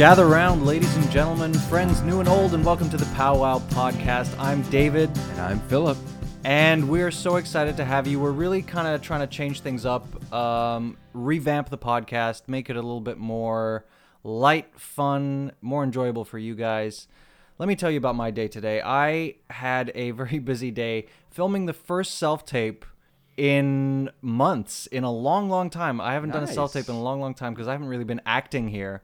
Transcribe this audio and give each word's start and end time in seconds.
Gather 0.00 0.26
round, 0.26 0.64
ladies 0.64 0.96
and 0.96 1.10
gentlemen, 1.10 1.52
friends 1.52 2.00
new 2.00 2.20
and 2.20 2.28
old, 2.30 2.54
and 2.54 2.64
welcome 2.64 2.88
to 2.88 2.96
the 2.96 3.04
Powwow 3.14 3.58
Podcast. 3.68 4.34
I'm 4.38 4.62
David, 4.70 5.10
And 5.32 5.40
I'm 5.42 5.60
Philip. 5.68 5.98
and 6.42 6.88
we're 6.88 7.10
so 7.10 7.36
excited 7.36 7.76
to 7.76 7.84
have 7.84 8.06
you. 8.06 8.18
We're 8.18 8.30
really 8.30 8.62
kind 8.62 8.88
of 8.88 9.02
trying 9.02 9.20
to 9.20 9.26
change 9.26 9.60
things 9.60 9.84
up, 9.84 10.32
um, 10.32 10.96
revamp 11.12 11.68
the 11.68 11.76
podcast, 11.76 12.44
make 12.48 12.70
it 12.70 12.76
a 12.76 12.80
little 12.80 13.02
bit 13.02 13.18
more 13.18 13.84
light, 14.24 14.70
fun, 14.80 15.52
more 15.60 15.84
enjoyable 15.84 16.24
for 16.24 16.38
you 16.38 16.54
guys. 16.54 17.06
Let 17.58 17.68
me 17.68 17.76
tell 17.76 17.90
you 17.90 17.98
about 17.98 18.16
my 18.16 18.30
day 18.30 18.48
today. 18.48 18.80
I 18.82 19.34
had 19.50 19.92
a 19.94 20.10
very 20.12 20.38
busy 20.38 20.70
day 20.70 21.08
filming 21.28 21.66
the 21.66 21.74
first 21.74 22.14
self 22.14 22.46
tape 22.46 22.86
in 23.36 24.08
months, 24.22 24.86
in 24.86 25.04
a 25.04 25.12
long, 25.12 25.50
long 25.50 25.68
time. 25.68 26.00
I 26.00 26.14
haven't 26.14 26.30
done 26.30 26.44
a 26.44 26.46
self 26.46 26.72
tape 26.72 26.88
in 26.88 26.94
a 26.94 27.02
long, 27.02 27.20
long 27.20 27.34
time 27.34 27.52
because 27.52 27.68
I 27.68 27.72
haven't 27.72 27.88
really 27.88 28.04
been 28.04 28.22
acting 28.24 28.68
here. 28.68 29.02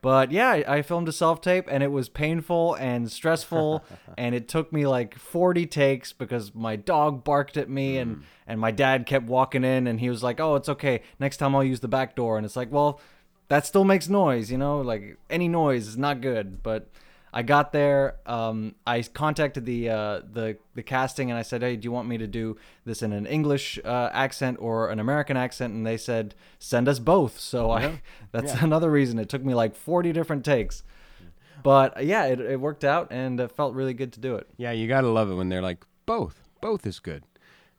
But 0.00 0.30
yeah, 0.30 0.62
I, 0.66 0.82
filmed 0.82 1.08
a 1.08 1.12
self 1.12 1.40
tape 1.40 1.66
and 1.68 1.82
it 1.82 1.90
was 1.90 2.08
painful 2.08 2.74
and 2.74 3.10
stressful, 3.10 3.84
and 4.18 4.34
it 4.34 4.48
took 4.48 4.72
me 4.72 4.86
like 4.86 5.18
40 5.18 5.66
takes 5.66 6.12
because 6.12 6.54
my 6.54 6.76
dog 6.76 7.24
barked 7.24 7.56
at 7.56 7.68
me 7.68 7.98
and 7.98 8.16
hmm. 8.16 8.22
and 8.46 8.60
my 8.60 8.70
dad 8.70 9.06
kept 9.06 9.26
walking 9.26 9.64
in 9.64 9.86
and 9.86 9.98
he 9.98 10.08
was 10.08 10.22
like, 10.22 10.38
"Oh, 10.38 10.54
it's 10.54 10.68
okay. 10.68 11.02
Next 11.18 11.38
time 11.38 11.54
I'll 11.54 11.64
use 11.64 11.80
the 11.80 11.88
back 11.88 12.14
door." 12.14 12.36
And 12.36 12.46
it's 12.46 12.56
like, 12.56 12.70
well, 12.70 13.00
that 13.48 13.66
still 13.66 13.84
makes 13.84 14.08
noise, 14.08 14.52
you 14.52 14.58
know. 14.58 14.80
Like 14.80 15.16
any 15.28 15.48
noise 15.48 15.88
is 15.88 15.98
not 15.98 16.20
good, 16.20 16.62
but. 16.62 16.88
I 17.32 17.42
got 17.42 17.72
there. 17.72 18.16
Um, 18.26 18.74
I 18.86 19.02
contacted 19.02 19.64
the 19.66 19.90
uh, 19.90 20.20
the 20.32 20.56
the 20.74 20.82
casting 20.82 21.30
and 21.30 21.38
I 21.38 21.42
said, 21.42 21.62
"Hey, 21.62 21.76
do 21.76 21.84
you 21.84 21.92
want 21.92 22.08
me 22.08 22.18
to 22.18 22.26
do 22.26 22.56
this 22.84 23.02
in 23.02 23.12
an 23.12 23.26
English 23.26 23.78
uh, 23.84 24.10
accent 24.12 24.58
or 24.60 24.90
an 24.90 24.98
American 24.98 25.36
accent?" 25.36 25.74
And 25.74 25.86
they 25.86 25.96
said, 25.96 26.34
"Send 26.58 26.88
us 26.88 26.98
both." 26.98 27.38
So 27.38 27.70
I 27.70 28.00
that's 28.32 28.54
another 28.54 28.90
reason 28.90 29.18
it 29.18 29.28
took 29.28 29.44
me 29.44 29.54
like 29.54 29.74
forty 29.76 30.12
different 30.12 30.44
takes. 30.44 30.82
But 31.62 32.04
yeah, 32.04 32.26
it, 32.26 32.40
it 32.40 32.60
worked 32.60 32.84
out 32.84 33.08
and 33.10 33.40
it 33.40 33.50
felt 33.52 33.74
really 33.74 33.94
good 33.94 34.12
to 34.14 34.20
do 34.20 34.36
it. 34.36 34.46
Yeah, 34.56 34.70
you 34.72 34.86
gotta 34.88 35.08
love 35.08 35.30
it 35.30 35.34
when 35.34 35.48
they're 35.48 35.62
like 35.62 35.84
both. 36.06 36.48
Both 36.60 36.86
is 36.86 36.98
good. 37.00 37.24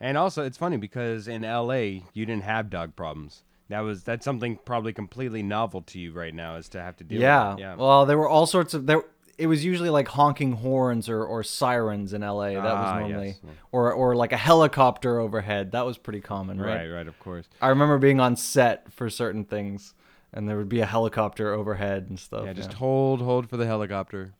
And 0.02 0.18
also, 0.18 0.44
it's 0.46 0.58
funny 0.58 0.78
because 0.78 1.28
in 1.28 1.44
L.A. 1.44 2.04
you 2.14 2.26
didn't 2.26 2.44
have 2.44 2.70
dog 2.70 2.96
problems. 2.96 3.44
That 3.70 3.82
was 3.82 4.04
that's 4.04 4.26
something 4.26 4.58
probably 4.66 4.94
completely 4.94 5.44
novel 5.44 5.82
to 5.84 6.00
you 6.00 6.12
right 6.12 6.34
now 6.34 6.56
is 6.56 6.70
to 6.70 6.82
have 6.82 6.98
to 6.98 7.04
deal 7.04 7.22
Yeah. 7.22 7.50
with. 7.52 7.60
it. 7.60 7.62
Yeah. 7.62 7.76
Well, 7.76 8.06
there 8.06 8.18
were 8.18 8.28
all 8.30 8.46
sorts 8.46 8.74
of 8.74 8.86
there. 8.86 9.04
It 9.40 9.48
was 9.48 9.64
usually 9.64 9.90
like 9.90 10.08
honking 10.10 10.52
horns 10.54 11.08
or, 11.10 11.24
or 11.24 11.44
sirens 11.44 12.14
in 12.14 12.22
LA. 12.22 12.50
That 12.50 12.66
Ah, 12.66 12.82
was 13.00 13.00
normally, 13.10 13.28
yes. 13.28 13.54
or 13.72 13.92
or 13.94 14.16
like 14.16 14.34
a 14.34 14.38
helicopter 14.38 15.18
overhead. 15.20 15.72
That 15.72 15.86
was 15.86 15.98
pretty 15.98 16.22
common, 16.22 16.60
right? 16.60 16.76
right, 16.82 16.88
right, 16.90 17.08
of 17.08 17.18
course. 17.20 17.48
I 17.62 17.70
remember 17.70 17.98
being 17.98 18.20
on 18.20 18.36
set 18.36 18.92
for 18.92 19.10
certain 19.10 19.46
things, 19.46 19.94
and 20.34 20.48
there 20.50 20.58
would 20.58 20.70
be 20.70 20.82
a 20.82 20.86
helicopter 20.86 21.54
overhead 21.54 22.08
and 22.10 22.20
stuff. 22.20 22.46
Yeah, 22.46 22.54
just 22.54 22.74
hold, 22.74 23.22
hold 23.22 23.50
for 23.50 23.58
the 23.58 23.66
helicopter. 23.66 24.34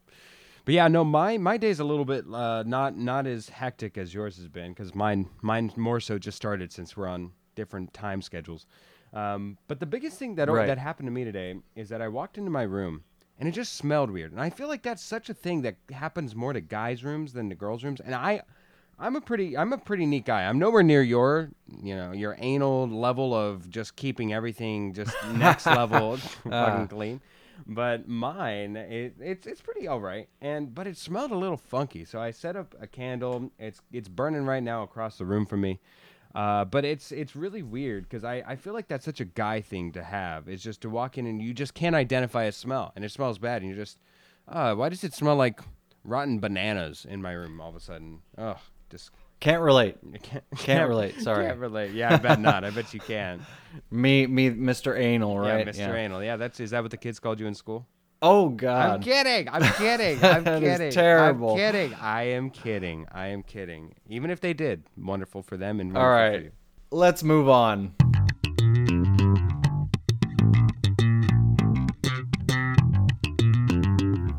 But 0.66 0.74
yeah, 0.74 0.88
no, 0.90 1.04
my 1.06 1.38
my 1.38 1.58
day's 1.58 1.80
a 1.80 1.86
little 1.86 2.06
bit 2.06 2.26
uh, 2.32 2.64
not 2.64 2.98
not 2.98 3.26
as 3.26 3.50
hectic 3.50 3.98
as 3.98 4.14
yours 4.14 4.36
has 4.38 4.48
been 4.50 4.72
because 4.74 4.94
mine 4.94 5.28
mine 5.42 5.72
more 5.78 6.00
so 6.00 6.20
just 6.20 6.36
started 6.36 6.72
since 6.74 6.98
we're 6.98 7.08
on 7.08 7.32
different 7.56 7.94
time 7.94 8.22
schedules. 8.22 8.66
Um, 9.14 9.58
but 9.68 9.80
the 9.80 9.88
biggest 9.88 10.20
thing 10.20 10.36
that 10.36 10.50
Right. 10.52 10.68
that 10.68 10.78
happened 10.78 11.08
to 11.08 11.12
me 11.12 11.24
today 11.24 11.56
is 11.76 11.90
that 11.90 12.02
I 12.02 12.08
walked 12.10 12.38
into 12.38 12.52
my 12.52 12.62
room 12.64 13.04
and 13.40 13.48
it 13.48 13.54
just 13.54 13.74
smelled 13.74 14.12
weird, 14.12 14.32
and 14.32 14.42
I 14.42 14.50
feel 14.50 14.68
like 14.68 14.84
that's 14.84 15.02
such 15.02 15.30
a 15.30 15.34
thing 15.34 15.62
that 15.64 15.78
happens 15.92 16.36
more 16.36 16.54
to 16.54 16.62
guys' 16.62 17.04
rooms 17.04 17.34
than 17.34 17.50
to 17.50 17.56
girls' 17.56 17.84
rooms, 17.84 18.00
and 18.00 18.14
I. 18.14 18.42
I'm 19.02 19.16
a 19.16 19.22
pretty 19.22 19.58
I'm 19.58 19.72
a 19.72 19.78
pretty 19.78 20.06
neat 20.06 20.26
guy. 20.26 20.44
I'm 20.44 20.60
nowhere 20.60 20.84
near 20.84 21.02
your 21.02 21.52
you 21.82 21.96
know 21.96 22.12
your 22.12 22.36
anal 22.38 22.86
level 22.86 23.34
of 23.34 23.70
just 23.70 23.96
keeping 23.96 24.34
everything 24.34 24.94
just 24.94 25.16
next 25.36 25.66
level 25.68 26.16
uh. 26.16 26.18
fucking 26.50 26.90
clean. 26.90 27.22
But 27.66 28.08
mine, 28.08 28.76
it, 28.76 29.16
it's 29.20 29.48
it's 29.48 29.62
pretty 29.62 29.88
all 29.88 30.00
right, 30.02 30.28
and 30.42 30.74
but 30.74 30.88
it 30.88 30.98
smelled 30.98 31.32
a 31.32 31.38
little 31.38 31.58
funky. 31.58 32.06
So 32.06 32.20
I 32.20 32.32
set 32.32 32.56
up 32.56 32.76
a 32.80 32.88
candle. 32.88 33.52
It's 33.58 33.82
it's 33.92 34.08
burning 34.08 34.46
right 34.46 34.64
now 34.64 34.84
across 34.84 35.18
the 35.18 35.26
room 35.26 35.46
from 35.46 35.62
me. 35.62 35.80
Uh, 36.36 36.64
but 36.64 36.86
it's 36.86 37.12
it's 37.12 37.36
really 37.36 37.64
weird 37.64 38.04
because 38.04 38.24
I, 38.24 38.44
I 38.48 38.56
feel 38.56 38.74
like 38.74 38.88
that's 38.88 39.06
such 39.06 39.20
a 39.20 39.26
guy 39.26 39.62
thing 39.62 39.92
to 39.94 40.04
have. 40.04 40.48
It's 40.48 40.62
just 40.64 40.82
to 40.82 40.90
walk 40.90 41.18
in 41.18 41.26
and 41.26 41.42
you 41.42 41.54
just 41.54 41.74
can't 41.74 41.96
identify 41.96 42.44
a 42.44 42.52
smell, 42.52 42.92
and 42.96 43.04
it 43.04 43.12
smells 43.12 43.40
bad, 43.40 43.62
and 43.62 43.70
you're 43.72 43.84
just, 43.84 43.98
uh, 44.48 44.76
why 44.76 44.90
does 44.90 45.04
it 45.04 45.14
smell 45.14 45.36
like 45.36 45.60
rotten 46.04 46.40
bananas 46.40 47.06
in 47.10 47.22
my 47.22 47.32
room 47.32 47.60
all 47.60 47.70
of 47.70 47.76
a 47.76 47.80
sudden? 47.80 48.20
Ugh, 48.38 48.58
just 48.92 49.10
Can't 49.40 49.62
relate. 49.62 49.98
Can't, 50.22 50.44
Can't 50.58 50.88
relate, 50.90 51.20
sorry. 51.22 51.48
Can't 51.48 51.60
relate. 51.60 51.94
Yeah, 51.94 52.14
I 52.14 52.18
bet 52.18 52.40
not. 52.40 52.64
I 52.64 52.70
bet 52.70 52.94
you 52.94 53.00
can. 53.00 53.44
Me, 53.92 54.26
me, 54.26 54.50
Mr. 54.50 54.98
Anal, 55.00 55.38
right? 55.38 55.66
Yeah, 55.66 55.72
Mr. 55.72 55.96
Anal. 55.96 56.24
Yeah, 56.24 56.38
that's 56.38 56.60
is 56.60 56.72
that 56.72 56.82
what 56.82 56.90
the 56.92 56.98
kids 56.98 57.20
called 57.20 57.40
you 57.40 57.46
in 57.48 57.54
school? 57.54 57.86
Oh 58.22 58.50
God! 58.50 58.96
I'm 58.96 59.02
kidding. 59.02 59.48
I'm 59.50 59.62
kidding. 59.76 60.24
I'm 60.24 60.44
That 60.44 60.62
is 60.62 60.78
kidding. 60.78 60.92
terrible. 60.92 61.52
I'm 61.52 61.58
kidding. 61.58 61.94
I 61.96 62.24
am 62.24 62.50
kidding. 62.50 63.08
I 63.12 63.28
am 63.28 63.44
kidding. 63.44 63.96
Even 64.10 64.30
if 64.30 64.42
they 64.42 64.54
did, 64.54 64.84
wonderful 64.98 65.42
for 65.42 65.56
them 65.56 65.80
and 65.80 65.98
All 65.98 66.32
you. 66.32 66.52
let's 66.92 67.24
move 67.24 67.48
on. 67.48 67.94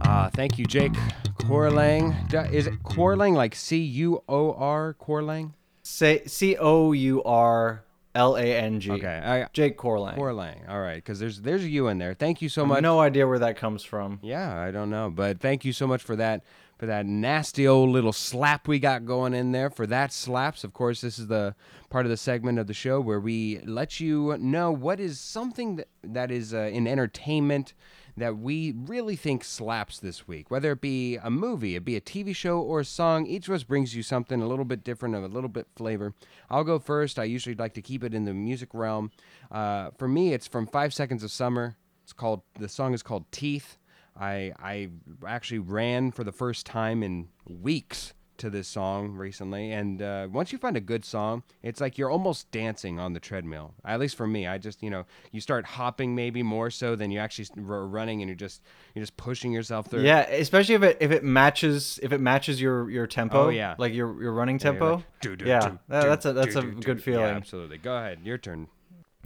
Ah, 0.02 0.30
thank 0.34 0.58
you, 0.58 0.64
Jake 0.66 0.92
Courlang. 1.38 2.52
Is 2.52 2.66
it 2.66 2.82
Courlang 2.82 3.34
like 3.34 3.54
C 3.54 3.78
U 3.78 4.22
O 4.28 4.52
R 4.54 4.94
Courlang? 5.00 5.52
Say 5.82 6.22
C 6.26 6.56
O 6.56 6.92
U 6.92 7.22
R 7.22 7.84
L 8.14 8.36
A 8.36 8.42
N 8.42 8.80
G. 8.80 8.90
Okay, 8.90 9.22
I, 9.24 9.46
Jake 9.52 9.78
Courlang. 9.78 10.16
Courlang. 10.16 10.68
All 10.68 10.80
right, 10.80 10.96
because 10.96 11.20
there's 11.20 11.40
there's 11.40 11.64
a 11.64 11.68
U 11.70 11.88
in 11.88 11.98
there. 11.98 12.14
Thank 12.14 12.42
you 12.42 12.48
so 12.48 12.66
much. 12.66 12.82
no 12.82 13.00
idea 13.00 13.26
where 13.26 13.38
that 13.38 13.56
comes 13.56 13.84
from. 13.84 14.18
Yeah, 14.22 14.58
I 14.60 14.70
don't 14.70 14.90
know, 14.90 15.10
but 15.10 15.40
thank 15.40 15.64
you 15.64 15.72
so 15.72 15.86
much 15.86 16.02
for 16.02 16.16
that 16.16 16.42
for 16.80 16.86
that 16.86 17.04
nasty 17.04 17.68
old 17.68 17.90
little 17.90 18.12
slap 18.12 18.66
we 18.66 18.78
got 18.78 19.04
going 19.04 19.34
in 19.34 19.52
there. 19.52 19.68
For 19.68 19.86
that 19.86 20.12
slaps, 20.12 20.64
of 20.64 20.72
course, 20.72 21.02
this 21.02 21.18
is 21.18 21.26
the 21.26 21.54
part 21.90 22.06
of 22.06 22.10
the 22.10 22.16
segment 22.16 22.58
of 22.58 22.66
the 22.66 22.74
show 22.74 23.00
where 23.00 23.20
we 23.20 23.60
let 23.66 24.00
you 24.00 24.36
know 24.38 24.72
what 24.72 24.98
is 24.98 25.20
something 25.20 25.76
that, 25.76 25.88
that 26.02 26.30
is 26.30 26.54
uh, 26.54 26.70
in 26.72 26.86
entertainment 26.86 27.74
that 28.20 28.38
we 28.38 28.72
really 28.72 29.16
think 29.16 29.42
slaps 29.42 29.98
this 29.98 30.28
week. 30.28 30.50
Whether 30.50 30.72
it 30.72 30.80
be 30.80 31.16
a 31.16 31.30
movie, 31.30 31.74
it 31.74 31.84
be 31.84 31.96
a 31.96 32.00
TV 32.00 32.34
show 32.34 32.60
or 32.60 32.80
a 32.80 32.84
song, 32.84 33.26
each 33.26 33.48
of 33.48 33.54
us 33.54 33.64
brings 33.64 33.94
you 33.96 34.02
something 34.02 34.42
a 34.42 34.46
little 34.46 34.64
bit 34.64 34.84
different, 34.84 35.14
a 35.14 35.20
little 35.20 35.48
bit 35.48 35.66
flavor. 35.74 36.14
I'll 36.50 36.64
go 36.64 36.78
first. 36.78 37.18
I 37.18 37.24
usually 37.24 37.54
like 37.54 37.74
to 37.74 37.82
keep 37.82 38.04
it 38.04 38.14
in 38.14 38.26
the 38.26 38.34
music 38.34 38.70
realm. 38.74 39.10
Uh, 39.50 39.90
for 39.98 40.06
me, 40.06 40.32
it's 40.32 40.46
from 40.46 40.66
Five 40.66 40.92
Seconds 40.92 41.24
of 41.24 41.32
Summer. 41.32 41.76
It's 42.02 42.12
called 42.12 42.42
the 42.58 42.68
song 42.68 42.92
is 42.92 43.02
called 43.02 43.30
Teeth. 43.32 43.78
I 44.18 44.52
I 44.58 44.88
actually 45.26 45.60
ran 45.60 46.10
for 46.10 46.24
the 46.24 46.32
first 46.32 46.66
time 46.66 47.02
in 47.02 47.28
weeks 47.46 48.12
to 48.40 48.50
this 48.50 48.68
song 48.68 49.12
recently, 49.12 49.72
and 49.72 50.02
uh, 50.02 50.28
once 50.30 50.52
you 50.52 50.58
find 50.58 50.76
a 50.76 50.80
good 50.80 51.04
song, 51.04 51.42
it's 51.62 51.80
like 51.80 51.96
you're 51.96 52.10
almost 52.10 52.50
dancing 52.50 52.98
on 52.98 53.12
the 53.12 53.20
treadmill. 53.20 53.74
At 53.84 54.00
least 54.00 54.16
for 54.16 54.26
me, 54.26 54.46
I 54.46 54.58
just 54.58 54.82
you 54.82 54.90
know 54.90 55.06
you 55.32 55.40
start 55.40 55.64
hopping 55.64 56.14
maybe 56.14 56.42
more 56.42 56.70
so 56.70 56.96
than 56.96 57.10
you 57.10 57.18
actually 57.20 57.46
running, 57.56 58.20
and 58.20 58.28
you're 58.28 58.34
just 58.36 58.62
you're 58.94 59.02
just 59.02 59.16
pushing 59.16 59.52
yourself 59.52 59.86
through. 59.88 60.02
Yeah, 60.02 60.20
especially 60.20 60.74
if 60.74 60.82
it 60.82 60.96
if 61.00 61.10
it 61.12 61.22
matches 61.24 62.00
if 62.02 62.12
it 62.12 62.20
matches 62.20 62.60
your 62.60 62.90
your 62.90 63.06
tempo. 63.06 63.46
Oh, 63.46 63.48
yeah. 63.50 63.76
like 63.78 63.94
your 63.94 64.20
your 64.22 64.32
running 64.32 64.56
Yeah, 64.56 64.62
tempo. 64.64 64.94
like, 64.96 65.04
"Do, 65.20 65.36
do, 65.36 65.44
yeah, 65.46 65.60
do, 65.68 65.78
that's 65.88 66.24
a 66.26 66.32
that's 66.32 66.56
a 66.56 66.62
do, 66.62 66.72
do." 66.72 66.80
good 66.82 66.98
Yeah, 66.98 67.04
feeling. 67.04 67.36
absolutely. 67.36 67.78
Go 67.78 67.96
ahead, 67.96 68.18
your 68.24 68.38
turn. 68.38 68.66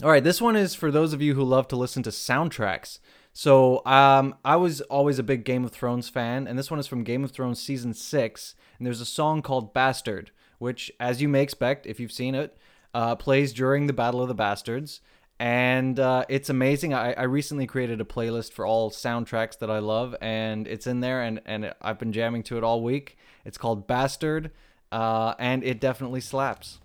All 0.03 0.09
right, 0.09 0.23
this 0.23 0.41
one 0.41 0.55
is 0.57 0.75
for 0.75 0.91
those 0.91 1.13
of 1.13 1.21
you 1.21 1.35
who 1.35 1.43
love 1.43 1.67
to 1.69 1.75
listen 1.77 2.03
to 2.03 2.09
soundtracks. 2.09 2.99
So, 3.37 3.85
um, 3.85 4.35
I 4.45 4.55
was 4.55 4.79
always 4.79 5.19
a 5.19 5.23
big 5.23 5.43
Game 5.43 5.65
of 5.65 5.71
Thrones 5.71 6.07
fan, 6.07 6.47
and 6.47 6.57
this 6.57 6.71
one 6.71 6.79
is 6.79 6.87
from 6.87 7.03
Game 7.03 7.21
of 7.25 7.31
Thrones 7.31 7.61
season 7.61 7.93
six. 7.93 8.55
And 8.77 8.87
there's 8.87 9.01
a 9.01 9.05
song 9.05 9.41
called 9.41 9.73
"Bastard," 9.73 10.31
which, 10.57 10.89
as 11.01 11.21
you 11.21 11.27
may 11.27 11.41
expect, 11.41 11.85
if 11.85 11.99
you've 11.99 12.13
seen 12.13 12.33
it, 12.33 12.57
uh, 12.93 13.17
plays 13.17 13.51
during 13.51 13.87
the 13.87 13.93
Battle 13.93 14.21
of 14.21 14.29
the 14.29 14.33
Bastards, 14.33 15.01
and 15.37 15.99
uh, 15.99 16.23
it's 16.29 16.49
amazing. 16.49 16.93
I, 16.93 17.11
I 17.11 17.23
recently 17.23 17.67
created 17.67 17.99
a 17.99 18.05
playlist 18.05 18.53
for 18.53 18.65
all 18.65 18.89
soundtracks 18.89 19.59
that 19.59 19.69
I 19.69 19.79
love, 19.79 20.15
and 20.21 20.65
it's 20.65 20.87
in 20.87 21.01
there, 21.01 21.21
and 21.21 21.41
and 21.45 21.73
I've 21.81 21.99
been 21.99 22.13
jamming 22.13 22.43
to 22.43 22.57
it 22.57 22.63
all 22.63 22.81
week. 22.81 23.17
It's 23.43 23.57
called 23.57 23.85
"Bastard," 23.85 24.51
uh, 24.93 25.33
and 25.39 25.61
it 25.61 25.81
definitely 25.81 26.21
slaps. 26.21 26.79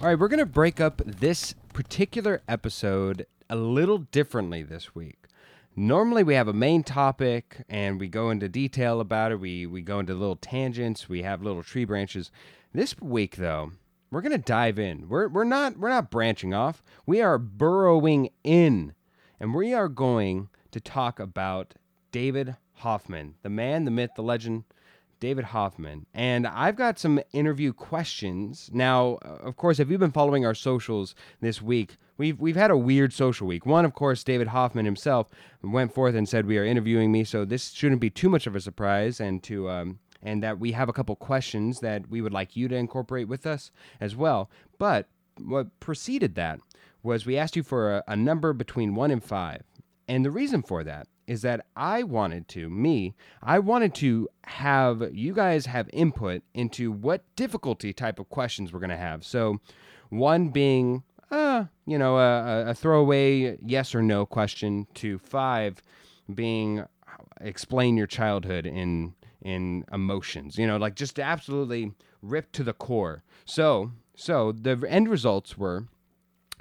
All 0.00 0.08
right, 0.08 0.18
we're 0.18 0.28
going 0.28 0.38
to 0.38 0.46
break 0.46 0.80
up 0.80 1.02
this 1.04 1.54
particular 1.72 2.42
episode 2.46 3.26
a 3.48 3.56
little 3.56 3.98
differently 3.98 4.62
this 4.62 4.94
week. 4.94 5.26
Normally, 5.74 6.22
we 6.22 6.34
have 6.34 6.48
a 6.48 6.52
main 6.52 6.82
topic 6.84 7.64
and 7.68 7.98
we 7.98 8.08
go 8.08 8.30
into 8.30 8.48
detail 8.48 9.00
about 9.00 9.32
it. 9.32 9.40
We, 9.40 9.66
we 9.66 9.80
go 9.80 9.98
into 9.98 10.12
little 10.12 10.36
tangents. 10.36 11.08
We 11.08 11.22
have 11.22 11.42
little 11.42 11.62
tree 11.62 11.86
branches. 11.86 12.30
This 12.74 12.94
week, 13.00 13.36
though, 13.36 13.72
we're 14.10 14.20
going 14.20 14.32
to 14.32 14.38
dive 14.38 14.78
in. 14.78 15.08
We're, 15.08 15.28
we're, 15.28 15.44
not, 15.44 15.78
we're 15.78 15.88
not 15.88 16.10
branching 16.10 16.52
off, 16.52 16.82
we 17.06 17.22
are 17.22 17.38
burrowing 17.38 18.28
in. 18.44 18.94
And 19.40 19.54
we 19.54 19.72
are 19.72 19.88
going 19.88 20.50
to 20.70 20.80
talk 20.80 21.18
about 21.18 21.74
David 22.12 22.56
Hoffman, 22.74 23.34
the 23.42 23.48
man, 23.48 23.86
the 23.86 23.90
myth, 23.90 24.10
the 24.14 24.22
legend, 24.22 24.64
David 25.22 25.44
Hoffman, 25.44 26.04
and 26.12 26.48
I've 26.48 26.74
got 26.74 26.98
some 26.98 27.20
interview 27.32 27.72
questions. 27.72 28.68
Now, 28.72 29.20
uh, 29.24 29.36
of 29.44 29.56
course, 29.56 29.78
if 29.78 29.88
you've 29.88 30.00
been 30.00 30.10
following 30.10 30.44
our 30.44 30.52
socials 30.52 31.14
this 31.40 31.62
week, 31.62 31.96
we've 32.18 32.40
we've 32.40 32.56
had 32.56 32.72
a 32.72 32.76
weird 32.76 33.12
social 33.12 33.46
week. 33.46 33.64
One, 33.64 33.84
of 33.84 33.94
course, 33.94 34.24
David 34.24 34.48
Hoffman 34.48 34.84
himself 34.84 35.28
went 35.62 35.94
forth 35.94 36.16
and 36.16 36.28
said 36.28 36.46
we 36.46 36.58
are 36.58 36.64
interviewing 36.64 37.12
me, 37.12 37.22
so 37.22 37.44
this 37.44 37.70
shouldn't 37.70 38.00
be 38.00 38.10
too 38.10 38.28
much 38.28 38.48
of 38.48 38.56
a 38.56 38.60
surprise, 38.60 39.20
and 39.20 39.40
to 39.44 39.70
um, 39.70 40.00
and 40.24 40.42
that 40.42 40.58
we 40.58 40.72
have 40.72 40.88
a 40.88 40.92
couple 40.92 41.14
questions 41.14 41.78
that 41.78 42.10
we 42.10 42.20
would 42.20 42.32
like 42.32 42.56
you 42.56 42.66
to 42.66 42.74
incorporate 42.74 43.28
with 43.28 43.46
us 43.46 43.70
as 44.00 44.16
well. 44.16 44.50
But 44.76 45.06
what 45.38 45.78
preceded 45.78 46.34
that 46.34 46.58
was 47.04 47.24
we 47.24 47.38
asked 47.38 47.54
you 47.54 47.62
for 47.62 47.98
a, 47.98 48.04
a 48.08 48.16
number 48.16 48.52
between 48.52 48.96
one 48.96 49.12
and 49.12 49.22
five, 49.22 49.62
and 50.08 50.24
the 50.24 50.32
reason 50.32 50.62
for 50.62 50.82
that 50.82 51.06
is 51.26 51.42
that 51.42 51.66
I 51.76 52.02
wanted 52.02 52.48
to, 52.48 52.68
me, 52.68 53.14
I 53.42 53.58
wanted 53.58 53.94
to 53.96 54.28
have 54.44 55.14
you 55.14 55.32
guys 55.32 55.66
have 55.66 55.88
input 55.92 56.42
into 56.54 56.90
what 56.90 57.22
difficulty 57.36 57.92
type 57.92 58.18
of 58.18 58.28
questions 58.28 58.72
we're 58.72 58.80
going 58.80 58.90
to 58.90 58.96
have. 58.96 59.24
So, 59.24 59.60
one 60.10 60.48
being, 60.48 61.04
uh, 61.30 61.64
you 61.86 61.98
know, 61.98 62.18
a, 62.18 62.70
a 62.70 62.74
throwaway 62.74 63.56
yes 63.64 63.94
or 63.94 64.02
no 64.02 64.26
question, 64.26 64.86
to 64.94 65.18
five 65.18 65.80
being 66.32 66.84
explain 67.40 67.96
your 67.96 68.06
childhood 68.06 68.66
in 68.66 69.14
in 69.40 69.84
emotions, 69.92 70.56
you 70.56 70.66
know, 70.66 70.76
like 70.76 70.94
just 70.94 71.18
absolutely 71.18 71.92
ripped 72.22 72.52
to 72.54 72.62
the 72.62 72.72
core. 72.72 73.24
So, 73.44 73.90
so 74.14 74.52
the 74.52 74.84
end 74.88 75.08
results 75.08 75.58
were 75.58 75.88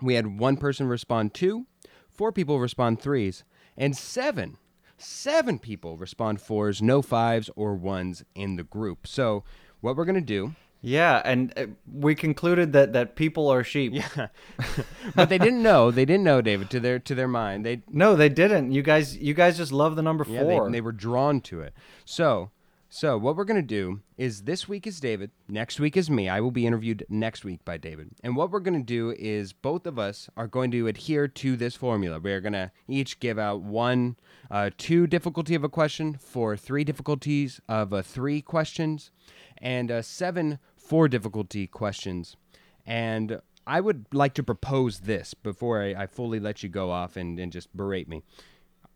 we 0.01 0.15
had 0.15 0.39
one 0.39 0.57
person 0.57 0.87
respond 0.87 1.33
two, 1.33 1.67
four 2.09 2.31
people 2.31 2.59
respond 2.59 2.99
threes, 2.99 3.43
and 3.81 3.97
seven, 3.97 4.57
seven 4.97 5.57
people 5.57 5.97
respond 5.97 6.39
fours, 6.39 6.81
no 6.81 7.01
fives 7.01 7.49
or 7.55 7.73
ones 7.73 8.23
in 8.35 8.55
the 8.55 8.63
group. 8.63 9.07
So 9.07 9.43
what 9.81 9.95
we're 9.97 10.05
gonna 10.05 10.21
do? 10.21 10.53
Yeah, 10.83 11.21
and 11.25 11.53
uh, 11.57 11.65
we 11.91 12.15
concluded 12.15 12.73
that 12.73 12.93
that 12.93 13.15
people 13.15 13.49
are 13.49 13.63
sheep. 13.63 13.93
Yeah, 13.93 14.27
but 15.15 15.29
they 15.29 15.37
didn't 15.37 15.63
know. 15.63 15.91
They 15.91 16.05
didn't 16.05 16.23
know, 16.23 16.41
David. 16.41 16.69
To 16.71 16.79
their 16.79 16.99
to 16.99 17.15
their 17.15 17.27
mind, 17.27 17.65
they 17.65 17.81
No, 17.89 18.15
they 18.15 18.29
didn't. 18.29 18.71
You 18.71 18.83
guys, 18.83 19.17
you 19.17 19.33
guys 19.33 19.57
just 19.57 19.71
love 19.71 19.95
the 19.95 20.01
number 20.01 20.23
4. 20.23 20.33
yeah, 20.33 20.43
they, 20.43 20.71
they 20.73 20.81
were 20.81 20.91
drawn 20.91 21.41
to 21.41 21.61
it. 21.61 21.73
So 22.05 22.51
so 22.93 23.17
what 23.17 23.37
we're 23.37 23.45
gonna 23.45 23.61
do 23.61 24.01
is 24.17 24.43
this 24.43 24.67
week 24.67 24.85
is 24.85 24.99
David, 24.99 25.31
next 25.47 25.79
week 25.79 25.95
is 25.95 26.09
me. 26.09 26.27
I 26.27 26.41
will 26.41 26.51
be 26.51 26.67
interviewed 26.67 27.05
next 27.07 27.45
week 27.45 27.63
by 27.63 27.77
David. 27.77 28.09
And 28.21 28.35
what 28.35 28.51
we're 28.51 28.59
gonna 28.59 28.83
do 28.83 29.15
is 29.17 29.53
both 29.53 29.87
of 29.87 29.97
us 29.97 30.29
are 30.35 30.45
going 30.45 30.71
to 30.71 30.87
adhere 30.87 31.29
to 31.29 31.55
this 31.55 31.77
formula. 31.77 32.19
We're 32.19 32.41
gonna 32.41 32.73
each 32.89 33.21
give 33.21 33.39
out 33.39 33.61
one, 33.61 34.17
uh, 34.51 34.71
two 34.77 35.07
difficulty 35.07 35.55
of 35.55 35.63
a 35.63 35.69
question 35.69 36.17
for 36.19 36.57
three 36.57 36.83
difficulties 36.83 37.61
of 37.69 37.93
uh, 37.93 38.01
three 38.01 38.41
questions, 38.41 39.11
and 39.57 39.89
uh, 39.89 40.01
seven 40.01 40.59
four 40.75 41.07
difficulty 41.07 41.67
questions. 41.67 42.35
And 42.85 43.39
I 43.65 43.79
would 43.79 44.05
like 44.11 44.33
to 44.33 44.43
propose 44.43 44.99
this 44.99 45.33
before 45.33 45.81
I, 45.81 45.93
I 45.93 46.07
fully 46.07 46.41
let 46.41 46.61
you 46.61 46.67
go 46.67 46.91
off 46.91 47.15
and, 47.15 47.39
and 47.39 47.53
just 47.53 47.73
berate 47.73 48.09
me. 48.09 48.23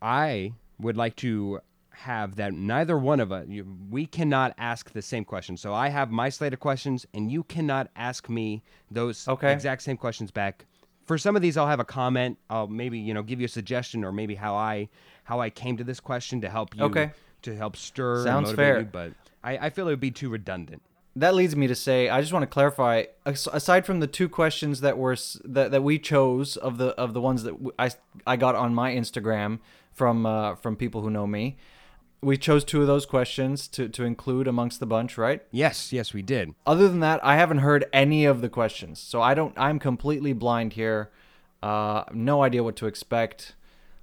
I 0.01 0.51
would 0.77 0.97
like 0.97 1.15
to 1.17 1.61
have 1.97 2.35
that 2.35 2.53
neither 2.53 2.97
one 2.97 3.19
of 3.19 3.31
us 3.31 3.45
you, 3.47 3.65
we 3.89 4.05
cannot 4.05 4.53
ask 4.57 4.91
the 4.91 5.01
same 5.01 5.23
question. 5.25 5.57
So 5.57 5.73
I 5.73 5.89
have 5.89 6.11
my 6.11 6.29
slate 6.29 6.53
of 6.53 6.59
questions, 6.59 7.05
and 7.13 7.31
you 7.31 7.43
cannot 7.43 7.89
ask 7.95 8.29
me 8.29 8.63
those 8.91 9.27
Okay. 9.27 9.51
exact 9.53 9.81
same 9.83 9.97
questions 9.97 10.31
back. 10.31 10.65
For 11.05 11.17
some 11.17 11.35
of 11.35 11.41
these, 11.41 11.55
I'll 11.57 11.67
have 11.67 11.79
a 11.79 11.85
comment. 11.85 12.37
I'll 12.49 12.67
maybe 12.67 12.97
you 12.99 13.13
know 13.13 13.23
give 13.23 13.39
you 13.39 13.45
a 13.45 13.49
suggestion, 13.49 14.03
or 14.03 14.11
maybe 14.11 14.35
how 14.35 14.55
I 14.55 14.89
how 15.23 15.39
I 15.39 15.49
came 15.49 15.77
to 15.77 15.83
this 15.83 15.99
question 15.99 16.41
to 16.41 16.49
help 16.49 16.75
you 16.75 16.83
Okay. 16.83 17.11
to 17.43 17.55
help 17.55 17.75
stir 17.75 18.23
Sounds 18.23 18.51
fair. 18.51 18.79
you. 18.79 18.85
But 18.85 19.13
I, 19.43 19.57
I 19.57 19.69
feel 19.69 19.87
it 19.87 19.91
would 19.91 19.99
be 19.99 20.11
too 20.11 20.29
redundant. 20.29 20.81
that 21.17 21.33
leads 21.35 21.55
me 21.55 21.67
to 21.67 21.75
say 21.75 22.09
I 22.09 22.19
just 22.21 22.33
want 22.33 22.43
to 22.43 22.47
clarify. 22.47 23.03
Aside 23.25 23.85
from 23.85 23.99
the 23.99 24.07
two 24.07 24.27
questions 24.27 24.81
that 24.81 24.97
were 24.97 25.15
that, 25.45 25.71
that 25.71 25.83
we 25.83 25.99
chose 25.99 26.57
of 26.57 26.77
the 26.77 26.87
of 26.99 27.13
the 27.13 27.21
ones 27.21 27.43
that 27.43 27.53
I 27.79 27.91
I 28.25 28.35
got 28.35 28.55
on 28.55 28.73
my 28.73 28.91
Instagram 28.93 29.59
from 29.93 30.25
uh, 30.25 30.55
from 30.55 30.75
people 30.75 31.01
who 31.03 31.09
know 31.11 31.27
me, 31.27 31.55
we 32.25 32.37
chose 32.37 32.63
two 32.63 32.81
of 32.81 32.87
those 32.87 33.05
questions 33.05 33.67
to 33.69 33.87
to 33.89 34.03
include 34.03 34.47
amongst 34.47 34.79
the 34.79 34.85
bunch, 34.85 35.17
right? 35.17 35.41
Yes, 35.51 35.93
yes, 35.93 36.13
we 36.13 36.21
did. 36.21 36.55
Other 36.65 36.87
than 36.87 36.99
that, 37.01 37.23
I 37.23 37.35
haven't 37.35 37.59
heard 37.59 37.85
any 37.93 38.25
of 38.25 38.41
the 38.41 38.49
questions, 38.49 38.99
so 38.99 39.21
I 39.21 39.33
don't. 39.33 39.53
I'm 39.57 39.79
completely 39.79 40.33
blind 40.33 40.73
here. 40.73 41.11
Uh, 41.61 42.03
no 42.11 42.43
idea 42.43 42.63
what 42.63 42.75
to 42.77 42.87
expect. 42.87 43.55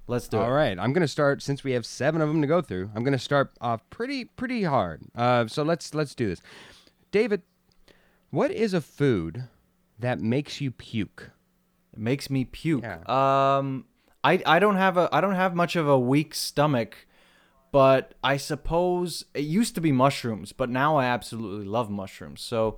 Let's 0.07 0.27
do 0.27 0.37
All 0.37 0.49
it. 0.49 0.53
right, 0.53 0.79
I'm 0.79 0.93
gonna 0.93 1.07
start 1.07 1.41
since 1.41 1.63
we 1.63 1.73
have 1.73 1.85
seven 1.85 2.21
of 2.21 2.29
them 2.29 2.41
to 2.41 2.47
go 2.47 2.61
through. 2.61 2.89
I'm 2.95 3.03
gonna 3.03 3.19
start 3.19 3.51
off 3.61 3.81
pretty 3.89 4.25
pretty 4.25 4.63
hard. 4.63 5.01
Uh, 5.15 5.47
so 5.47 5.63
let's 5.63 5.93
let's 5.93 6.15
do 6.15 6.27
this. 6.27 6.41
David, 7.11 7.41
what 8.31 8.51
is 8.51 8.73
a 8.73 8.81
food 8.81 9.43
that 9.99 10.19
makes 10.19 10.59
you 10.61 10.71
puke? 10.71 11.31
It 11.93 11.99
makes 11.99 12.29
me 12.29 12.45
puke. 12.45 12.83
Yeah. 12.83 12.99
Um, 13.07 13.85
I 14.23 14.41
I 14.45 14.59
don't 14.59 14.75
have 14.77 14.97
a 14.97 15.09
I 15.11 15.21
don't 15.21 15.35
have 15.35 15.55
much 15.55 15.75
of 15.75 15.87
a 15.87 15.99
weak 15.99 16.33
stomach, 16.35 17.05
but 17.73 18.13
I 18.23 18.37
suppose 18.37 19.25
it 19.33 19.45
used 19.45 19.73
to 19.73 19.81
be 19.81 19.91
mushrooms, 19.91 20.53
but 20.53 20.69
now 20.69 20.95
I 20.97 21.05
absolutely 21.05 21.65
love 21.65 21.89
mushrooms. 21.89 22.39
So, 22.39 22.77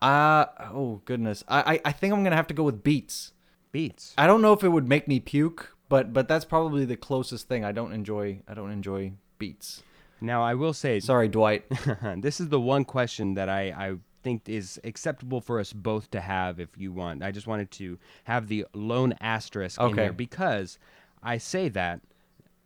uh 0.00 0.46
oh 0.72 1.02
goodness, 1.04 1.44
I 1.46 1.74
I, 1.74 1.80
I 1.84 1.92
think 1.92 2.14
I'm 2.14 2.24
gonna 2.24 2.36
have 2.36 2.46
to 2.46 2.54
go 2.54 2.64
with 2.64 2.82
beets. 2.82 3.32
Beets. 3.70 4.14
I 4.16 4.26
don't 4.26 4.40
know 4.40 4.54
if 4.54 4.64
it 4.64 4.70
would 4.70 4.88
make 4.88 5.06
me 5.06 5.20
puke, 5.20 5.76
but 5.90 6.14
but 6.14 6.26
that's 6.26 6.46
probably 6.46 6.86
the 6.86 6.96
closest 6.96 7.48
thing. 7.48 7.66
I 7.66 7.72
don't 7.72 7.92
enjoy 7.92 8.40
I 8.48 8.54
don't 8.54 8.70
enjoy 8.70 9.12
beets. 9.38 9.82
Now 10.22 10.42
I 10.42 10.54
will 10.54 10.72
say 10.72 11.00
Sorry, 11.00 11.28
Dwight. 11.28 11.64
this 12.16 12.40
is 12.40 12.48
the 12.48 12.60
one 12.60 12.86
question 12.86 13.34
that 13.34 13.50
I, 13.50 13.62
I 13.68 13.96
think 14.22 14.48
is 14.48 14.80
acceptable 14.84 15.42
for 15.42 15.60
us 15.60 15.74
both 15.74 16.10
to 16.12 16.20
have 16.20 16.58
if 16.58 16.70
you 16.78 16.92
want. 16.92 17.22
I 17.22 17.30
just 17.30 17.46
wanted 17.46 17.70
to 17.72 17.98
have 18.24 18.48
the 18.48 18.66
lone 18.72 19.14
asterisk 19.20 19.78
in 19.78 19.96
there 19.96 20.14
because 20.14 20.78
I 21.22 21.36
say 21.36 21.68
that 21.68 22.00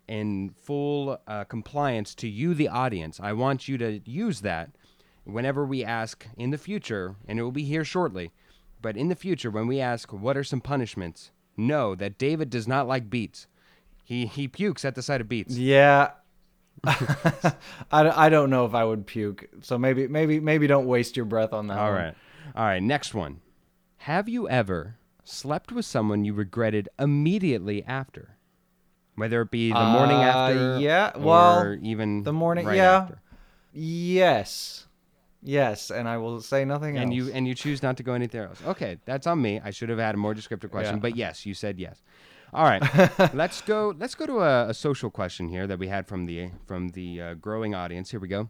in 0.08 0.50
full 0.50 1.18
uh, 1.26 1.44
compliance 1.44 2.14
to 2.16 2.28
you, 2.28 2.54
the 2.54 2.68
audience. 2.68 3.20
I 3.20 3.32
want 3.32 3.68
you 3.68 3.78
to 3.78 4.00
use 4.04 4.40
that 4.42 4.70
whenever 5.24 5.64
we 5.64 5.84
ask 5.84 6.26
in 6.36 6.50
the 6.50 6.58
future, 6.58 7.16
and 7.26 7.38
it 7.38 7.42
will 7.42 7.52
be 7.52 7.64
here 7.64 7.84
shortly. 7.84 8.30
But 8.82 8.96
in 8.96 9.08
the 9.08 9.14
future, 9.16 9.50
when 9.50 9.66
we 9.66 9.80
ask 9.80 10.12
what 10.12 10.36
are 10.36 10.44
some 10.44 10.60
punishments, 10.60 11.30
know 11.56 11.94
that 11.94 12.18
David 12.18 12.50
does 12.50 12.68
not 12.68 12.86
like 12.86 13.08
beets. 13.08 13.46
He 14.04 14.26
he 14.26 14.48
pukes 14.48 14.84
at 14.84 14.94
the 14.94 15.02
sight 15.02 15.20
of 15.22 15.28
beets. 15.28 15.56
Yeah. 15.56 16.10
I, 16.84 17.54
I 17.90 18.28
don't 18.28 18.50
know 18.50 18.66
if 18.66 18.74
I 18.74 18.84
would 18.84 19.06
puke. 19.06 19.48
So 19.62 19.78
maybe 19.78 20.06
maybe 20.06 20.40
maybe 20.40 20.66
don't 20.66 20.86
waste 20.86 21.16
your 21.16 21.24
breath 21.24 21.54
on 21.54 21.68
that. 21.68 21.78
All 21.78 21.90
one. 21.90 21.94
right. 21.94 22.14
All 22.54 22.64
right. 22.64 22.82
Next 22.82 23.14
one. 23.14 23.40
Have 23.98 24.28
you 24.28 24.46
ever 24.48 24.98
slept 25.24 25.72
with 25.72 25.86
someone 25.86 26.26
you 26.26 26.34
regretted 26.34 26.90
immediately 26.98 27.82
after? 27.84 28.36
Whether 29.16 29.42
it 29.42 29.50
be 29.50 29.68
the 29.72 29.84
morning 29.84 30.16
Uh, 30.16 30.22
after, 30.22 30.78
yeah, 30.80 31.12
or 31.14 31.20
well, 31.20 31.76
even 31.82 32.22
the 32.24 32.32
morning- 32.32 32.66
right 32.66 32.76
yeah. 32.76 32.96
after. 33.02 33.18
Yes. 33.72 34.86
Yes, 35.42 35.90
and 35.90 36.08
I 36.08 36.16
will 36.16 36.40
say 36.40 36.64
nothing 36.64 36.96
and 36.96 37.10
else. 37.10 37.14
you 37.14 37.30
and 37.32 37.46
you 37.46 37.54
choose 37.54 37.82
not 37.82 37.96
to 37.98 38.02
go 38.02 38.14
anything 38.14 38.40
else. 38.40 38.58
Okay, 38.66 38.96
that's 39.04 39.26
on 39.26 39.42
me. 39.42 39.60
I 39.62 39.70
should 39.72 39.90
have 39.90 39.98
had 39.98 40.14
a 40.14 40.18
more 40.18 40.32
descriptive 40.32 40.70
question, 40.70 40.96
Yeah. 40.96 41.00
but 41.00 41.16
yes, 41.16 41.44
you 41.44 41.52
said 41.52 41.78
yes. 41.78 42.02
All 42.54 42.64
right, 42.64 42.82
let's 43.34 43.60
go. 43.60 43.94
Let's 43.98 44.14
go 44.14 44.24
to 44.26 44.40
a, 44.40 44.68
a 44.70 44.74
social 44.74 45.10
question 45.10 45.48
here 45.50 45.66
that 45.66 45.78
we 45.78 45.88
had 45.88 46.06
from 46.06 46.24
the 46.24 46.50
from 46.66 46.88
the 46.90 47.20
uh, 47.20 47.34
growing 47.34 47.74
audience. 47.74 48.10
Here 48.10 48.20
we 48.20 48.28
go. 48.28 48.48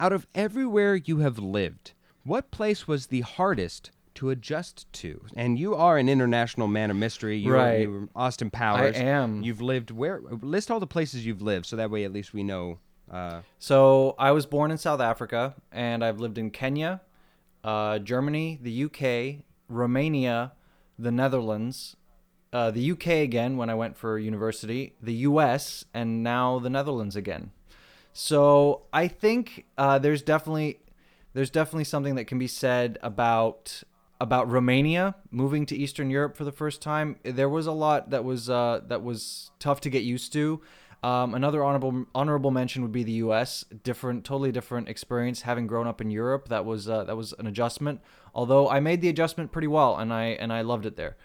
Out 0.00 0.12
of 0.12 0.26
everywhere 0.34 0.96
you 0.96 1.18
have 1.18 1.38
lived, 1.38 1.92
what 2.24 2.50
place 2.50 2.88
was 2.88 3.06
the 3.06 3.20
hardest 3.20 3.92
to 4.20 4.28
adjust 4.28 4.90
to? 4.92 5.24
And 5.34 5.58
you 5.58 5.74
are 5.74 5.96
an 5.96 6.08
international 6.10 6.68
man 6.68 6.90
of 6.90 6.96
mystery. 6.96 7.38
You 7.38 7.52
Right. 7.52 7.86
Are, 7.86 7.90
you're 7.90 8.08
Austin 8.14 8.50
Powers. 8.50 8.94
I 8.94 9.00
am. 9.00 9.42
You've 9.42 9.62
lived 9.62 9.90
where? 9.90 10.20
List 10.20 10.70
all 10.70 10.78
the 10.78 10.86
places 10.86 11.24
you've 11.24 11.40
lived, 11.40 11.64
so 11.64 11.76
that 11.76 11.90
way 11.90 12.04
at 12.04 12.12
least 12.12 12.34
we 12.34 12.42
know. 12.42 12.78
Uh, 13.10 13.40
So 13.58 14.14
I 14.18 14.32
was 14.32 14.44
born 14.44 14.70
in 14.70 14.76
South 14.76 15.00
Africa, 15.00 15.54
and 15.72 16.04
I've 16.04 16.20
lived 16.20 16.36
in 16.36 16.50
Kenya, 16.50 17.00
uh, 17.64 17.98
Germany, 17.98 18.58
the 18.62 18.84
UK, 18.84 19.42
Romania, 19.70 20.52
the 20.98 21.10
Netherlands, 21.10 21.96
uh, 22.52 22.70
the 22.70 22.90
UK 22.92 23.06
again 23.22 23.56
when 23.56 23.70
I 23.70 23.74
went 23.74 23.96
for 23.96 24.18
university, 24.18 24.96
the 25.00 25.14
US, 25.30 25.86
and 25.94 26.22
now 26.22 26.58
the 26.58 26.68
Netherlands 26.70 27.16
again. 27.16 27.52
So 28.12 28.82
I 28.92 29.08
think 29.08 29.64
uh, 29.78 29.98
there's 29.98 30.20
definitely 30.20 30.80
there's 31.32 31.50
definitely 31.50 31.84
something 31.84 32.16
that 32.16 32.26
can 32.26 32.38
be 32.38 32.48
said 32.48 32.98
about 33.02 33.82
about 34.20 34.50
Romania 34.50 35.14
moving 35.30 35.64
to 35.66 35.76
Eastern 35.76 36.10
Europe 36.10 36.36
for 36.36 36.44
the 36.44 36.52
first 36.52 36.82
time. 36.82 37.16
There 37.24 37.48
was 37.48 37.66
a 37.66 37.72
lot 37.72 38.10
that 38.10 38.24
was 38.24 38.50
uh, 38.50 38.82
that 38.88 39.02
was 39.02 39.50
tough 39.58 39.80
to 39.82 39.90
get 39.90 40.02
used 40.02 40.32
to. 40.34 40.60
Um, 41.02 41.34
another 41.34 41.64
honorable 41.64 42.04
honorable 42.14 42.50
mention 42.50 42.82
would 42.82 42.92
be 42.92 43.02
the 43.02 43.12
U.S. 43.12 43.64
Different, 43.82 44.24
totally 44.24 44.52
different 44.52 44.88
experience 44.88 45.42
having 45.42 45.66
grown 45.66 45.86
up 45.86 46.02
in 46.02 46.10
Europe. 46.10 46.48
That 46.48 46.66
was 46.66 46.88
uh, 46.88 47.04
that 47.04 47.16
was 47.16 47.32
an 47.38 47.46
adjustment. 47.46 48.00
Although 48.34 48.68
I 48.68 48.80
made 48.80 49.00
the 49.00 49.08
adjustment 49.08 49.50
pretty 49.50 49.68
well, 49.68 49.96
and 49.96 50.12
I 50.12 50.24
and 50.24 50.52
I 50.52 50.60
loved 50.60 50.84
it 50.84 50.96
there. 50.96 51.16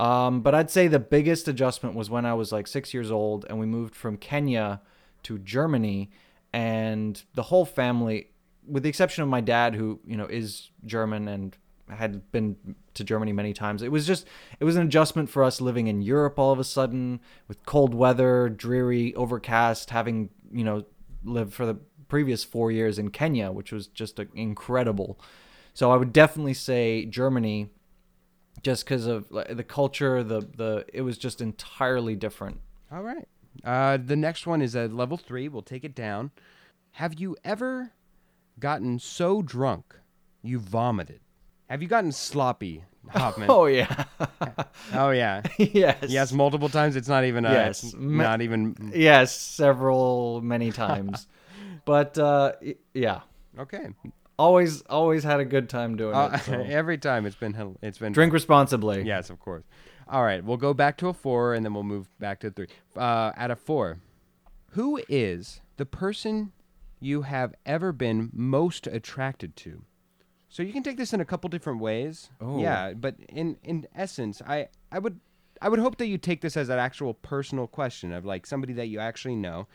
Um, 0.00 0.40
but 0.40 0.54
I'd 0.54 0.70
say 0.70 0.88
the 0.88 0.98
biggest 0.98 1.48
adjustment 1.48 1.94
was 1.94 2.08
when 2.08 2.24
I 2.24 2.32
was 2.32 2.52
like 2.52 2.66
six 2.66 2.94
years 2.94 3.10
old, 3.10 3.44
and 3.50 3.58
we 3.58 3.66
moved 3.66 3.94
from 3.94 4.16
Kenya 4.16 4.80
to 5.24 5.38
Germany, 5.38 6.10
and 6.52 7.22
the 7.34 7.42
whole 7.42 7.66
family 7.66 8.30
with 8.66 8.82
the 8.82 8.88
exception 8.88 9.22
of 9.22 9.28
my 9.28 9.42
dad, 9.42 9.74
who 9.74 10.00
you 10.06 10.16
know 10.16 10.26
is 10.26 10.70
German 10.86 11.28
and 11.28 11.54
had 11.90 12.30
been 12.32 12.56
to 12.94 13.04
Germany 13.04 13.32
many 13.32 13.52
times. 13.52 13.82
It 13.82 13.92
was 13.92 14.06
just 14.06 14.26
it 14.60 14.64
was 14.64 14.76
an 14.76 14.86
adjustment 14.86 15.30
for 15.30 15.44
us 15.44 15.60
living 15.60 15.86
in 15.86 16.02
Europe 16.02 16.38
all 16.38 16.52
of 16.52 16.58
a 16.58 16.64
sudden 16.64 17.20
with 17.46 17.64
cold 17.64 17.94
weather, 17.94 18.48
dreary, 18.48 19.14
overcast, 19.14 19.90
having 19.90 20.30
you 20.52 20.64
know 20.64 20.84
lived 21.24 21.52
for 21.52 21.66
the 21.66 21.78
previous 22.08 22.44
four 22.44 22.72
years 22.72 22.98
in 22.98 23.10
Kenya, 23.10 23.52
which 23.52 23.72
was 23.72 23.86
just 23.86 24.18
incredible. 24.34 25.20
So 25.74 25.92
I 25.92 25.96
would 25.96 26.12
definitely 26.12 26.54
say 26.54 27.04
Germany, 27.04 27.68
just 28.62 28.84
because 28.84 29.06
of 29.06 29.28
the 29.28 29.64
culture, 29.64 30.22
the 30.22 30.40
the 30.40 30.84
it 30.92 31.02
was 31.02 31.18
just 31.18 31.40
entirely 31.40 32.16
different. 32.16 32.60
All 32.90 33.02
right. 33.02 33.28
Uh, 33.64 33.96
the 33.96 34.16
next 34.16 34.46
one 34.46 34.62
is 34.62 34.74
at 34.76 34.92
level 34.92 35.16
three. 35.16 35.48
We'll 35.48 35.62
take 35.62 35.84
it 35.84 35.94
down. 35.94 36.30
Have 36.92 37.20
you 37.20 37.36
ever 37.44 37.92
gotten 38.58 38.98
so 38.98 39.42
drunk 39.42 39.94
you 40.42 40.58
vomited? 40.58 41.20
Have 41.68 41.82
you 41.82 41.88
gotten 41.88 42.12
sloppy, 42.12 42.84
Hoffman? 43.10 43.48
Oh 43.50 43.66
yeah, 43.66 44.04
oh 44.94 45.10
yeah. 45.10 45.42
yes, 45.58 46.04
Yes, 46.08 46.32
multiple 46.32 46.68
times. 46.68 46.96
It's 46.96 47.08
not 47.08 47.24
even. 47.24 47.44
Uh, 47.44 47.52
Yes. 47.52 47.94
Ma- 47.96 48.22
not 48.24 48.40
even. 48.42 48.92
yes, 48.94 49.38
several 49.38 50.40
many 50.40 50.72
times, 50.72 51.26
but 51.84 52.16
uh, 52.18 52.52
yeah, 52.94 53.20
Okay. 53.58 53.88
always 54.38 54.82
always 54.82 55.24
had 55.24 55.40
a 55.40 55.44
good 55.44 55.68
time 55.68 55.96
doing 55.96 56.14
Uh, 56.14 56.30
it. 56.34 56.40
so. 56.40 56.52
every 56.54 56.96
time 56.98 57.26
it's 57.26 57.36
been. 57.36 57.76
It's 57.82 57.98
been. 57.98 58.12
Drink 58.12 58.32
responsibly. 58.32 59.02
Yes, 59.02 59.28
of 59.30 59.38
course. 59.40 59.64
All 60.10 60.22
right, 60.24 60.42
we'll 60.42 60.56
go 60.56 60.72
back 60.72 60.96
to 60.98 61.08
a 61.08 61.12
four, 61.12 61.52
and 61.52 61.64
then 61.66 61.74
we'll 61.74 61.82
move 61.82 62.08
back 62.18 62.40
to 62.40 62.46
a 62.46 62.50
three. 62.50 62.68
Uh, 62.96 63.32
at 63.36 63.50
a 63.50 63.56
four, 63.56 63.98
who 64.70 64.98
is 65.06 65.60
the 65.76 65.84
person 65.84 66.52
you 66.98 67.22
have 67.22 67.54
ever 67.66 67.92
been 67.92 68.30
most 68.32 68.86
attracted 68.86 69.54
to? 69.56 69.82
So 70.48 70.62
you 70.62 70.72
can 70.72 70.82
take 70.82 70.96
this 70.96 71.12
in 71.12 71.20
a 71.20 71.24
couple 71.24 71.48
different 71.50 71.80
ways. 71.80 72.30
Oh. 72.40 72.58
Yeah, 72.58 72.94
but 72.94 73.16
in 73.28 73.56
in 73.62 73.86
essence, 73.94 74.40
I 74.46 74.68
I 74.90 74.98
would 74.98 75.20
I 75.60 75.68
would 75.68 75.78
hope 75.78 75.98
that 75.98 76.06
you 76.06 76.18
take 76.18 76.40
this 76.40 76.56
as 76.56 76.68
an 76.68 76.78
actual 76.78 77.14
personal 77.14 77.66
question 77.66 78.12
of 78.12 78.24
like 78.24 78.46
somebody 78.46 78.72
that 78.74 78.86
you 78.86 78.98
actually 79.00 79.36
know, 79.36 79.66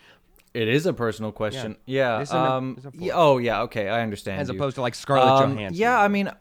It 0.53 0.67
is 0.67 0.85
a 0.85 0.93
personal 0.93 1.31
question. 1.31 1.75
Yeah. 1.85 2.21
Is 2.21 2.31
a- 2.31 2.37
um, 2.37 2.77
a 2.85 2.91
yeah, 2.97 3.13
oh 3.15 3.37
yeah. 3.37 3.61
Okay, 3.63 3.87
I 3.89 4.01
understand. 4.01 4.41
as 4.41 4.49
you. 4.49 4.55
opposed 4.55 4.75
to 4.75 4.81
like 4.81 4.95
Scarlett 4.95 5.43
Um, 5.43 5.51
Johansson. 5.53 5.79
Yeah, 5.81 5.99
I 5.99 6.07
mean, 6.07 6.31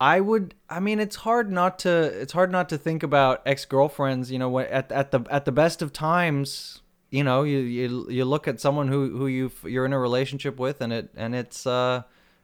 I 0.00 0.20
would. 0.20 0.54
I 0.68 0.80
mean, 0.80 0.98
it's 0.98 1.16
hard 1.16 1.50
not 1.52 1.78
to. 1.80 1.90
It's 1.90 2.32
hard 2.32 2.50
not 2.50 2.68
to 2.70 2.78
think 2.78 3.02
about 3.04 3.42
ex 3.46 3.64
girlfriends. 3.64 4.32
You 4.32 4.38
know, 4.38 4.58
at 4.58 4.90
at 4.90 5.10
the 5.12 5.20
at 5.30 5.44
the 5.44 5.52
best 5.52 5.80
of 5.82 5.92
times, 5.92 6.82
you 7.10 7.22
know, 7.22 7.44
you 7.44 7.58
you 7.58 8.06
you 8.10 8.24
look 8.24 8.48
at 8.48 8.60
someone 8.60 8.88
who 8.88 9.16
who 9.16 9.26
you 9.28 9.52
you're 9.64 9.84
in 9.86 9.92
a 9.92 9.98
relationship 10.00 10.58
with, 10.58 10.80
and 10.80 10.92
it 10.92 11.10
and 11.16 11.34
it's 11.36 11.66
uh 11.66 12.02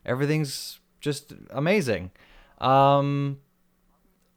everything's 0.09 0.81
just 1.01 1.33
amazing. 1.51 2.11
Um, 2.61 3.39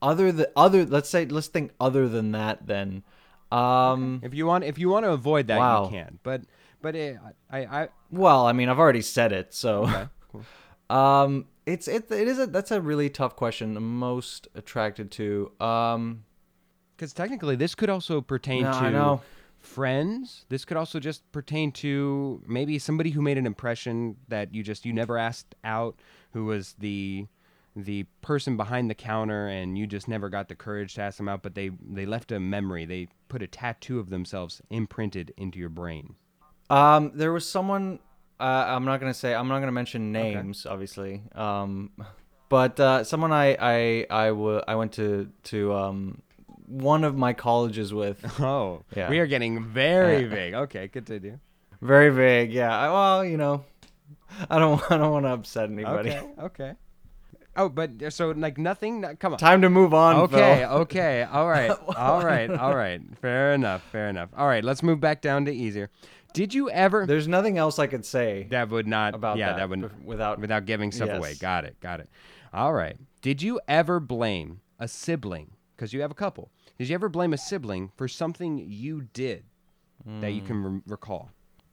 other 0.02 0.32
than 0.32 0.46
other, 0.56 0.86
let's 0.86 1.10
say, 1.10 1.26
let's 1.26 1.48
think 1.48 1.72
other 1.80 2.08
than 2.08 2.32
that. 2.34 2.68
Then, 2.68 3.04
um, 3.52 4.22
If 4.24 4.34
you 4.34 4.46
want, 4.46 4.64
if 4.64 4.78
you 4.78 4.90
want 4.90 5.06
to 5.06 5.12
avoid 5.12 5.48
that, 5.48 5.58
Wow. 5.60 5.86
you 5.86 5.90
can. 5.92 6.20
But 6.24 6.42
but 6.82 6.96
uh, 6.96 7.14
I 7.52 7.60
I 7.82 7.90
well, 8.12 8.46
I 8.46 8.54
mean, 8.54 8.70
I've 8.70 8.80
already 8.80 9.02
said 9.02 9.32
it, 9.32 9.54
so. 9.54 9.84
okay, 9.84 10.08
cool. 10.32 10.46
Um, 10.96 11.46
it's 11.66 11.88
it 11.88 12.12
it 12.12 12.28
is 12.28 12.40
a 12.40 12.48
that's 12.48 12.72
a 12.72 12.82
really 12.82 13.10
tough 13.10 13.36
question. 13.36 13.74
The 13.74 13.80
most 13.82 14.48
attracted 14.56 15.12
to 15.12 15.52
um, 15.60 16.24
Because 16.96 17.14
technically, 17.14 17.56
this 17.56 17.76
could 17.76 17.90
also 17.90 18.22
pertain 18.22 18.64
No, 18.64 18.72
to 18.72 18.78
I 18.78 18.90
know. 18.90 19.22
Friends. 19.62 20.46
This 20.50 20.66
could 20.66 20.78
also 20.78 21.00
just 21.00 21.30
pertain 21.32 21.72
to 21.74 22.42
maybe 22.48 22.78
somebody 22.80 23.12
who 23.12 23.22
made 23.22 23.38
an 23.38 23.46
impression 23.46 24.18
that 24.28 24.54
you 24.54 24.64
just 24.64 24.86
you 24.86 24.94
never 24.94 25.18
asked 25.18 25.56
out, 25.64 25.96
who 26.34 26.46
was 26.46 26.76
the 26.80 27.28
the 27.76 28.04
person 28.22 28.58
behind 28.58 28.90
the 28.90 28.96
counter, 28.96 29.48
and 29.48 29.78
you 29.78 29.88
just 29.88 30.08
never 30.08 30.28
got 30.28 30.50
the 30.50 30.56
courage 30.56 30.96
to 30.96 31.02
ask 31.02 31.18
them 31.18 31.30
out. 31.30 31.42
But 31.42 31.56
they 31.56 31.70
they 31.90 32.06
left 32.06 32.32
a 32.32 32.40
memory. 32.40 32.86
They 32.86 33.08
put 33.30 33.42
a 33.42 33.48
tattoo 33.48 34.00
of 34.00 34.10
themselves 34.10 34.62
imprinted 34.70 35.34
into 35.38 35.58
your 35.60 35.70
brain. 35.70 36.16
um, 36.70 37.12
there 37.16 37.32
was 37.32 37.48
someone. 37.48 38.00
Uh, 38.40 38.66
I'm 38.68 38.86
not 38.86 39.00
gonna 39.00 39.14
say. 39.14 39.34
I'm 39.36 39.48
not 39.48 39.60
gonna 39.60 39.72
mention 39.72 40.12
names, 40.12 40.66
obviously. 40.66 41.22
Um, 41.36 41.92
but 42.50 42.80
uh, 42.80 43.04
someone 43.04 43.32
I 43.32 43.56
I 43.60 44.06
I, 44.10 44.28
w- 44.30 44.62
I 44.68 44.76
went 44.76 44.92
to 44.94 45.30
to 45.44 45.74
um 45.74 46.22
one 46.72 47.04
of 47.04 47.16
my 47.16 47.34
colleges 47.34 47.94
with. 47.94 48.24
Oh, 48.40 48.84
Yeah. 48.96 49.10
we 49.10 49.20
are 49.20 49.28
getting 49.28 49.64
very 49.66 50.28
big. 50.28 50.54
Okay, 50.54 50.88
continue. 50.88 51.40
Very 51.82 52.10
vague. 52.10 52.52
Yeah. 52.52 52.76
I, 52.78 52.90
well, 52.92 53.26
you 53.26 53.38
know, 53.38 53.66
I 54.50 54.60
don't 54.60 54.82
I 54.92 54.98
don't 54.98 55.12
want 55.12 55.26
to 55.26 55.34
upset 55.34 55.70
anybody. 55.70 56.12
Okay, 56.12 56.30
okay. 56.40 56.74
Oh, 57.58 57.68
but 57.68 58.14
so 58.14 58.32
like 58.32 58.58
nothing. 58.58 59.04
Come 59.20 59.34
on. 59.34 59.40
Time 59.40 59.62
to 59.62 59.70
move 59.70 59.94
on. 59.94 60.16
Okay, 60.16 60.60
Phil. 60.62 60.70
okay, 60.84 61.24
all 61.24 61.50
right, 61.50 61.70
all 61.98 62.24
right, 62.24 62.50
all 62.50 62.74
right. 62.76 63.02
Fair 63.22 63.54
enough, 63.54 63.84
fair 63.92 64.08
enough. 64.08 64.30
All 64.38 64.48
right, 64.48 64.64
let's 64.64 64.82
move 64.82 65.02
back 65.02 65.22
down 65.22 65.46
to 65.46 65.52
easier. 65.54 65.90
Did 66.34 66.54
you 66.54 66.70
ever? 66.70 67.06
There's 67.06 67.28
nothing 67.28 67.58
else 67.58 67.78
I 67.78 67.88
could 67.88 68.06
say 68.06 68.48
That 68.52 68.70
would 68.70 68.88
not. 68.88 69.16
about 69.16 69.38
yeah, 69.38 69.50
that, 69.50 69.58
that 69.58 69.70
would 69.70 70.06
without 70.06 70.40
without 70.40 70.66
giving 70.66 70.94
stuff 70.94 71.10
away. 71.10 71.34
Got 71.36 71.66
it, 71.66 71.78
got 71.82 72.00
it. 72.00 72.10
All 72.54 72.72
right. 72.74 72.96
Did 73.22 73.42
you 73.42 73.60
ever 73.68 74.00
blame 74.00 74.62
a 74.80 74.88
sibling? 74.88 75.52
Because 75.82 75.94
you 75.94 76.02
have 76.02 76.12
a 76.12 76.14
couple. 76.14 76.52
Did 76.78 76.90
you 76.90 76.94
ever 76.94 77.10
blame 77.10 77.34
a 77.34 77.40
sibling 77.40 77.92
for 77.98 78.08
something 78.08 78.64
you 78.70 79.08
did 79.14 79.46
that 80.20 80.30
you 80.30 80.44
can 80.44 80.64
re- 80.64 80.82
recall? 80.86 81.32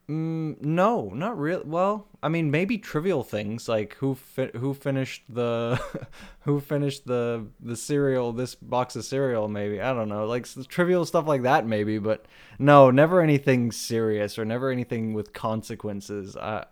Mm, 0.09 0.63
no, 0.63 1.11
not 1.11 1.37
really. 1.37 1.65
Well, 1.67 2.09
I 2.23 2.31
mean, 2.31 2.51
maybe 2.51 2.79
trivial 2.79 3.23
things 3.23 3.69
like 3.69 3.97
who 3.97 4.15
fi- 4.15 4.51
who 4.57 4.73
finished 4.73 5.25
the 5.29 5.79
who 6.41 6.59
finished 6.59 7.07
the 7.07 7.49
the 7.61 7.77
cereal, 7.77 8.33
this 8.33 8.55
box 8.55 8.97
of 8.97 9.05
cereal. 9.05 9.47
Maybe 9.47 9.79
I 9.79 9.93
don't 9.93 10.09
know, 10.09 10.25
like 10.25 10.47
trivial 10.69 11.05
stuff 11.05 11.27
like 11.27 11.43
that. 11.43 11.67
Maybe, 11.67 11.99
but 11.99 12.25
no, 12.59 12.91
never 12.91 13.21
anything 13.21 13.71
serious 13.73 14.39
or 14.39 14.47
never 14.47 14.71
anything 14.71 15.13
with 15.13 15.35
consequences. 15.35 16.35
I 16.35 16.65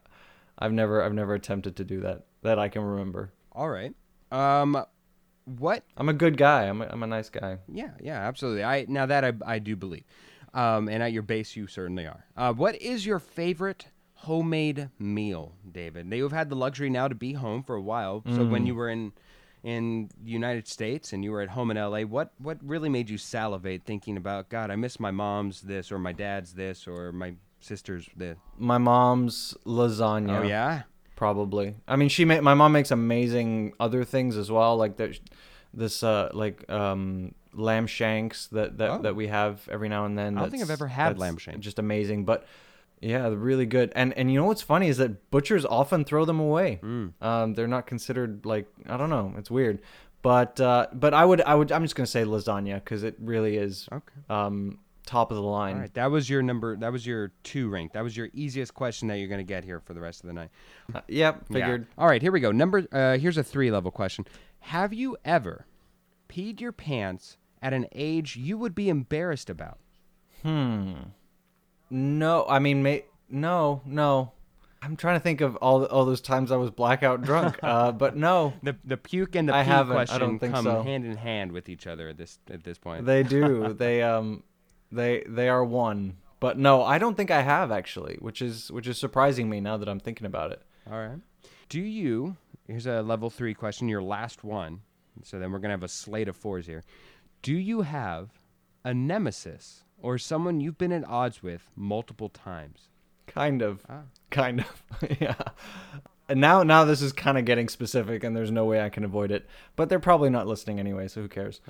I've 0.58 0.72
never 0.72 1.02
I've 1.02 1.12
never 1.12 1.34
attempted 1.34 1.76
to 1.76 1.84
do 1.84 2.00
that 2.00 2.24
that 2.40 2.58
I 2.58 2.70
can 2.70 2.80
remember. 2.80 3.34
All 3.52 3.68
right. 3.68 3.94
Um, 4.32 4.86
what 5.46 5.84
I'm 5.96 6.08
a 6.08 6.12
good 6.12 6.36
guy. 6.36 6.64
I'm 6.64 6.82
a, 6.82 6.86
I'm 6.86 7.02
a 7.02 7.06
nice 7.06 7.30
guy. 7.30 7.58
Yeah, 7.68 7.90
yeah, 8.00 8.26
absolutely. 8.26 8.64
I 8.64 8.84
now 8.88 9.06
that 9.06 9.24
I 9.24 9.32
I 9.46 9.58
do 9.58 9.76
believe, 9.76 10.04
um, 10.52 10.88
and 10.88 11.02
at 11.02 11.12
your 11.12 11.22
base 11.22 11.56
you 11.56 11.66
certainly 11.66 12.06
are. 12.06 12.24
Uh, 12.36 12.52
what 12.52 12.76
is 12.76 13.06
your 13.06 13.18
favorite 13.18 13.88
homemade 14.14 14.90
meal, 14.98 15.54
David? 15.70 16.06
now 16.06 16.16
You've 16.16 16.32
had 16.32 16.50
the 16.50 16.56
luxury 16.56 16.90
now 16.90 17.08
to 17.08 17.14
be 17.14 17.32
home 17.34 17.62
for 17.62 17.76
a 17.76 17.82
while. 17.82 18.22
So 18.26 18.44
when 18.44 18.66
you 18.66 18.74
were 18.74 18.90
in 18.90 19.12
in 19.62 20.08
the 20.22 20.30
United 20.30 20.68
States 20.68 21.12
and 21.12 21.24
you 21.24 21.32
were 21.32 21.40
at 21.40 21.50
home 21.50 21.70
in 21.70 21.76
LA, 21.76 22.00
what 22.02 22.32
what 22.38 22.58
really 22.62 22.88
made 22.88 23.08
you 23.08 23.18
salivate 23.18 23.84
thinking 23.84 24.16
about 24.16 24.48
God? 24.48 24.70
I 24.70 24.76
miss 24.76 25.00
my 25.00 25.10
mom's 25.10 25.62
this 25.62 25.90
or 25.92 25.98
my 25.98 26.12
dad's 26.12 26.54
this 26.54 26.86
or 26.86 27.12
my 27.12 27.34
sister's 27.60 28.08
this. 28.16 28.38
My 28.58 28.78
mom's 28.78 29.56
lasagna. 29.64 30.40
Oh 30.40 30.42
yeah. 30.42 30.82
Probably. 31.16 31.74
I 31.88 31.96
mean, 31.96 32.08
she 32.08 32.24
ma- 32.24 32.40
my 32.40 32.54
mom 32.54 32.72
makes 32.72 32.90
amazing 32.90 33.72
other 33.80 34.04
things 34.04 34.36
as 34.36 34.50
well, 34.50 34.76
like 34.76 34.96
there's 34.96 35.20
this 35.74 36.02
uh 36.02 36.30
like 36.32 36.70
um 36.70 37.34
lamb 37.52 37.86
shanks 37.86 38.46
that 38.48 38.78
that, 38.78 38.90
Oh. 38.90 38.98
that 39.02 39.16
we 39.16 39.26
have 39.28 39.66
every 39.70 39.88
now 39.88 40.04
and 40.04 40.16
then. 40.16 40.36
I 40.38 40.42
don't 40.42 40.50
think 40.50 40.62
I've 40.62 40.70
ever 40.70 40.86
had 40.86 41.18
lamb 41.18 41.38
shank. 41.38 41.58
Just 41.60 41.78
amazing, 41.78 42.24
but 42.26 42.46
yeah, 43.00 43.28
really 43.34 43.66
good. 43.66 43.92
And 43.96 44.12
and 44.14 44.30
you 44.30 44.38
know 44.38 44.46
what's 44.46 44.62
funny 44.62 44.88
is 44.88 44.98
that 44.98 45.30
butchers 45.30 45.64
often 45.64 46.04
throw 46.04 46.24
them 46.24 46.38
away. 46.38 46.80
Mm. 46.82 47.12
Um, 47.20 47.54
they're 47.54 47.66
not 47.66 47.86
considered 47.86 48.44
like 48.46 48.66
I 48.88 48.96
don't 48.96 49.10
know. 49.10 49.34
It's 49.38 49.50
weird, 49.50 49.80
but 50.22 50.60
uh, 50.60 50.86
but 50.92 51.12
I 51.14 51.24
would 51.24 51.40
I 51.42 51.54
would 51.54 51.72
I'm 51.72 51.82
just 51.82 51.94
gonna 51.96 52.06
say 52.06 52.24
lasagna 52.24 52.74
because 52.74 53.02
it 53.02 53.16
really 53.20 53.56
is 53.56 53.88
Okay. 53.92 54.14
um 54.30 54.78
top 55.06 55.30
of 55.30 55.36
the 55.36 55.42
line. 55.42 55.74
All 55.76 55.80
right, 55.80 55.94
that 55.94 56.10
was 56.10 56.28
your 56.28 56.42
number. 56.42 56.76
That 56.76 56.92
was 56.92 57.06
your 57.06 57.32
two 57.42 57.68
rank. 57.68 57.92
That 57.92 58.02
was 58.04 58.16
your 58.16 58.28
easiest 58.34 58.74
question 58.74 59.08
that 59.08 59.18
you're 59.18 59.28
going 59.28 59.38
to 59.38 59.44
get 59.44 59.64
here 59.64 59.80
for 59.80 59.94
the 59.94 60.00
rest 60.00 60.22
of 60.22 60.26
the 60.26 60.34
night. 60.34 60.50
Uh, 60.94 61.00
yep, 61.08 61.44
Yeah. 61.48 61.54
figured. 61.54 61.86
All 61.96 62.06
right, 62.08 62.20
here 62.20 62.32
we 62.32 62.40
go. 62.40 62.52
Number 62.52 62.86
uh, 62.92 63.16
here's 63.16 63.38
a 63.38 63.44
three 63.44 63.70
level 63.70 63.90
question. 63.90 64.26
Have 64.60 64.92
you 64.92 65.16
ever 65.24 65.66
peed 66.28 66.60
your 66.60 66.72
pants 66.72 67.38
at 67.62 67.72
an 67.72 67.86
age 67.92 68.36
you 68.36 68.58
would 68.58 68.74
be 68.74 68.88
embarrassed 68.88 69.48
about? 69.48 69.78
Hmm. 70.42 70.94
No, 71.88 72.44
I 72.48 72.58
mean, 72.58 72.82
may, 72.82 73.04
no, 73.30 73.80
no. 73.86 74.32
I'm 74.82 74.96
trying 74.96 75.16
to 75.16 75.20
think 75.20 75.40
of 75.40 75.56
all 75.56 75.84
all 75.86 76.04
those 76.04 76.20
times 76.20 76.52
I 76.52 76.56
was 76.56 76.70
blackout 76.70 77.22
drunk. 77.22 77.58
uh, 77.62 77.92
but 77.92 78.16
no, 78.16 78.52
The 78.62 78.76
the 78.84 78.96
puke 78.96 79.34
and 79.34 79.48
the 79.48 79.54
I 79.54 79.62
pee 79.64 79.70
haven't. 79.70 79.92
I 79.92 80.04
question 80.04 80.20
don't 80.20 80.38
think 80.38 80.54
come 80.54 80.64
so. 80.64 80.82
hand 80.82 81.04
in 81.06 81.16
hand 81.16 81.52
with 81.52 81.68
each 81.68 81.86
other 81.86 82.08
at 82.08 82.18
this 82.18 82.38
at 82.50 82.62
this 82.62 82.78
point. 82.78 83.06
they 83.06 83.22
do. 83.22 83.72
they 83.78 84.02
um, 84.02 84.42
they 84.90 85.24
they 85.26 85.48
are 85.48 85.64
one. 85.64 86.16
But 86.38 86.58
no, 86.58 86.82
I 86.82 86.98
don't 86.98 87.16
think 87.16 87.30
I 87.30 87.42
have 87.42 87.70
actually, 87.72 88.16
which 88.20 88.42
is 88.42 88.70
which 88.70 88.86
is 88.86 88.98
surprising 88.98 89.48
me 89.48 89.60
now 89.60 89.76
that 89.76 89.88
I'm 89.88 90.00
thinking 90.00 90.26
about 90.26 90.52
it. 90.52 90.62
All 90.90 90.98
right. 90.98 91.18
Do 91.68 91.80
you? 91.80 92.36
Here's 92.66 92.86
a 92.86 93.02
level 93.02 93.30
three 93.30 93.54
question. 93.54 93.88
Your 93.88 94.02
last 94.02 94.44
one. 94.44 94.82
So 95.22 95.38
then 95.38 95.50
we're 95.50 95.58
gonna 95.58 95.74
have 95.74 95.82
a 95.82 95.88
slate 95.88 96.28
of 96.28 96.36
fours 96.36 96.66
here. 96.66 96.84
Do 97.42 97.54
you 97.54 97.82
have 97.82 98.30
a 98.84 98.92
nemesis 98.92 99.84
or 99.98 100.18
someone 100.18 100.60
you've 100.60 100.78
been 100.78 100.92
at 100.92 101.06
odds 101.08 101.42
with 101.42 101.70
multiple 101.74 102.28
times? 102.28 102.88
Kind 103.26 103.62
of. 103.62 103.84
Ah. 103.88 104.02
Kind 104.30 104.60
of. 104.60 104.84
yeah. 105.20 105.34
Now 106.28 106.62
now 106.62 106.84
this 106.84 107.02
is 107.02 107.12
kind 107.12 107.38
of 107.38 107.44
getting 107.44 107.68
specific 107.68 108.24
and 108.24 108.36
there's 108.36 108.50
no 108.50 108.64
way 108.64 108.80
I 108.80 108.88
can 108.88 109.04
avoid 109.04 109.30
it. 109.30 109.46
But 109.76 109.88
they're 109.88 110.00
probably 110.00 110.30
not 110.30 110.46
listening 110.46 110.80
anyway, 110.80 111.08
so 111.08 111.22
who 111.22 111.28
cares? 111.28 111.60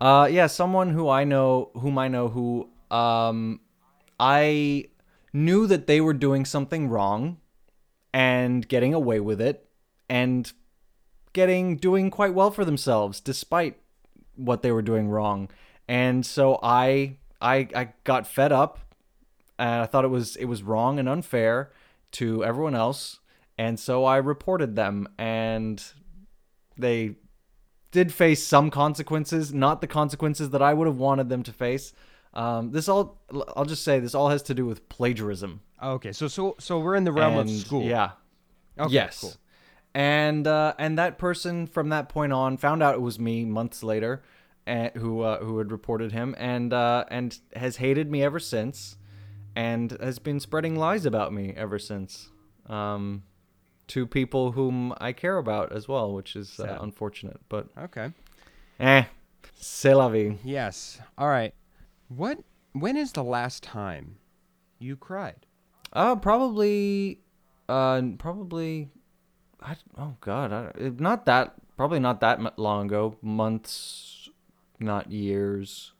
Uh 0.00 0.28
yeah, 0.30 0.46
someone 0.46 0.90
who 0.90 1.08
I 1.08 1.24
know 1.24 1.70
whom 1.74 1.98
I 1.98 2.08
know 2.08 2.28
who 2.28 2.68
um 2.94 3.60
I 4.20 4.86
knew 5.32 5.66
that 5.66 5.86
they 5.86 6.00
were 6.00 6.14
doing 6.14 6.44
something 6.44 6.88
wrong 6.88 7.38
and 8.12 8.68
getting 8.68 8.92
away 8.92 9.20
with 9.20 9.40
it 9.40 9.68
and 10.08 10.52
getting 11.32 11.76
doing 11.76 12.10
quite 12.10 12.34
well 12.34 12.50
for 12.50 12.64
themselves 12.64 13.18
despite 13.20 13.78
what 14.36 14.62
they 14.62 14.72
were 14.72 14.82
doing 14.82 15.08
wrong. 15.08 15.48
And 15.88 16.24
so 16.24 16.58
I 16.62 17.16
I 17.40 17.68
I 17.74 17.88
got 18.04 18.26
fed 18.26 18.52
up 18.52 18.78
and 19.58 19.82
I 19.82 19.86
thought 19.86 20.04
it 20.04 20.08
was 20.08 20.36
it 20.36 20.46
was 20.46 20.62
wrong 20.62 20.98
and 20.98 21.08
unfair 21.08 21.70
to 22.12 22.44
everyone 22.44 22.74
else, 22.74 23.20
and 23.62 23.78
so 23.78 24.04
I 24.04 24.16
reported 24.16 24.74
them, 24.74 25.06
and 25.18 25.80
they 26.76 27.14
did 27.92 28.12
face 28.12 28.44
some 28.44 28.70
consequences, 28.70 29.54
not 29.54 29.80
the 29.80 29.86
consequences 29.86 30.50
that 30.50 30.60
I 30.60 30.74
would 30.74 30.88
have 30.88 30.96
wanted 30.96 31.28
them 31.28 31.44
to 31.44 31.52
face. 31.52 31.92
Um, 32.34 32.72
this 32.72 32.88
all 32.88 33.22
I'll 33.56 33.64
just 33.64 33.84
say 33.84 34.00
this 34.00 34.16
all 34.16 34.30
has 34.30 34.42
to 34.44 34.54
do 34.54 34.66
with 34.66 34.88
plagiarism. 34.88 35.60
Okay, 35.80 36.10
so 36.10 36.26
so 36.26 36.56
so 36.58 36.80
we're 36.80 36.96
in 36.96 37.04
the 37.04 37.12
realm 37.12 37.38
of 37.38 37.48
school. 37.48 37.84
Yeah. 37.84 38.12
Okay, 38.76 38.94
yes. 38.94 39.20
cool. 39.20 39.34
And 39.94 40.44
uh, 40.44 40.74
and 40.76 40.98
that 40.98 41.18
person 41.18 41.68
from 41.68 41.90
that 41.90 42.08
point 42.08 42.32
on 42.32 42.56
found 42.56 42.82
out 42.82 42.96
it 42.96 43.00
was 43.00 43.20
me 43.20 43.44
months 43.44 43.84
later, 43.84 44.24
and 44.66 44.90
who 44.96 45.20
uh, 45.20 45.38
who 45.38 45.58
had 45.58 45.70
reported 45.70 46.10
him, 46.10 46.34
and 46.36 46.72
uh, 46.72 47.04
and 47.12 47.38
has 47.54 47.76
hated 47.76 48.10
me 48.10 48.24
ever 48.24 48.40
since, 48.40 48.96
and 49.54 49.96
has 50.00 50.18
been 50.18 50.40
spreading 50.40 50.74
lies 50.74 51.06
about 51.06 51.32
me 51.32 51.54
ever 51.56 51.78
since, 51.78 52.30
um, 52.66 53.22
to 53.92 54.06
people 54.06 54.52
whom 54.52 54.94
I 55.00 55.12
care 55.12 55.36
about 55.36 55.72
as 55.72 55.86
well, 55.86 56.12
which 56.14 56.34
is 56.34 56.58
uh, 56.58 56.78
unfortunate. 56.80 57.40
But 57.48 57.68
Okay. 57.76 58.10
eh, 58.80 59.04
c'est 59.54 59.94
la 59.94 60.08
vie. 60.08 60.38
Yes. 60.42 60.98
All 61.18 61.28
right. 61.28 61.52
What? 62.08 62.38
When 62.72 62.96
is 62.96 63.12
the 63.12 63.22
last 63.22 63.62
time 63.62 64.16
you 64.78 64.96
cried? 64.96 65.44
Uh, 65.92 66.16
probably, 66.16 67.20
uh, 67.68 68.00
probably, 68.16 68.88
I, 69.60 69.76
oh 69.98 70.16
god, 70.22 70.52
I, 70.54 70.72
not 70.96 71.26
that, 71.26 71.52
probably 71.76 72.00
not 72.00 72.20
that 72.20 72.58
long 72.58 72.86
ago, 72.86 73.16
months, 73.20 74.30
not 74.80 75.12
years. 75.12 75.92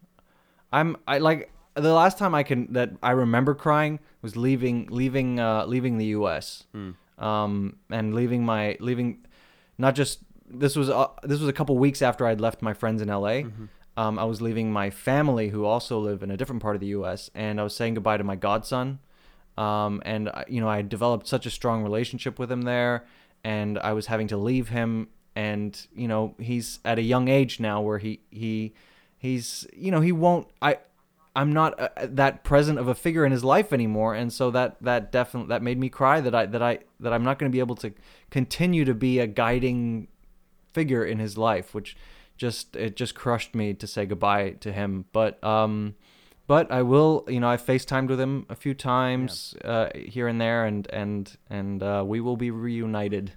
I'm, 0.73 0.97
I 1.07 1.19
like 1.19 1.51
the 1.75 1.93
last 1.93 2.17
time 2.17 2.35
I 2.35 2.43
can 2.43 2.73
that 2.73 2.93
I 3.03 3.11
remember 3.11 3.55
crying 3.55 4.01
was 4.23 4.35
leaving, 4.35 4.89
leaving, 4.91 5.39
uh, 5.39 5.67
leaving 5.67 5.99
the 5.99 6.07
U.S. 6.17 6.65
Um, 7.23 7.77
and 7.91 8.15
leaving 8.15 8.45
my, 8.45 8.77
leaving, 8.81 9.25
not 9.79 9.95
just 9.95 10.21
this 10.47 10.77
was 10.77 10.91
uh, 10.91 11.09
this 11.23 11.41
was 11.41 11.49
a 11.49 11.53
couple 11.53 11.79
weeks 11.79 12.03
after 12.03 12.27
I'd 12.27 12.41
left 12.41 12.63
my 12.63 12.75
friends 12.75 13.01
in 13.01 13.09
L.A. 13.09 13.43
Um, 13.97 14.19
I 14.19 14.25
was 14.25 14.41
leaving 14.43 14.73
my 14.73 14.91
family 14.91 15.49
who 15.49 15.65
also 15.65 15.99
live 15.99 16.23
in 16.23 16.31
a 16.31 16.37
different 16.37 16.63
part 16.63 16.75
of 16.77 16.81
the 16.81 16.89
U.S. 16.89 17.31
and 17.35 17.61
I 17.61 17.63
was 17.63 17.75
saying 17.75 17.95
goodbye 17.95 18.17
to 18.17 18.25
my 18.25 18.37
godson 18.37 18.99
um, 19.59 20.03
and 20.05 20.31
you 20.49 20.61
know 20.61 20.69
I 20.69 20.83
developed 20.83 21.29
such 21.29 21.47
a 21.47 21.51
strong 21.51 21.83
relationship 21.83 22.39
with 22.39 22.51
him 22.51 22.63
there, 22.63 23.05
and 23.45 23.79
I 23.79 23.93
was 23.93 24.07
having 24.07 24.29
to 24.29 24.37
leave 24.37 24.69
him, 24.69 25.09
and 25.37 25.79
you 25.95 26.09
know 26.09 26.35
he's 26.39 26.79
at 26.85 26.99
a 26.99 27.03
young 27.03 27.29
age 27.29 27.61
now 27.61 27.81
where 27.81 27.99
he 27.99 28.21
he 28.31 28.75
he's 29.19 29.67
you 29.77 29.91
know 29.91 30.01
he 30.01 30.13
won't 30.13 30.49
I 30.61 30.79
I'm 31.35 31.53
not 31.53 31.81
uh, 31.81 31.89
that 32.03 32.45
present 32.45 32.79
of 32.79 32.89
a 32.89 32.95
figure 32.95 33.25
in 33.25 33.33
his 33.33 33.43
life 33.43 33.73
anymore, 33.73 34.15
and 34.15 34.33
so 34.33 34.51
that 34.51 34.77
that 34.83 35.11
definitely 35.13 35.49
that 35.49 35.63
made 35.63 35.79
me 35.79 35.89
cry 35.89 36.21
that 36.21 36.35
I 36.35 36.47
that 36.47 36.63
I 36.63 36.81
that 37.01 37.13
I'm 37.13 37.25
not 37.25 37.39
going 37.39 37.51
to 37.51 37.55
be 37.55 37.61
able 37.61 37.77
to 37.77 37.93
continue 38.31 38.85
to 38.85 38.95
be 38.95 39.19
a 39.19 39.27
guiding 39.27 40.09
figure 40.73 41.05
in 41.05 41.19
his 41.19 41.39
life, 41.39 41.75
which 41.75 41.97
just 42.37 42.77
it 42.77 42.97
just 42.97 43.15
crushed 43.15 43.55
me 43.55 43.73
to 43.75 43.87
say 43.87 44.05
goodbye 44.05 44.51
to 44.61 44.73
him. 44.73 45.07
But 45.13 45.43
um, 45.43 45.95
but 46.47 46.71
I 46.71 46.83
will, 46.83 47.25
you 47.29 47.41
know, 47.41 47.49
I 47.49 47.57
FaceTimed 47.57 48.09
with 48.09 48.21
him 48.21 48.45
a 48.51 48.57
few 48.57 48.75
times 48.75 49.55
uh, 49.65 49.89
here 49.95 50.29
and 50.29 50.41
there, 50.41 50.67
and 50.67 50.87
and 50.93 51.35
and 51.49 51.83
uh, 51.83 52.05
we 52.07 52.21
will 52.21 52.37
be 52.37 52.51
reunited 52.51 53.33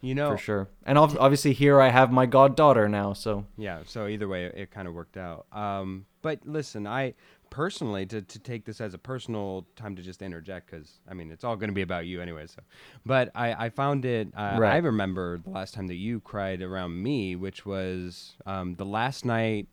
You 0.00 0.14
know. 0.14 0.30
for 0.30 0.38
sure. 0.38 0.68
And 0.84 0.98
ob- 0.98 1.16
obviously 1.20 1.52
here 1.52 1.80
I 1.80 1.90
have 1.90 2.10
my 2.10 2.26
goddaughter 2.26 2.88
now, 2.88 3.12
so 3.12 3.46
Yeah. 3.56 3.82
So 3.84 4.08
either 4.08 4.26
way, 4.26 4.46
it 4.46 4.70
kind 4.70 4.88
of 4.88 4.94
worked 4.94 5.16
out. 5.16 5.46
Um, 5.52 6.06
but 6.22 6.40
listen, 6.44 6.86
I 6.86 7.14
personally 7.50 8.06
to, 8.06 8.22
to 8.22 8.38
take 8.38 8.64
this 8.64 8.80
as 8.80 8.94
a 8.94 8.98
personal 8.98 9.66
time 9.76 9.96
to 9.96 10.02
just 10.02 10.22
interject 10.22 10.70
because 10.70 11.00
I 11.08 11.14
mean 11.14 11.30
it's 11.30 11.44
all 11.44 11.56
going 11.56 11.70
to 11.70 11.74
be 11.74 11.82
about 11.82 12.06
you 12.06 12.20
anyway. 12.20 12.46
So, 12.46 12.62
but 13.04 13.30
I 13.34 13.66
I 13.66 13.68
found 13.70 14.04
it. 14.04 14.28
Uh, 14.36 14.58
I 14.72 14.76
remember 14.78 15.38
the 15.38 15.50
last 15.50 15.74
time 15.74 15.86
that 15.88 15.94
you 15.96 16.20
cried 16.20 16.62
around 16.62 17.02
me, 17.02 17.36
which 17.36 17.64
was 17.66 18.36
um, 18.46 18.74
the 18.74 18.86
last 18.86 19.24
night. 19.24 19.68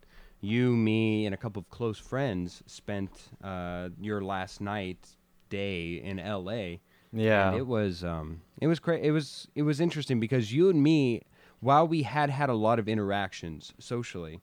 You, 0.45 0.75
me, 0.75 1.25
and 1.25 1.33
a 1.33 1.37
couple 1.37 1.61
of 1.61 1.69
close 1.69 1.97
friends 1.97 2.61
spent 2.65 3.29
uh, 3.41 3.87
your 4.01 4.21
last 4.21 4.59
night 4.59 5.07
day 5.49 6.01
in 6.03 6.19
L.A. 6.19 6.81
yeah, 7.13 7.47
And 7.47 7.57
it 7.57 7.65
was 7.65 8.03
um 8.03 8.41
it 8.59 8.67
was 8.67 8.79
cra- 8.79 8.97
it 8.97 9.11
was 9.11 9.47
it 9.55 9.61
was 9.61 9.79
interesting 9.79 10.19
because 10.19 10.51
you 10.51 10.69
and 10.69 10.83
me 10.83 11.21
while 11.61 11.87
we 11.87 12.03
had 12.03 12.29
had 12.29 12.49
a 12.49 12.53
lot 12.55 12.77
of 12.77 12.89
interactions 12.89 13.73
socially 13.79 14.41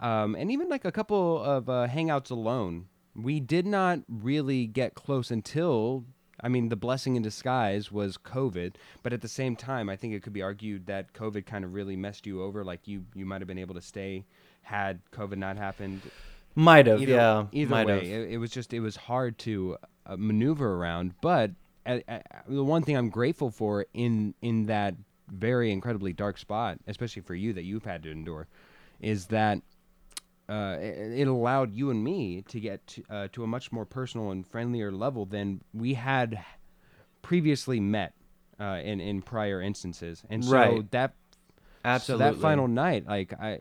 um 0.00 0.34
and 0.34 0.50
even 0.50 0.68
like 0.68 0.84
a 0.84 0.92
couple 0.92 1.42
of 1.42 1.68
uh, 1.68 1.86
hangouts 1.88 2.30
alone 2.30 2.86
we 3.14 3.40
did 3.40 3.66
not 3.66 4.00
really 4.08 4.66
get 4.66 4.94
close 4.94 5.30
until 5.30 6.04
I 6.40 6.48
mean 6.48 6.68
the 6.68 6.76
blessing 6.76 7.16
in 7.16 7.22
disguise 7.22 7.92
was 7.92 8.18
covid 8.18 8.74
but 9.02 9.12
at 9.12 9.20
the 9.20 9.28
same 9.28 9.56
time 9.56 9.88
I 9.88 9.96
think 9.96 10.14
it 10.14 10.22
could 10.22 10.32
be 10.32 10.42
argued 10.42 10.86
that 10.86 11.12
covid 11.12 11.46
kind 11.46 11.64
of 11.64 11.74
really 11.74 11.96
messed 11.96 12.26
you 12.26 12.42
over 12.42 12.64
like 12.64 12.86
you 12.88 13.04
you 13.14 13.24
might 13.24 13.40
have 13.40 13.48
been 13.48 13.58
able 13.58 13.74
to 13.74 13.80
stay 13.82 14.24
had 14.62 15.00
covid 15.12 15.38
not 15.38 15.56
happened 15.56 16.02
might 16.54 16.86
have, 16.86 17.02
either, 17.02 17.12
yeah, 17.12 17.46
Either 17.52 17.84
way, 17.84 18.10
it, 18.12 18.32
it 18.32 18.38
was 18.38 18.50
just 18.50 18.72
it 18.72 18.80
was 18.80 18.96
hard 18.96 19.38
to 19.38 19.76
uh, 20.06 20.16
maneuver 20.16 20.74
around. 20.74 21.14
But 21.20 21.52
uh, 21.86 21.98
uh, 22.08 22.18
the 22.48 22.64
one 22.64 22.82
thing 22.82 22.96
I'm 22.96 23.10
grateful 23.10 23.50
for 23.50 23.86
in 23.92 24.34
in 24.40 24.66
that 24.66 24.94
very 25.28 25.72
incredibly 25.72 26.12
dark 26.12 26.38
spot, 26.38 26.78
especially 26.86 27.22
for 27.22 27.34
you 27.34 27.52
that 27.54 27.64
you've 27.64 27.84
had 27.84 28.02
to 28.04 28.10
endure, 28.10 28.46
is 29.00 29.26
that 29.26 29.60
uh, 30.48 30.76
it, 30.80 31.26
allowed 31.26 31.72
you 31.72 31.90
and 31.90 32.04
me 32.04 32.42
to 32.42 32.60
get 32.60 32.86
to, 32.86 33.04
uh, 33.10 33.28
to 33.32 33.44
a 33.44 33.46
much 33.46 33.72
more 33.72 33.84
personal 33.86 34.30
and 34.30 34.46
friendlier 34.46 34.92
level 34.92 35.24
than 35.24 35.62
we 35.72 35.94
had 35.94 36.44
previously 37.22 37.80
met 37.80 38.12
uh, 38.60 38.80
in 38.84 39.00
in 39.00 39.22
prior 39.22 39.60
instances. 39.60 40.22
And 40.28 40.44
so 40.44 40.52
Right. 40.52 40.90
that 40.90 41.14
Absolutely. 41.84 42.24
so 42.26 42.32
that 42.32 42.40
final 42.40 42.68
night, 42.68 43.06
like 43.06 43.32
I, 43.34 43.60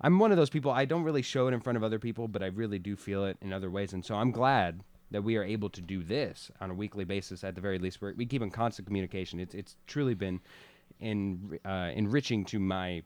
I'm 0.00 0.18
one 0.18 0.30
of 0.30 0.36
those 0.36 0.50
people. 0.50 0.70
I 0.70 0.84
don't 0.84 1.02
really 1.02 1.22
show 1.22 1.48
it 1.48 1.54
in 1.54 1.60
front 1.60 1.76
of 1.76 1.82
other 1.82 1.98
people, 1.98 2.28
but 2.28 2.42
I 2.42 2.46
really 2.46 2.78
do 2.78 2.94
feel 2.96 3.24
it 3.24 3.36
in 3.40 3.52
other 3.52 3.70
ways. 3.70 3.92
And 3.92 4.04
so 4.04 4.14
I'm 4.14 4.30
glad 4.30 4.82
that 5.10 5.22
we 5.22 5.36
are 5.36 5.42
able 5.44 5.70
to 5.70 5.80
do 5.80 6.02
this 6.02 6.50
on 6.60 6.70
a 6.70 6.74
weekly 6.74 7.04
basis. 7.04 7.42
At 7.42 7.54
the 7.54 7.60
very 7.60 7.78
least, 7.78 8.00
We're, 8.00 8.14
we 8.14 8.26
keep 8.26 8.42
in 8.42 8.50
constant 8.50 8.86
communication. 8.86 9.40
It's 9.40 9.54
it's 9.54 9.76
truly 9.86 10.14
been 10.14 10.40
in 11.00 11.58
uh, 11.64 11.90
enriching 11.94 12.44
to 12.46 12.58
my 12.58 13.02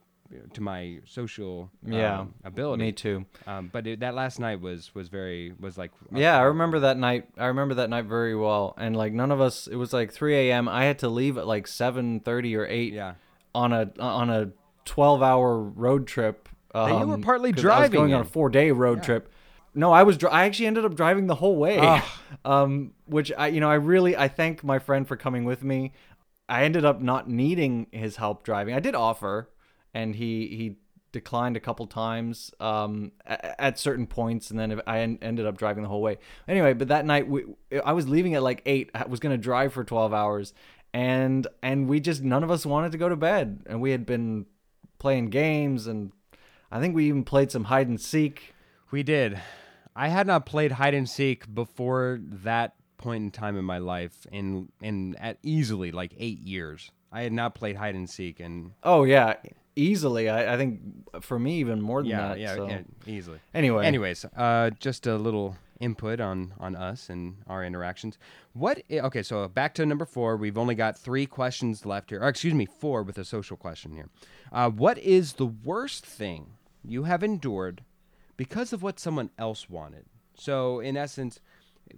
to 0.53 0.61
my 0.61 0.99
social 1.05 1.69
Yeah, 1.85 2.21
um, 2.21 2.33
ability. 2.43 2.83
me 2.83 2.91
too. 2.91 3.25
Um, 3.45 3.69
but 3.71 3.85
it, 3.85 3.99
that 3.99 4.15
last 4.15 4.39
night 4.39 4.61
was 4.61 4.93
was 4.95 5.09
very 5.09 5.53
was 5.59 5.77
like 5.77 5.91
Yeah, 6.11 6.37
I 6.37 6.43
remember 6.43 6.79
that 6.81 6.97
night. 6.97 7.27
I 7.37 7.45
remember 7.47 7.75
that 7.75 7.89
night 7.89 8.05
very 8.05 8.35
well. 8.35 8.73
And 8.77 8.95
like 8.95 9.13
none 9.13 9.31
of 9.31 9.39
us. 9.41 9.67
It 9.67 9.75
was 9.75 9.93
like 9.93 10.11
3 10.11 10.35
a.m. 10.49 10.67
I 10.67 10.85
had 10.85 10.99
to 10.99 11.09
leave 11.09 11.37
at 11.37 11.45
like 11.47 11.67
7:30 11.67 12.55
or 12.57 12.65
8 12.65 12.93
Yeah. 12.93 13.13
on 13.53 13.73
a 13.73 13.91
on 13.99 14.29
a 14.29 14.51
12-hour 14.85 15.59
road 15.59 16.07
trip. 16.07 16.49
Um, 16.75 16.99
you 16.99 17.07
were 17.07 17.17
partly 17.19 17.53
'cause 17.53 17.63
I 17.65 17.81
was 17.81 17.89
going 17.89 18.09
driving 18.09 18.13
on 18.15 18.21
a 18.21 18.25
four-day 18.25 18.71
road 18.71 18.99
Yeah. 18.99 19.03
trip. 19.03 19.29
No, 19.75 19.91
I 19.91 20.03
was. 20.03 20.17
Dri- 20.17 20.29
I 20.29 20.45
actually 20.45 20.67
ended 20.67 20.85
up 20.85 20.95
driving 20.95 21.27
the 21.27 21.35
whole 21.35 21.55
way. 21.57 22.01
Um, 22.45 22.91
which 23.05 23.31
I, 23.37 23.47
you 23.47 23.61
know, 23.61 23.69
I 23.69 23.75
really, 23.75 24.17
I 24.17 24.27
thank 24.27 24.63
my 24.63 24.77
friend 24.79 25.07
for 25.07 25.15
coming 25.15 25.45
with 25.45 25.63
me. 25.63 25.93
I 26.49 26.63
ended 26.63 26.83
up 26.83 26.99
not 26.99 27.29
needing 27.29 27.87
his 27.91 28.17
help 28.17 28.43
driving. 28.43 28.73
I 28.75 28.79
did 28.81 28.95
offer, 28.95 29.49
and 29.93 30.15
he 30.15 30.47
he 30.47 30.77
declined 31.11 31.55
a 31.55 31.59
couple 31.59 31.85
times 31.85 32.51
um, 32.59 33.11
at, 33.25 33.55
at 33.59 33.79
certain 33.79 34.07
points, 34.07 34.49
and 34.49 34.59
then 34.59 34.81
I 34.87 34.99
en- 34.99 35.19
ended 35.21 35.45
up 35.45 35.57
driving 35.57 35.83
the 35.83 35.89
whole 35.89 36.01
way. 36.01 36.17
Anyway, 36.47 36.73
but 36.73 36.87
that 36.89 37.05
night 37.05 37.27
we, 37.27 37.45
I 37.85 37.93
was 37.93 38.09
leaving 38.09 38.35
at 38.35 38.43
like 38.43 38.61
eight. 38.65 38.89
I 38.93 39.05
was 39.05 39.19
gonna 39.19 39.37
drive 39.37 39.73
for 39.73 39.83
twelve 39.83 40.13
hours, 40.13 40.53
and 40.93 41.47
and 41.61 41.87
we 41.87 41.99
just 41.99 42.21
none 42.21 42.43
of 42.43 42.51
us 42.51 42.65
wanted 42.65 42.91
to 42.91 42.97
go 42.97 43.07
to 43.09 43.15
bed, 43.15 43.61
and 43.67 43.81
we 43.81 43.91
had 43.91 44.05
been 44.05 44.45
playing 44.99 45.29
games, 45.29 45.87
and 45.87 46.11
I 46.71 46.79
think 46.79 46.95
we 46.95 47.07
even 47.07 47.23
played 47.23 47.51
some 47.51 47.65
hide 47.65 47.87
and 47.87 48.01
seek. 48.01 48.53
We 48.91 49.03
did. 49.03 49.39
I 49.95 50.07
had 50.07 50.27
not 50.27 50.45
played 50.45 50.73
hide 50.73 50.95
and 50.95 51.07
seek 51.07 51.53
before 51.53 52.19
that 52.21 52.73
point 52.97 53.23
in 53.23 53.31
time 53.31 53.57
in 53.57 53.65
my 53.65 53.77
life 53.77 54.25
in 54.31 54.69
in 54.81 55.15
at 55.19 55.37
easily 55.43 55.91
like 55.91 56.13
eight 56.17 56.39
years. 56.39 56.89
I 57.11 57.21
had 57.21 57.33
not 57.33 57.53
played 57.53 57.75
hide 57.75 57.93
and 57.93 58.09
seek 58.09 58.39
and 58.39 58.71
Oh 58.81 59.03
yeah, 59.03 59.35
easily. 59.75 60.29
I, 60.29 60.53
I 60.53 60.57
think 60.57 60.79
for 61.21 61.39
me 61.39 61.59
even 61.59 61.81
more 61.81 62.01
than 62.01 62.11
yeah, 62.11 62.27
that. 62.29 62.39
yeah, 62.39 62.55
so. 62.55 62.67
yeah, 62.67 62.81
easily. 63.05 63.39
Anyway, 63.53 63.85
Anyways, 63.85 64.25
uh, 64.35 64.69
just 64.79 65.07
a 65.07 65.17
little 65.17 65.57
input 65.79 66.19
on 66.21 66.53
on 66.59 66.75
us 66.75 67.09
and 67.09 67.35
our 67.47 67.63
interactions. 67.65 68.17
What? 68.53 68.81
i- 68.89 68.99
Okay, 68.99 69.23
so 69.23 69.47
back 69.47 69.73
to 69.75 69.85
number 69.85 70.05
four. 70.05 70.37
We've 70.37 70.57
only 70.57 70.75
got 70.75 70.97
three 70.97 71.25
questions 71.25 71.85
left 71.85 72.09
here. 72.09 72.21
Or 72.21 72.27
excuse 72.29 72.53
me, 72.53 72.65
four 72.65 73.03
with 73.03 73.17
a 73.17 73.25
social 73.25 73.57
question 73.57 73.93
here. 73.93 74.09
Uh, 74.51 74.69
what 74.69 74.97
is 74.99 75.33
the 75.33 75.47
worst 75.47 76.05
thing 76.05 76.51
you 76.83 77.03
have 77.03 77.23
endured 77.23 77.83
because 78.37 78.73
of 78.73 78.81
what 78.83 78.99
someone 78.99 79.29
else 79.37 79.69
wanted? 79.69 80.05
So, 80.35 80.79
in 80.79 80.95
essence, 80.97 81.39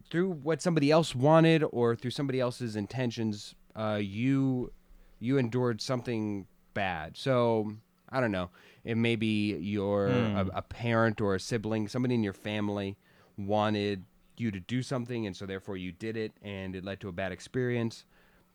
through 0.09 0.29
what 0.31 0.61
somebody 0.61 0.91
else 0.91 1.13
wanted 1.15 1.63
or 1.71 1.95
through 1.95 2.11
somebody 2.11 2.39
else's 2.39 2.75
intentions, 2.75 3.55
uh, 3.75 3.99
you 4.01 4.71
you 5.19 5.38
endured 5.38 5.81
something 5.81 6.45
bad. 6.75 7.17
So 7.17 7.73
I 8.09 8.21
don't 8.21 8.31
know. 8.31 8.51
It 8.83 8.97
may 8.97 9.15
be 9.15 9.55
your 9.55 10.09
a, 10.09 10.47
a 10.53 10.61
parent 10.61 11.19
or 11.19 11.33
a 11.33 11.39
sibling, 11.39 11.88
somebody 11.88 12.13
in 12.13 12.23
your 12.23 12.33
family 12.33 12.97
wanted 13.35 14.05
you 14.38 14.51
to 14.51 14.59
do 14.59 14.83
something, 14.83 15.25
and 15.25 15.35
so 15.35 15.47
therefore 15.47 15.77
you 15.77 15.91
did 15.91 16.15
it, 16.15 16.33
and 16.43 16.75
it 16.75 16.85
led 16.85 16.99
to 16.99 17.09
a 17.09 17.11
bad 17.11 17.31
experience. 17.31 18.05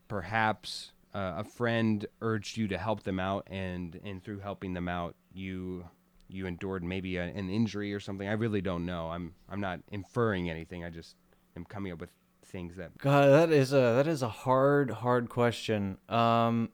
Perhaps 0.07 0.93
uh, 1.15 1.35
a 1.39 1.45
friend 1.45 2.07
urged 2.21 2.57
you 2.57 2.69
to 2.69 2.79
help 2.79 3.03
them 3.03 3.19
out, 3.19 3.49
and 3.51 3.99
and 4.05 4.23
through 4.23 4.39
helping 4.39 4.75
them 4.75 4.89
out, 4.89 5.17
you 5.33 5.85
you 6.29 6.47
endured 6.47 6.85
maybe 6.85 7.17
a, 7.17 7.25
an 7.25 7.51
injury 7.51 7.93
or 7.93 7.99
something. 7.99 8.29
I 8.29 8.33
really 8.33 8.61
don't 8.61 8.87
know. 8.87 9.11
I'm 9.11 9.35
I'm 9.49 9.61
not 9.61 9.81
inferring 9.91 10.49
anything. 10.49 10.85
I 10.85 10.91
just 10.91 11.17
am 11.57 11.65
coming 11.65 11.93
up 11.93 12.01
with 12.01 12.11
things 12.45 12.77
that 12.77 12.97
God, 12.99 13.29
that 13.31 13.51
is 13.51 13.73
a 13.73 13.95
that 13.97 14.07
is 14.07 14.23
a 14.23 14.29
hard 14.29 14.91
hard 14.91 15.29
question. 15.29 15.99
Um, 16.09 16.71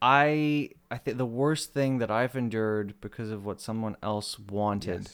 I 0.00 0.70
I 0.90 0.98
think 0.98 1.18
the 1.18 1.26
worst 1.26 1.72
thing 1.72 1.98
that 1.98 2.10
I've 2.10 2.36
endured 2.36 2.94
because 3.00 3.30
of 3.30 3.44
what 3.44 3.60
someone 3.60 3.96
else 4.02 4.38
wanted. 4.38 5.10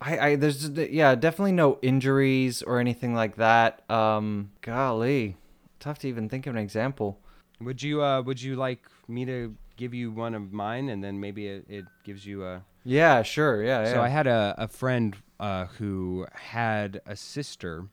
I, 0.00 0.18
I 0.18 0.36
there's 0.36 0.68
yeah 0.70 1.14
definitely 1.14 1.52
no 1.52 1.78
injuries 1.82 2.62
or 2.62 2.78
anything 2.78 3.14
like 3.14 3.36
that. 3.36 3.88
Um, 3.90 4.50
golly, 4.60 5.36
tough 5.80 5.98
to 6.00 6.08
even 6.08 6.28
think 6.28 6.46
of 6.46 6.54
an 6.54 6.60
example. 6.60 7.18
Would 7.60 7.82
you 7.82 8.02
uh 8.02 8.22
would 8.22 8.40
you 8.40 8.56
like 8.56 8.86
me 9.08 9.24
to 9.24 9.54
give 9.76 9.94
you 9.94 10.10
one 10.10 10.34
of 10.34 10.52
mine 10.52 10.88
and 10.88 11.02
then 11.02 11.20
maybe 11.20 11.46
it, 11.46 11.64
it 11.68 11.84
gives 12.04 12.26
you 12.26 12.44
a 12.44 12.62
Yeah, 12.84 13.22
sure. 13.22 13.62
Yeah, 13.62 13.84
yeah. 13.84 13.92
So 13.92 14.02
I 14.02 14.08
had 14.08 14.26
a, 14.26 14.54
a 14.58 14.68
friend 14.68 15.16
uh, 15.40 15.66
who 15.66 16.26
had 16.32 17.00
a 17.06 17.16
sister 17.16 17.86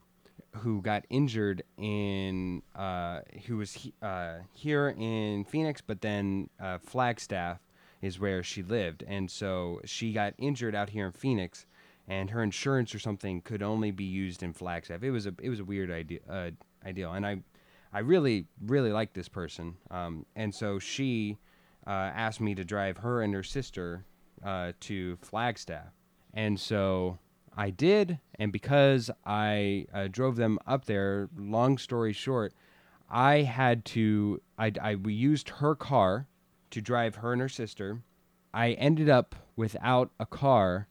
who 0.58 0.82
got 0.82 1.06
injured 1.10 1.64
in 1.78 2.62
uh, 2.76 3.22
who 3.46 3.58
was 3.58 3.74
he, 3.74 3.94
uh, 4.02 4.36
here 4.54 4.90
in 4.98 5.46
Phoenix, 5.46 5.82
but 5.82 6.02
then 6.02 6.50
uh, 6.60 6.78
Flagstaff 6.78 7.60
is 8.02 8.20
where 8.20 8.44
she 8.44 8.62
lived, 8.62 9.04
and 9.08 9.30
so 9.30 9.80
she 9.86 10.14
got 10.14 10.34
injured 10.38 10.76
out 10.76 10.90
here 10.90 11.06
in 11.06 11.12
Phoenix, 11.12 11.66
and 12.08 12.30
her 12.30 12.44
insurance 12.44 12.94
or 12.94 13.00
something 13.00 13.42
could 13.42 13.64
only 13.64 13.92
be 13.92 14.04
used 14.04 14.44
in 14.44 14.54
Flagstaff. 14.54 15.04
It 15.04 15.12
was 15.12 15.26
a 15.26 15.34
it 15.42 15.50
was 15.50 15.60
a 15.60 15.66
weird 15.66 15.90
idea 15.90 16.20
uh, 16.30 16.52
ideal, 16.86 17.14
and 17.14 17.26
I 17.26 17.42
I 17.92 18.00
really 18.00 18.46
really 18.66 18.92
liked 18.92 19.14
this 19.14 19.30
person, 19.30 19.76
um, 19.90 20.26
and 20.36 20.54
so 20.54 20.80
she 20.80 21.38
uh, 21.88 21.90
asked 21.90 22.42
me 22.42 22.56
to 22.56 22.64
drive 22.64 22.98
her 22.98 23.22
and 23.22 23.34
her 23.34 23.44
sister 23.44 24.06
uh, 24.46 24.74
to 24.82 25.18
Flagstaff, 25.18 25.94
and 26.34 26.60
so 26.60 27.18
I 27.56 27.70
did, 27.70 28.20
and 28.40 28.52
because 28.52 29.12
I 29.26 29.86
uh, 29.94 30.08
drove 30.10 30.36
them 30.36 30.60
up 30.66 30.86
there, 30.86 31.30
long 31.38 31.78
story 31.78 32.14
short, 32.14 32.54
I 33.10 33.42
had 33.44 33.86
to 33.86 34.42
I, 34.58 34.72
I 34.82 34.96
we 34.96 35.14
used 35.14 35.50
her 35.50 35.76
car 35.76 36.28
to 36.72 36.82
drive 36.82 37.16
her 37.16 37.34
and 37.34 37.42
her 37.42 37.50
sister. 37.50 38.02
I 38.54 38.72
ended 38.72 39.10
up 39.10 39.36
without 39.56 40.12
a 40.20 40.26
car 40.26 40.88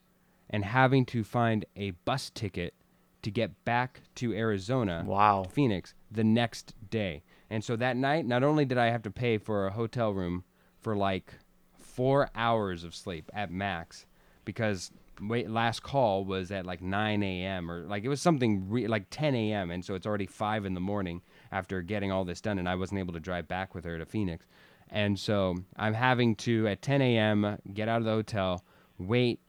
and 0.51 0.65
having 0.65 1.05
to 1.07 1.25
find 1.25 1.65
a 1.77 1.93
bus 2.05 2.31
ticket 2.31 2.75
to 3.23 3.31
get 3.31 3.65
back 3.65 4.01
to 4.17 4.35
Arizona, 4.35 5.05
Wow. 5.07 5.45
Phoenix, 5.45 5.95
the 6.11 6.25
next 6.25 6.75
day. 6.91 7.23
And 7.51 7.63
so 7.63 7.77
that 7.77 7.97
night, 7.97 8.27
not 8.27 8.43
only 8.43 8.65
did 8.65 8.79
I 8.79 8.87
have 8.91 9.03
to 9.03 9.11
pay 9.11 9.39
for 9.39 9.67
a 9.67 9.73
hotel 9.73 10.13
room 10.13 10.45
for 10.81 10.97
like 10.97 11.35
four 11.79 12.29
hours 12.35 12.83
of 12.85 12.95
sleep 12.95 13.31
at 13.33 13.51
max, 13.51 14.07
because 14.45 14.91
wait, 15.21 15.51
last 15.51 15.83
call 15.83 16.25
was 16.25 16.51
at 16.51 16.67
like 16.67 16.83
9 16.83 17.23
a.m. 17.23 17.71
or 17.71 17.83
like 17.83 18.05
it 18.05 18.09
was 18.09 18.21
something 18.21 18.69
re- 18.69 18.87
like 18.87 19.07
10 19.11 19.35
a.m. 19.35 19.71
And 19.71 19.85
so 19.85 19.95
it's 19.95 20.07
already 20.07 20.27
five 20.27 20.65
in 20.65 20.75
the 20.75 20.81
morning 20.81 21.23
after 21.51 21.83
getting 21.83 22.11
all 22.11 22.25
this 22.25 22.41
done, 22.41 22.59
and 22.59 22.69
I 22.69 22.75
wasn't 22.75 23.01
able 23.01 23.13
to 23.13 23.21
drive 23.21 23.49
back 23.49 23.75
with 23.75 23.85
her 23.85 23.99
to 23.99 24.07
Phoenix. 24.07 24.47
And 24.91 25.19
so 25.19 25.57
I'm 25.77 25.95
having 25.95 26.37
to 26.37 26.69
at 26.69 26.83
10 26.83 27.01
a.m. 27.03 27.59
get 27.73 27.89
out 27.89 27.99
of 27.99 28.05
the 28.05 28.11
hotel, 28.11 28.65
wait 28.99 29.41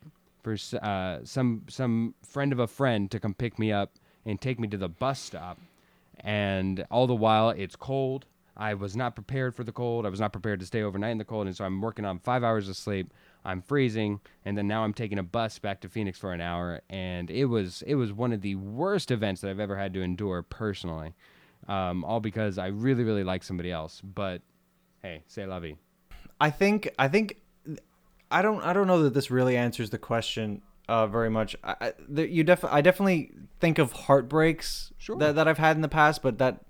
for 0.42 0.58
uh, 0.82 1.20
some 1.24 1.64
some 1.70 2.16
friend 2.22 2.52
of 2.52 2.60
a 2.60 2.68
friend 2.68 3.10
to 3.12 3.20
come 3.20 3.34
pick 3.34 3.58
me 3.58 3.72
up 3.72 3.94
and 4.26 4.40
take 4.40 4.60
me 4.60 4.68
to 4.68 4.78
the 4.78 4.90
bus 4.90 5.20
stop. 5.20 5.60
And 6.20 6.86
all 6.92 7.08
the 7.08 7.16
while, 7.16 7.50
it's 7.50 7.76
cold. 7.76 8.26
I 8.56 8.76
was 8.76 8.96
not 8.96 9.16
prepared 9.16 9.56
for 9.56 9.64
the 9.64 9.72
cold. 9.72 10.06
I 10.06 10.10
was 10.10 10.20
not 10.20 10.32
prepared 10.32 10.60
to 10.60 10.66
stay 10.66 10.84
overnight 10.84 11.12
in 11.12 11.18
the 11.18 11.26
cold, 11.26 11.48
and 11.48 11.56
so 11.56 11.66
I'm 11.66 11.82
working 11.82 12.06
on 12.06 12.20
five 12.20 12.44
hours 12.44 12.70
of 12.70 12.78
sleep. 12.78 13.12
I'm 13.46 13.62
freezing, 13.62 14.22
and 14.46 14.58
then 14.58 14.68
now 14.68 14.84
I'm 14.84 14.94
taking 14.94 15.20
a 15.20 15.24
bus 15.24 15.60
back 15.60 15.82
to 15.82 15.90
Phoenix 15.90 16.18
for 16.18 16.34
an 16.34 16.42
hour, 16.42 16.82
and 16.90 17.30
it 17.30 17.46
was 17.46 17.84
it 17.86 17.96
was 17.96 18.14
one 18.14 18.32
of 18.34 18.42
the 18.42 18.56
worst 18.56 19.12
events 19.12 19.42
that 19.42 19.50
I've 19.50 19.60
ever 19.60 19.78
had 19.78 19.94
to 19.96 20.02
endure 20.02 20.42
personally. 20.42 21.14
Um, 21.68 22.04
all 22.04 22.20
because 22.20 22.58
I 22.58 22.68
really 22.68 23.04
really 23.04 23.24
like 23.24 23.44
somebody 23.44 23.72
else, 23.72 24.02
but 24.02 24.42
hey, 25.02 25.24
say 25.28 25.46
la 25.46 25.60
vie. 25.60 25.76
I 26.40 26.50
think 26.50 26.90
I 27.00 27.08
think 27.08 27.38
I 28.30 28.42
don't 28.42 28.62
I 28.64 28.74
don't 28.74 28.88
know 28.88 29.04
that 29.04 29.14
this 29.14 29.32
really 29.32 29.56
answers 29.56 29.90
the 29.90 29.98
question 29.98 30.62
uh, 30.90 31.08
very 31.08 31.30
much. 31.30 31.56
I, 31.64 31.76
I, 31.80 31.94
the, 32.10 32.28
you 32.28 32.44
def 32.44 32.66
I 32.66 32.82
definitely 32.82 33.32
think 33.60 33.80
of 33.80 33.92
heartbreaks 33.94 34.92
Sure. 34.98 35.18
that, 35.18 35.36
that 35.36 35.48
I've 35.48 35.58
had 35.58 35.76
in 35.76 35.82
the 35.82 35.90
past, 35.90 36.22
but 36.22 36.38
that 36.40 36.66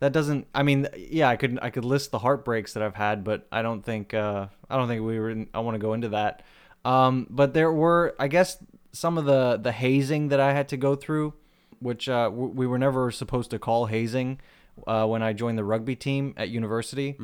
that 0.00 0.12
doesn't. 0.12 0.46
I 0.54 0.62
mean, 0.62 0.88
yeah, 0.96 1.28
I 1.28 1.36
could 1.36 1.58
I 1.62 1.70
could 1.70 1.84
list 1.84 2.10
the 2.10 2.18
heartbreaks 2.18 2.72
that 2.72 2.82
I've 2.82 2.94
had, 2.94 3.22
but 3.22 3.46
I 3.52 3.62
don't 3.62 3.84
think 3.84 4.12
uh, 4.14 4.46
I 4.68 4.76
don't 4.76 4.88
think 4.88 5.02
we 5.02 5.18
were. 5.18 5.30
In, 5.30 5.48
I 5.54 5.60
want 5.60 5.74
to 5.76 5.78
go 5.78 5.92
into 5.92 6.08
that. 6.08 6.42
Um, 6.84 7.26
but 7.28 7.52
there 7.52 7.70
were, 7.70 8.14
I 8.18 8.28
guess, 8.28 8.56
some 8.92 9.18
of 9.18 9.26
the 9.26 9.58
the 9.62 9.72
hazing 9.72 10.28
that 10.28 10.40
I 10.40 10.52
had 10.54 10.68
to 10.70 10.78
go 10.78 10.94
through, 10.94 11.34
which 11.80 12.08
uh, 12.08 12.24
w- 12.24 12.48
we 12.48 12.66
were 12.66 12.78
never 12.78 13.10
supposed 13.10 13.50
to 13.50 13.58
call 13.58 13.86
hazing 13.86 14.40
uh, 14.86 15.06
when 15.06 15.22
I 15.22 15.34
joined 15.34 15.58
the 15.58 15.64
rugby 15.64 15.96
team 15.96 16.34
at 16.36 16.48
university. 16.48 17.16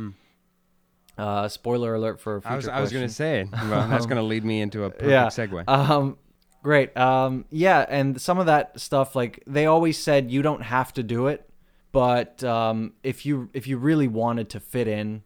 Uh, 1.17 1.49
spoiler 1.49 1.95
alert 1.95 2.21
for 2.21 2.43
future 2.43 2.53
I 2.53 2.57
was 2.57 2.69
I 2.69 2.81
was 2.83 2.93
gonna 2.93 3.09
say. 3.09 3.49
Well, 3.51 3.89
that's 3.89 4.05
gonna 4.05 4.23
lead 4.35 4.45
me 4.45 4.61
into 4.61 4.85
a 4.85 4.91
perfect 4.91 5.11
yeah. 5.11 5.27
segue. 5.29 5.67
Um, 5.67 6.19
great. 6.62 6.95
Um, 6.95 7.47
yeah, 7.51 7.87
and 7.89 8.21
some 8.21 8.39
of 8.39 8.47
that 8.47 8.79
stuff, 8.79 9.17
like 9.17 9.43
they 9.47 9.65
always 9.65 9.97
said, 9.97 10.31
you 10.31 10.43
don't 10.43 10.62
have 10.62 10.93
to 10.93 11.03
do 11.03 11.29
it, 11.29 11.49
but 11.97 12.45
um, 12.45 12.93
if 13.03 13.25
you 13.25 13.49
if 13.55 13.67
you 13.67 13.79
really 13.79 14.07
wanted 14.07 14.51
to 14.51 14.61
fit 14.61 14.87
in, 14.87 15.23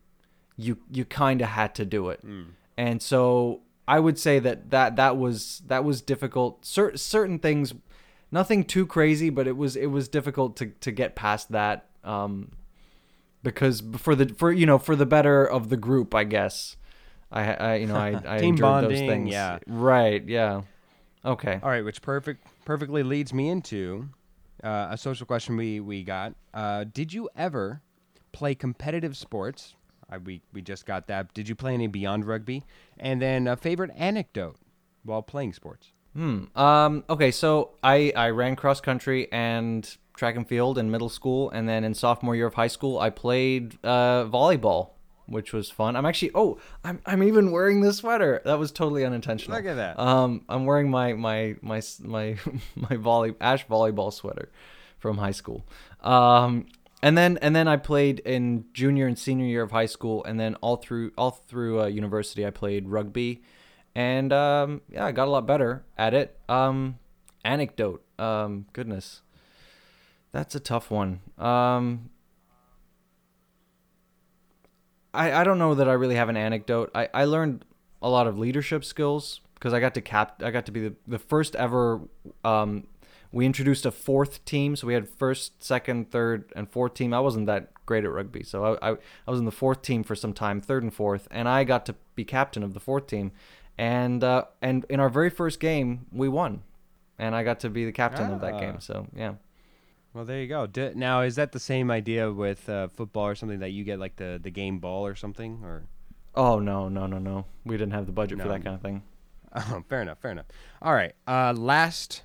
you 0.56 0.78
you 0.88 1.04
kind 1.04 1.40
of 1.40 1.48
had 1.48 1.74
to 1.74 1.84
do 1.84 2.10
it. 2.10 2.22
And 2.76 3.02
so 3.02 3.62
I 3.88 3.98
would 3.98 4.16
say 4.20 4.38
that 4.38 4.70
that 4.70 4.94
that 4.94 5.16
was 5.16 5.62
that 5.66 5.82
was 5.82 6.00
difficult. 6.00 6.64
Cer- 6.64 6.96
certain 6.96 7.40
things, 7.40 7.74
nothing 8.30 8.62
too 8.62 8.86
crazy, 8.86 9.30
but 9.30 9.48
it 9.48 9.56
was 9.56 9.74
it 9.74 9.88
was 9.88 10.08
difficult 10.08 10.56
to 10.58 10.66
to 10.66 10.92
get 10.92 11.16
past 11.16 11.50
that. 11.50 11.86
Um, 12.04 12.52
because 13.42 13.82
for 13.96 14.14
the 14.14 14.28
for 14.28 14.52
you 14.52 14.64
know 14.64 14.78
for 14.78 14.94
the 14.94 15.06
better 15.06 15.44
of 15.44 15.70
the 15.70 15.76
group, 15.76 16.14
I 16.14 16.22
guess. 16.22 16.76
I, 17.32 17.54
I 17.54 17.74
you 17.74 17.86
know 17.86 17.96
I, 17.96 18.10
I 18.24 18.38
Team 18.38 18.50
endured 18.50 18.84
those 18.84 19.00
things. 19.00 19.32
yeah. 19.32 19.58
Right. 19.66 20.22
Yeah. 20.24 20.62
Okay. 21.24 21.58
All 21.64 21.68
right, 21.68 21.84
which 21.84 22.00
perfect 22.00 22.46
perfectly 22.64 23.02
leads 23.02 23.34
me 23.34 23.48
into 23.48 24.08
uh, 24.62 24.88
a 24.90 24.98
social 24.98 25.26
question 25.26 25.56
we 25.56 25.80
we 25.80 26.02
got. 26.02 26.34
Uh, 26.52 26.84
did 26.84 27.12
you 27.12 27.28
ever 27.36 27.82
play 28.32 28.54
competitive 28.54 29.16
sports? 29.16 29.74
I, 30.08 30.18
we 30.18 30.42
we 30.52 30.62
just 30.62 30.86
got 30.86 31.06
that. 31.08 31.32
Did 31.34 31.48
you 31.48 31.54
play 31.54 31.74
any 31.74 31.86
beyond 31.86 32.24
rugby? 32.26 32.64
And 32.98 33.20
then 33.22 33.46
a 33.46 33.56
favorite 33.56 33.90
anecdote 33.96 34.56
while 35.04 35.22
playing 35.22 35.52
sports. 35.52 35.92
Hmm. 36.14 36.44
Um. 36.56 37.04
Okay. 37.08 37.30
So 37.30 37.72
I 37.82 38.12
I 38.16 38.30
ran 38.30 38.56
cross 38.56 38.80
country 38.80 39.28
and 39.32 39.96
track 40.16 40.36
and 40.36 40.46
field 40.46 40.76
in 40.76 40.90
middle 40.90 41.08
school, 41.08 41.50
and 41.50 41.68
then 41.68 41.84
in 41.84 41.94
sophomore 41.94 42.36
year 42.36 42.46
of 42.46 42.54
high 42.54 42.66
school, 42.66 42.98
I 42.98 43.10
played 43.10 43.78
uh, 43.84 44.24
volleyball, 44.26 44.90
which 45.30 45.52
was 45.52 45.70
fun. 45.70 45.96
I'm 45.96 46.04
actually 46.04 46.32
oh 46.34 46.58
I'm 46.84 47.00
I'm 47.06 47.22
even 47.22 47.52
wearing 47.52 47.80
this 47.80 47.98
sweater. 47.98 48.42
That 48.44 48.58
was 48.58 48.72
totally 48.72 49.04
unintentional. 49.04 49.56
Look 49.56 49.66
at 49.66 49.76
that. 49.76 49.98
Um. 49.98 50.44
I'm 50.48 50.66
wearing 50.66 50.90
my 50.90 51.14
my 51.14 51.56
my 51.62 51.80
my 52.00 52.36
my 52.76 52.96
volley 52.96 53.34
ash 53.40 53.66
volleyball 53.66 54.12
sweater 54.12 54.50
from 54.98 55.18
high 55.18 55.30
school. 55.30 55.64
Um. 56.00 56.66
And 57.02 57.16
then 57.16 57.38
and 57.38 57.56
then 57.56 57.66
I 57.66 57.76
played 57.76 58.18
in 58.20 58.66
junior 58.74 59.06
and 59.06 59.18
senior 59.18 59.46
year 59.46 59.62
of 59.62 59.70
high 59.70 59.86
school, 59.86 60.22
and 60.24 60.38
then 60.38 60.54
all 60.56 60.76
through 60.76 61.12
all 61.16 61.30
through 61.30 61.82
uh, 61.82 61.86
university 61.86 62.46
I 62.46 62.50
played 62.50 62.88
rugby, 62.88 63.42
and 63.94 64.32
um, 64.34 64.82
yeah, 64.90 65.06
I 65.06 65.12
got 65.12 65.26
a 65.26 65.30
lot 65.30 65.46
better 65.46 65.82
at 65.96 66.12
it. 66.12 66.38
Um, 66.48 66.98
anecdote, 67.42 68.04
um, 68.18 68.66
goodness, 68.74 69.22
that's 70.30 70.54
a 70.54 70.60
tough 70.60 70.90
one. 70.90 71.20
Um, 71.38 72.10
I 75.14 75.32
I 75.40 75.44
don't 75.44 75.58
know 75.58 75.74
that 75.74 75.88
I 75.88 75.92
really 75.92 76.16
have 76.16 76.28
an 76.28 76.36
anecdote. 76.36 76.90
I 76.94 77.08
I 77.14 77.24
learned 77.24 77.64
a 78.02 78.08
lot 78.08 78.26
of 78.26 78.38
leadership 78.38 78.84
skills 78.84 79.40
because 79.54 79.72
I 79.72 79.80
got 79.80 79.94
to 79.94 80.00
cap 80.00 80.42
I 80.42 80.50
got 80.50 80.66
to 80.66 80.72
be 80.72 80.80
the, 80.88 80.94
the 81.06 81.18
first 81.18 81.54
ever 81.56 82.00
um, 82.44 82.86
we 83.32 83.46
introduced 83.46 83.86
a 83.86 83.90
fourth 83.90 84.44
team. 84.44 84.74
So 84.76 84.86
we 84.86 84.94
had 84.94 85.08
first, 85.08 85.62
second, 85.62 86.10
third, 86.10 86.52
and 86.56 86.68
fourth 86.68 86.94
team. 86.94 87.14
I 87.14 87.20
wasn't 87.20 87.46
that 87.46 87.72
great 87.86 88.04
at 88.04 88.10
rugby, 88.10 88.42
so 88.42 88.64
I, 88.82 88.90
I, 88.90 88.96
I 89.26 89.30
was 89.30 89.38
in 89.38 89.44
the 89.44 89.52
fourth 89.52 89.82
team 89.82 90.02
for 90.02 90.14
some 90.16 90.32
time, 90.32 90.60
third 90.60 90.82
and 90.82 90.92
fourth, 90.92 91.28
and 91.30 91.48
I 91.48 91.62
got 91.64 91.86
to 91.86 91.94
be 92.16 92.24
captain 92.24 92.62
of 92.64 92.74
the 92.74 92.80
fourth 92.80 93.06
team. 93.06 93.30
And 93.78 94.24
uh, 94.24 94.44
and 94.60 94.84
in 94.88 94.98
our 95.00 95.08
very 95.08 95.30
first 95.30 95.60
game, 95.60 96.06
we 96.12 96.28
won, 96.28 96.62
and 97.18 97.34
I 97.34 97.44
got 97.44 97.60
to 97.60 97.70
be 97.70 97.84
the 97.84 97.92
captain 97.92 98.30
of 98.32 98.40
that 98.40 98.54
Ah. 98.54 98.60
game. 98.60 98.80
So 98.80 99.06
yeah. 99.14 99.34
Well, 100.12 100.24
there 100.24 100.40
you 100.40 100.48
go. 100.48 100.66
D- 100.66 100.92
now, 100.94 101.20
is 101.22 101.36
that 101.36 101.52
the 101.52 101.60
same 101.60 101.90
idea 101.90 102.32
with 102.32 102.68
uh, 102.68 102.88
football 102.88 103.26
or 103.26 103.34
something 103.34 103.60
that 103.60 103.70
you 103.70 103.84
get 103.84 103.98
like 104.00 104.16
the 104.16 104.40
the 104.42 104.50
game 104.50 104.78
ball 104.78 105.06
or 105.06 105.14
something? 105.14 105.60
Or 105.62 105.84
Oh 106.34 106.58
no, 106.58 106.88
no, 106.88 107.06
no, 107.06 107.18
no. 107.18 107.44
We 107.64 107.76
didn't 107.76 107.92
have 107.92 108.06
the 108.06 108.12
budget 108.12 108.40
for 108.40 108.48
that 108.48 108.64
kind 108.64 108.74
of 108.74 108.82
thing. 108.82 109.02
oh, 109.54 109.84
fair 109.88 110.02
enough, 110.02 110.18
fair 110.18 110.30
enough. 110.32 110.46
All 110.82 110.94
right. 110.94 111.14
Uh, 111.26 111.52
last 111.56 112.22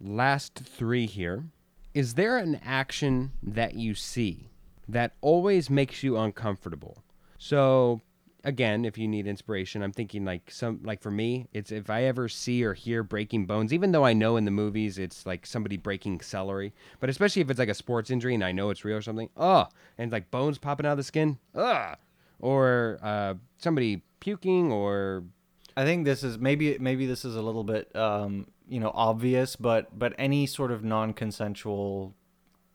last 0.00 0.54
three 0.54 1.06
here. 1.06 1.46
Is 1.94 2.14
there 2.14 2.36
an 2.36 2.60
action 2.64 3.32
that 3.42 3.74
you 3.74 3.94
see 3.94 4.50
that 4.86 5.14
always 5.22 5.70
makes 5.70 6.02
you 6.02 6.18
uncomfortable? 6.18 7.02
So 7.38 8.02
again, 8.46 8.84
if 8.84 8.96
you 8.96 9.08
need 9.08 9.26
inspiration, 9.26 9.82
I'm 9.82 9.92
thinking 9.92 10.24
like 10.24 10.50
some 10.50 10.80
like 10.84 11.02
for 11.02 11.10
me, 11.10 11.48
it's 11.52 11.72
if 11.72 11.90
I 11.90 12.04
ever 12.04 12.28
see 12.28 12.64
or 12.64 12.72
hear 12.72 13.02
breaking 13.02 13.44
bones, 13.44 13.72
even 13.72 13.92
though 13.92 14.04
I 14.04 14.12
know 14.12 14.36
in 14.36 14.46
the 14.46 14.50
movies 14.50 14.98
it's 14.98 15.26
like 15.26 15.44
somebody 15.44 15.76
breaking 15.76 16.20
celery, 16.20 16.72
but 17.00 17.10
especially 17.10 17.42
if 17.42 17.50
it's 17.50 17.58
like 17.58 17.68
a 17.68 17.74
sports 17.74 18.10
injury 18.10 18.34
and 18.34 18.44
I 18.44 18.52
know 18.52 18.70
it's 18.70 18.84
real 18.84 18.96
or 18.96 19.02
something, 19.02 19.28
oh, 19.36 19.66
and 19.98 20.10
like 20.12 20.30
bones 20.30 20.58
popping 20.58 20.86
out 20.86 20.92
of 20.92 20.98
the 20.98 21.04
skin, 21.04 21.38
ugh, 21.54 21.98
or 22.38 22.98
uh, 23.02 23.34
somebody 23.58 24.02
puking 24.20 24.72
or 24.72 25.24
I 25.76 25.84
think 25.84 26.04
this 26.06 26.22
is 26.22 26.38
maybe 26.38 26.78
maybe 26.78 27.04
this 27.04 27.24
is 27.24 27.36
a 27.36 27.42
little 27.42 27.64
bit 27.64 27.94
um, 27.96 28.46
you 28.68 28.78
know 28.78 28.92
obvious, 28.94 29.56
but 29.56 29.98
but 29.98 30.14
any 30.18 30.46
sort 30.46 30.70
of 30.70 30.84
non-consensual 30.84 32.14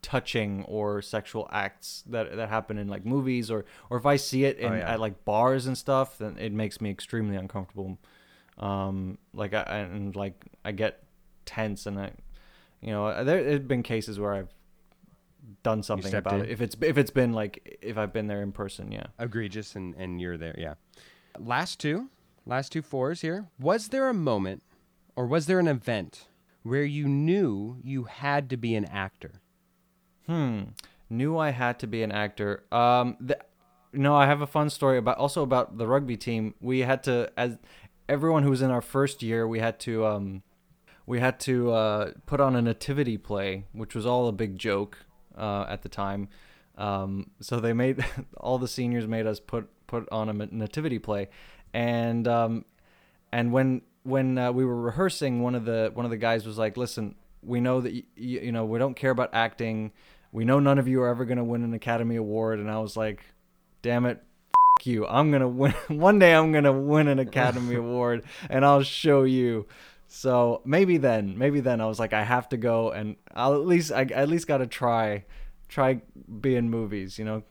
touching 0.02 0.64
or 0.64 1.02
sexual 1.02 1.48
acts 1.52 2.04
that 2.08 2.36
that 2.36 2.50
happen 2.50 2.78
in 2.78 2.88
like 2.88 3.06
movies 3.06 3.52
or 3.52 3.66
or 3.90 3.98
if 3.98 4.06
I 4.06 4.16
see 4.16 4.46
it 4.46 4.58
in 4.58 4.72
Oh, 4.72 4.76
yeah. 4.76 4.94
at 4.94 5.00
like 5.00 5.26
bars 5.26 5.68
and 5.68 5.78
stuff, 5.78 6.18
then 6.18 6.38
it 6.40 6.52
makes 6.52 6.82
me 6.82 6.90
extremely 6.90 7.36
uncomfortable. 7.36 7.98
Um, 8.58 9.18
like 9.34 9.54
I 9.54 9.80
and 9.80 10.16
like 10.16 10.46
I 10.66 10.72
get 10.72 11.04
tense 11.46 11.86
and 11.86 12.00
I, 12.00 12.12
you 12.82 12.92
know, 12.92 13.24
there 13.24 13.44
have 13.52 13.68
been 13.68 13.84
cases 13.84 14.20
where 14.20 14.34
I've 14.34 14.54
done 15.64 15.84
something 15.84 16.14
about 16.14 16.36
in? 16.36 16.42
it. 16.46 16.50
If 16.50 16.62
it's 16.62 16.76
if 16.82 16.98
it's 16.98 17.12
been 17.12 17.34
like 17.34 17.80
if 17.82 17.98
I've 17.98 18.14
been 18.14 18.28
there 18.28 18.42
in 18.42 18.52
person, 18.52 18.92
yeah. 18.92 19.08
egregious 19.20 19.76
and, 19.76 19.96
and 19.96 20.22
you're 20.22 20.38
there 20.38 20.56
yeah 20.58 20.76
last 21.40 21.80
two 21.80 22.10
last 22.46 22.72
two 22.72 22.82
fours 22.82 23.22
here 23.22 23.48
was 23.60 23.90
there 23.90 24.10
a 24.10 24.14
moment 24.14 24.64
or 25.16 25.26
was 25.26 25.46
there 25.46 25.60
an 25.60 25.68
event 25.68 26.28
where 26.64 26.84
you 26.84 27.08
knew 27.08 27.78
you 27.84 28.04
had 28.04 28.50
to 28.50 28.58
be 28.58 28.76
an 28.76 28.86
actor 28.86 29.41
Hmm. 30.28 30.62
Knew 31.10 31.38
I 31.38 31.50
had 31.52 31.80
to 31.80 31.88
be 31.88 32.04
an 32.04 32.12
actor. 32.12 32.64
Um. 32.72 33.18
The, 33.20 33.38
no, 33.94 34.16
I 34.16 34.26
have 34.26 34.42
a 34.42 34.48
fun 34.48 34.70
story 34.70 34.98
about 34.98 35.18
also 35.18 35.44
about 35.44 35.78
the 35.78 35.88
rugby 35.88 36.18
team. 36.18 36.56
We 36.62 36.80
had 36.80 37.04
to 37.04 37.32
as 37.36 37.58
everyone 38.08 38.44
who 38.44 38.50
was 38.50 38.62
in 38.62 38.72
our 38.72 38.82
first 38.82 39.22
year, 39.24 39.48
we 39.48 39.60
had 39.60 39.80
to 39.82 40.06
um, 40.06 40.44
we 41.06 41.20
had 41.20 41.40
to 41.42 41.72
uh, 41.72 42.12
put 42.26 42.40
on 42.40 42.56
a 42.56 42.62
nativity 42.62 43.18
play, 43.18 43.66
which 43.74 43.96
was 43.96 44.06
all 44.06 44.28
a 44.28 44.32
big 44.32 44.58
joke 44.58 44.98
uh, 45.38 45.66
at 45.68 45.82
the 45.82 45.90
time. 45.90 46.30
Um, 46.78 47.32
so 47.40 47.60
they 47.60 47.74
made 47.74 48.04
all 48.38 48.58
the 48.58 48.68
seniors 48.68 49.08
made 49.08 49.28
us 49.28 49.40
put 49.40 49.70
put 49.88 50.08
on 50.12 50.30
a 50.30 50.34
nativity 50.34 51.00
play, 51.00 51.30
and 51.74 52.28
um, 52.28 52.66
and 53.32 53.52
when 53.52 53.82
when 54.04 54.38
uh, 54.38 54.52
we 54.52 54.66
were 54.66 54.80
rehearsing, 54.80 55.42
one 55.42 55.56
of 55.56 55.66
the 55.66 55.92
one 55.94 56.06
of 56.06 56.12
the 56.12 56.18
guys 56.18 56.46
was 56.46 56.58
like, 56.58 56.78
"Listen, 56.78 57.16
we 57.44 57.60
know 57.60 57.82
that 57.82 57.94
y- 57.94 58.04
you 58.16 58.52
know 58.52 58.66
we 58.66 58.80
don't 58.80 58.96
care 58.96 59.12
about 59.12 59.30
acting. 59.34 59.92
We 60.32 60.46
know 60.46 60.60
none 60.60 60.78
of 60.80 60.88
you 60.88 61.02
are 61.02 61.10
ever 61.10 61.26
gonna 61.26 61.44
win 61.44 61.64
an 61.64 61.74
Academy 61.74 62.16
Award." 62.16 62.60
And 62.60 62.70
I 62.72 62.80
was 62.80 62.96
like, 62.98 63.24
"Damn 63.82 64.06
it." 64.06 64.24
f- 64.80 64.86
You, 64.88 65.06
I'm 65.08 65.32
gonna 65.32 65.48
win. 65.48 65.74
One 65.88 66.20
day, 66.20 66.34
I'm 66.34 66.52
gonna 66.52 66.72
win 66.74 67.08
an 67.08 67.20
Academy 67.20 67.76
Award, 67.86 68.24
and 68.50 68.64
I'll 68.66 68.84
show 68.84 69.24
you. 69.24 69.68
So 70.08 70.62
maybe 70.66 70.98
then, 70.98 71.38
maybe 71.38 71.60
then, 71.62 71.80
I 71.82 71.86
was 71.86 71.98
like, 72.00 72.12
I 72.14 72.24
have 72.24 72.50
to 72.50 72.58
go, 72.58 72.92
and 72.92 73.16
I'll 73.34 73.54
at 73.54 73.66
least, 73.66 73.92
I 73.94 74.02
at 74.04 74.28
least 74.28 74.46
gotta 74.48 74.68
try, 74.68 75.24
try 75.70 76.02
being 76.42 76.70
movies, 76.70 77.18
you 77.20 77.26
know. 77.26 77.44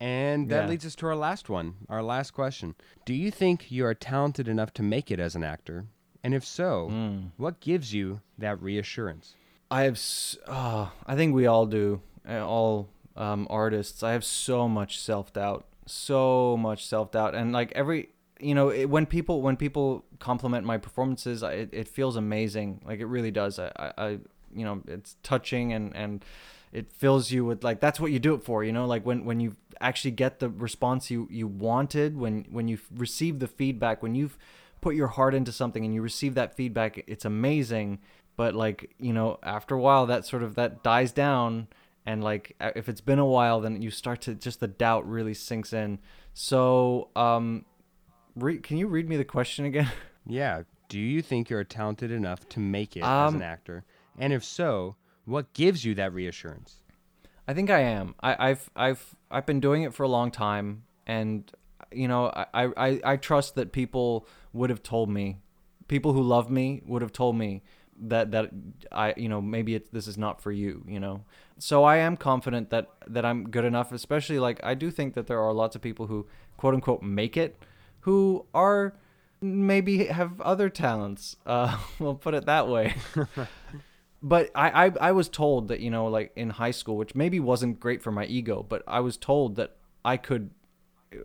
and 0.00 0.48
that 0.48 0.62
Yeah. 0.64 0.68
leads 0.68 0.86
us 0.86 0.94
to 0.96 1.06
our 1.06 1.16
last 1.16 1.48
one 1.48 1.74
our 1.88 2.04
last 2.04 2.30
question 2.30 2.76
do 3.04 3.12
you 3.12 3.32
think 3.32 3.72
you 3.72 3.84
are 3.84 3.94
talented 3.94 4.46
enough 4.46 4.72
to 4.74 4.82
make 4.82 5.10
it 5.10 5.18
as 5.18 5.34
an 5.34 5.42
actor 5.42 5.86
and 6.24 6.34
if 6.34 6.44
so 6.44 6.88
Mm. 6.90 7.30
what 7.36 7.60
gives 7.60 7.92
you 7.94 8.20
that 8.38 8.60
reassurance 8.62 9.34
I 9.70 9.82
have, 9.82 10.00
oh, 10.46 10.92
I 11.06 11.14
think 11.14 11.34
we 11.34 11.46
all 11.46 11.66
do, 11.66 12.00
uh, 12.26 12.42
all 12.42 12.88
um, 13.16 13.46
artists. 13.50 14.02
I 14.02 14.12
have 14.12 14.24
so 14.24 14.66
much 14.66 14.98
self 14.98 15.30
doubt, 15.34 15.66
so 15.84 16.56
much 16.56 16.86
self 16.86 17.10
doubt, 17.10 17.34
and 17.34 17.52
like 17.52 17.70
every, 17.72 18.08
you 18.40 18.54
know, 18.54 18.70
it, 18.70 18.86
when 18.88 19.04
people 19.04 19.42
when 19.42 19.56
people 19.58 20.06
compliment 20.20 20.64
my 20.64 20.78
performances, 20.78 21.42
I, 21.42 21.52
it, 21.52 21.68
it 21.72 21.86
feels 21.88 22.16
amazing. 22.16 22.80
Like 22.86 23.00
it 23.00 23.06
really 23.06 23.30
does. 23.30 23.58
I, 23.58 23.70
I, 23.76 23.92
I, 23.98 24.08
you 24.54 24.64
know, 24.64 24.82
it's 24.88 25.16
touching 25.22 25.74
and 25.74 25.94
and 25.94 26.24
it 26.72 26.90
fills 26.90 27.30
you 27.30 27.44
with 27.44 27.62
like 27.62 27.78
that's 27.80 28.00
what 28.00 28.10
you 28.10 28.18
do 28.18 28.32
it 28.34 28.42
for. 28.42 28.64
You 28.64 28.72
know, 28.72 28.86
like 28.86 29.04
when 29.04 29.26
when 29.26 29.38
you 29.38 29.56
actually 29.82 30.12
get 30.12 30.38
the 30.38 30.48
response 30.48 31.10
you 31.10 31.28
you 31.30 31.46
wanted, 31.46 32.16
when 32.16 32.46
when 32.50 32.68
you 32.68 32.78
receive 32.96 33.38
the 33.38 33.48
feedback, 33.48 34.02
when 34.02 34.14
you've 34.14 34.38
put 34.80 34.94
your 34.94 35.08
heart 35.08 35.34
into 35.34 35.52
something 35.52 35.84
and 35.84 35.94
you 35.94 36.02
receive 36.02 36.34
that 36.34 36.54
feedback, 36.56 37.02
it's 37.06 37.24
amazing. 37.24 37.98
But 38.36 38.54
like 38.54 38.94
you 38.98 39.12
know 39.12 39.38
after 39.42 39.74
a 39.74 39.80
while 39.80 40.06
that 40.06 40.24
sort 40.26 40.42
of 40.42 40.54
that 40.54 40.82
dies 40.84 41.10
down 41.12 41.66
and 42.06 42.22
like 42.22 42.54
if 42.76 42.88
it's 42.88 43.00
been 43.00 43.18
a 43.18 43.26
while 43.26 43.60
then 43.60 43.82
you 43.82 43.90
start 43.90 44.20
to 44.22 44.34
just 44.34 44.60
the 44.60 44.68
doubt 44.68 45.08
really 45.08 45.34
sinks 45.34 45.72
in. 45.72 45.98
So 46.34 47.08
um 47.16 47.64
re- 48.36 48.58
can 48.58 48.76
you 48.76 48.86
read 48.86 49.08
me 49.08 49.16
the 49.16 49.24
question 49.24 49.64
again? 49.64 49.90
Yeah. 50.30 50.62
Do 50.90 50.98
you 51.00 51.22
think 51.22 51.48
you're 51.48 51.64
talented 51.64 52.10
enough 52.10 52.46
to 52.50 52.60
make 52.60 52.96
it 52.96 53.00
as 53.02 53.30
an 53.34 53.36
Um, 53.36 53.42
actor? 53.42 53.84
And 54.18 54.32
if 54.32 54.44
so 54.44 54.96
what 55.24 55.52
gives 55.54 55.84
you 55.84 55.94
that 55.96 56.12
reassurance? 56.12 56.76
I 57.46 57.54
think 57.54 57.70
I 57.70 57.80
am. 57.80 58.14
I, 58.20 58.50
I've 58.50 58.70
I've 58.76 59.16
I've 59.30 59.46
been 59.46 59.58
doing 59.60 59.82
it 59.82 59.94
for 59.94 60.02
a 60.02 60.08
long 60.08 60.30
time, 60.30 60.84
and 61.06 61.50
you 61.90 62.08
know 62.08 62.26
I, 62.26 62.66
I, 62.76 63.00
I 63.04 63.16
trust 63.16 63.54
that 63.54 63.72
people 63.72 64.26
would 64.58 64.70
have 64.70 64.82
told 64.82 65.08
me, 65.08 65.38
people 65.86 66.12
who 66.12 66.22
love 66.22 66.50
me 66.50 66.82
would 66.86 67.02
have 67.02 67.12
told 67.12 67.36
me 67.36 67.62
that 68.00 68.30
that 68.30 68.50
I 68.92 69.14
you 69.16 69.28
know 69.28 69.40
maybe 69.40 69.74
it's 69.74 69.88
this 69.90 70.06
is 70.06 70.18
not 70.18 70.40
for 70.40 70.52
you. 70.52 70.84
You 70.86 71.00
know, 71.00 71.24
so 71.58 71.84
I 71.84 71.96
am 71.96 72.16
confident 72.16 72.70
that 72.70 72.88
that 73.06 73.24
I'm 73.24 73.50
good 73.50 73.64
enough. 73.64 73.92
Especially 73.92 74.38
like 74.38 74.60
I 74.62 74.74
do 74.74 74.90
think 74.90 75.14
that 75.14 75.26
there 75.26 75.40
are 75.40 75.52
lots 75.52 75.74
of 75.76 75.82
people 75.82 76.06
who 76.06 76.26
quote 76.56 76.74
unquote 76.74 77.02
make 77.02 77.36
it, 77.36 77.56
who 78.00 78.46
are 78.54 78.94
maybe 79.40 80.06
have 80.06 80.40
other 80.40 80.68
talents. 80.68 81.36
Uh, 81.46 81.78
we'll 81.98 82.14
put 82.14 82.34
it 82.34 82.46
that 82.46 82.68
way. 82.68 82.94
but 84.22 84.50
I, 84.54 84.86
I 84.86 84.92
I 85.00 85.12
was 85.12 85.28
told 85.28 85.68
that 85.68 85.80
you 85.80 85.90
know 85.90 86.06
like 86.06 86.32
in 86.36 86.50
high 86.50 86.72
school, 86.72 86.96
which 86.96 87.14
maybe 87.14 87.40
wasn't 87.40 87.80
great 87.80 88.02
for 88.02 88.12
my 88.12 88.26
ego, 88.26 88.64
but 88.68 88.82
I 88.86 89.00
was 89.00 89.16
told 89.16 89.56
that 89.56 89.76
I 90.04 90.16
could. 90.16 90.50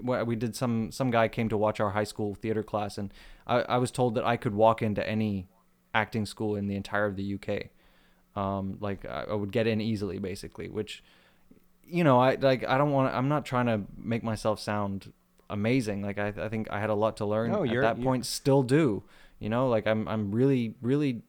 We 0.02 0.36
did 0.36 0.56
some 0.56 0.92
some 0.92 1.12
guy 1.12 1.28
came 1.28 1.50
to 1.50 1.58
watch 1.58 1.80
our 1.80 1.92
high 1.92 2.04
school 2.06 2.36
theater 2.36 2.64
class, 2.64 2.98
and 2.98 3.14
I, 3.46 3.62
I 3.62 3.78
was 3.78 3.92
told 3.92 4.16
that 4.16 4.26
I 4.26 4.38
could 4.38 4.56
walk 4.56 4.82
into 4.82 5.08
any 5.08 5.48
acting 5.94 6.26
school 6.26 6.56
in 6.56 6.68
the 6.68 6.76
entire 6.76 7.06
of 7.06 7.16
the 7.16 7.36
UK. 7.36 7.70
Um, 8.36 8.78
like 8.80 9.06
I, 9.06 9.34
would 9.34 9.52
get 9.52 9.68
in 9.68 9.80
easily, 9.80 10.18
basically. 10.18 10.68
Which, 10.68 11.04
you 11.86 12.04
know, 12.04 12.20
I 12.20 12.36
like 12.36 12.66
I 12.66 12.78
don't 12.78 12.92
want. 12.92 13.14
I'm 13.14 13.28
not 13.30 13.46
trying 13.46 13.68
to 13.68 13.82
make 13.98 14.24
myself 14.24 14.60
sound 14.60 15.12
amazing. 15.50 16.02
Like 16.02 16.18
I 16.18 16.28
I 16.30 16.50
think 16.50 16.70
I 16.72 16.80
had 16.80 16.90
a 16.90 16.96
lot 16.96 17.18
to 17.18 17.26
learn 17.26 17.52
No, 17.52 17.64
at 17.64 17.82
that 17.82 18.02
point. 18.02 18.26
Still 18.26 18.64
do. 18.64 19.04
You 19.40 19.50
know, 19.50 19.68
like 19.68 19.86
I'm 19.86 20.08
I'm 20.08 20.32
really 20.32 20.76
really 20.82 21.22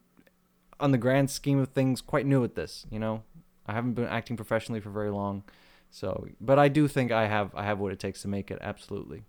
on 0.80 0.92
the 0.92 0.98
grand 0.98 1.30
scheme 1.30 1.58
of 1.58 1.68
things, 1.70 2.00
quite 2.00 2.26
new 2.26 2.44
at 2.44 2.54
this. 2.54 2.86
You 2.90 2.98
know, 2.98 3.22
I 3.66 3.72
haven't 3.72 3.94
been 3.94 4.06
acting 4.06 4.36
professionally 4.36 4.80
for 4.80 4.90
very 4.90 5.10
long, 5.10 5.44
so 5.94 6.26
but 6.40 6.58
I 6.58 6.68
do 6.68 6.88
think 6.88 7.12
I 7.12 7.26
have 7.28 7.54
I 7.54 7.62
have 7.62 7.78
what 7.78 7.92
it 7.92 8.00
takes 8.00 8.22
to 8.22 8.28
make 8.28 8.50
it. 8.50 8.58
Absolutely. 8.60 9.22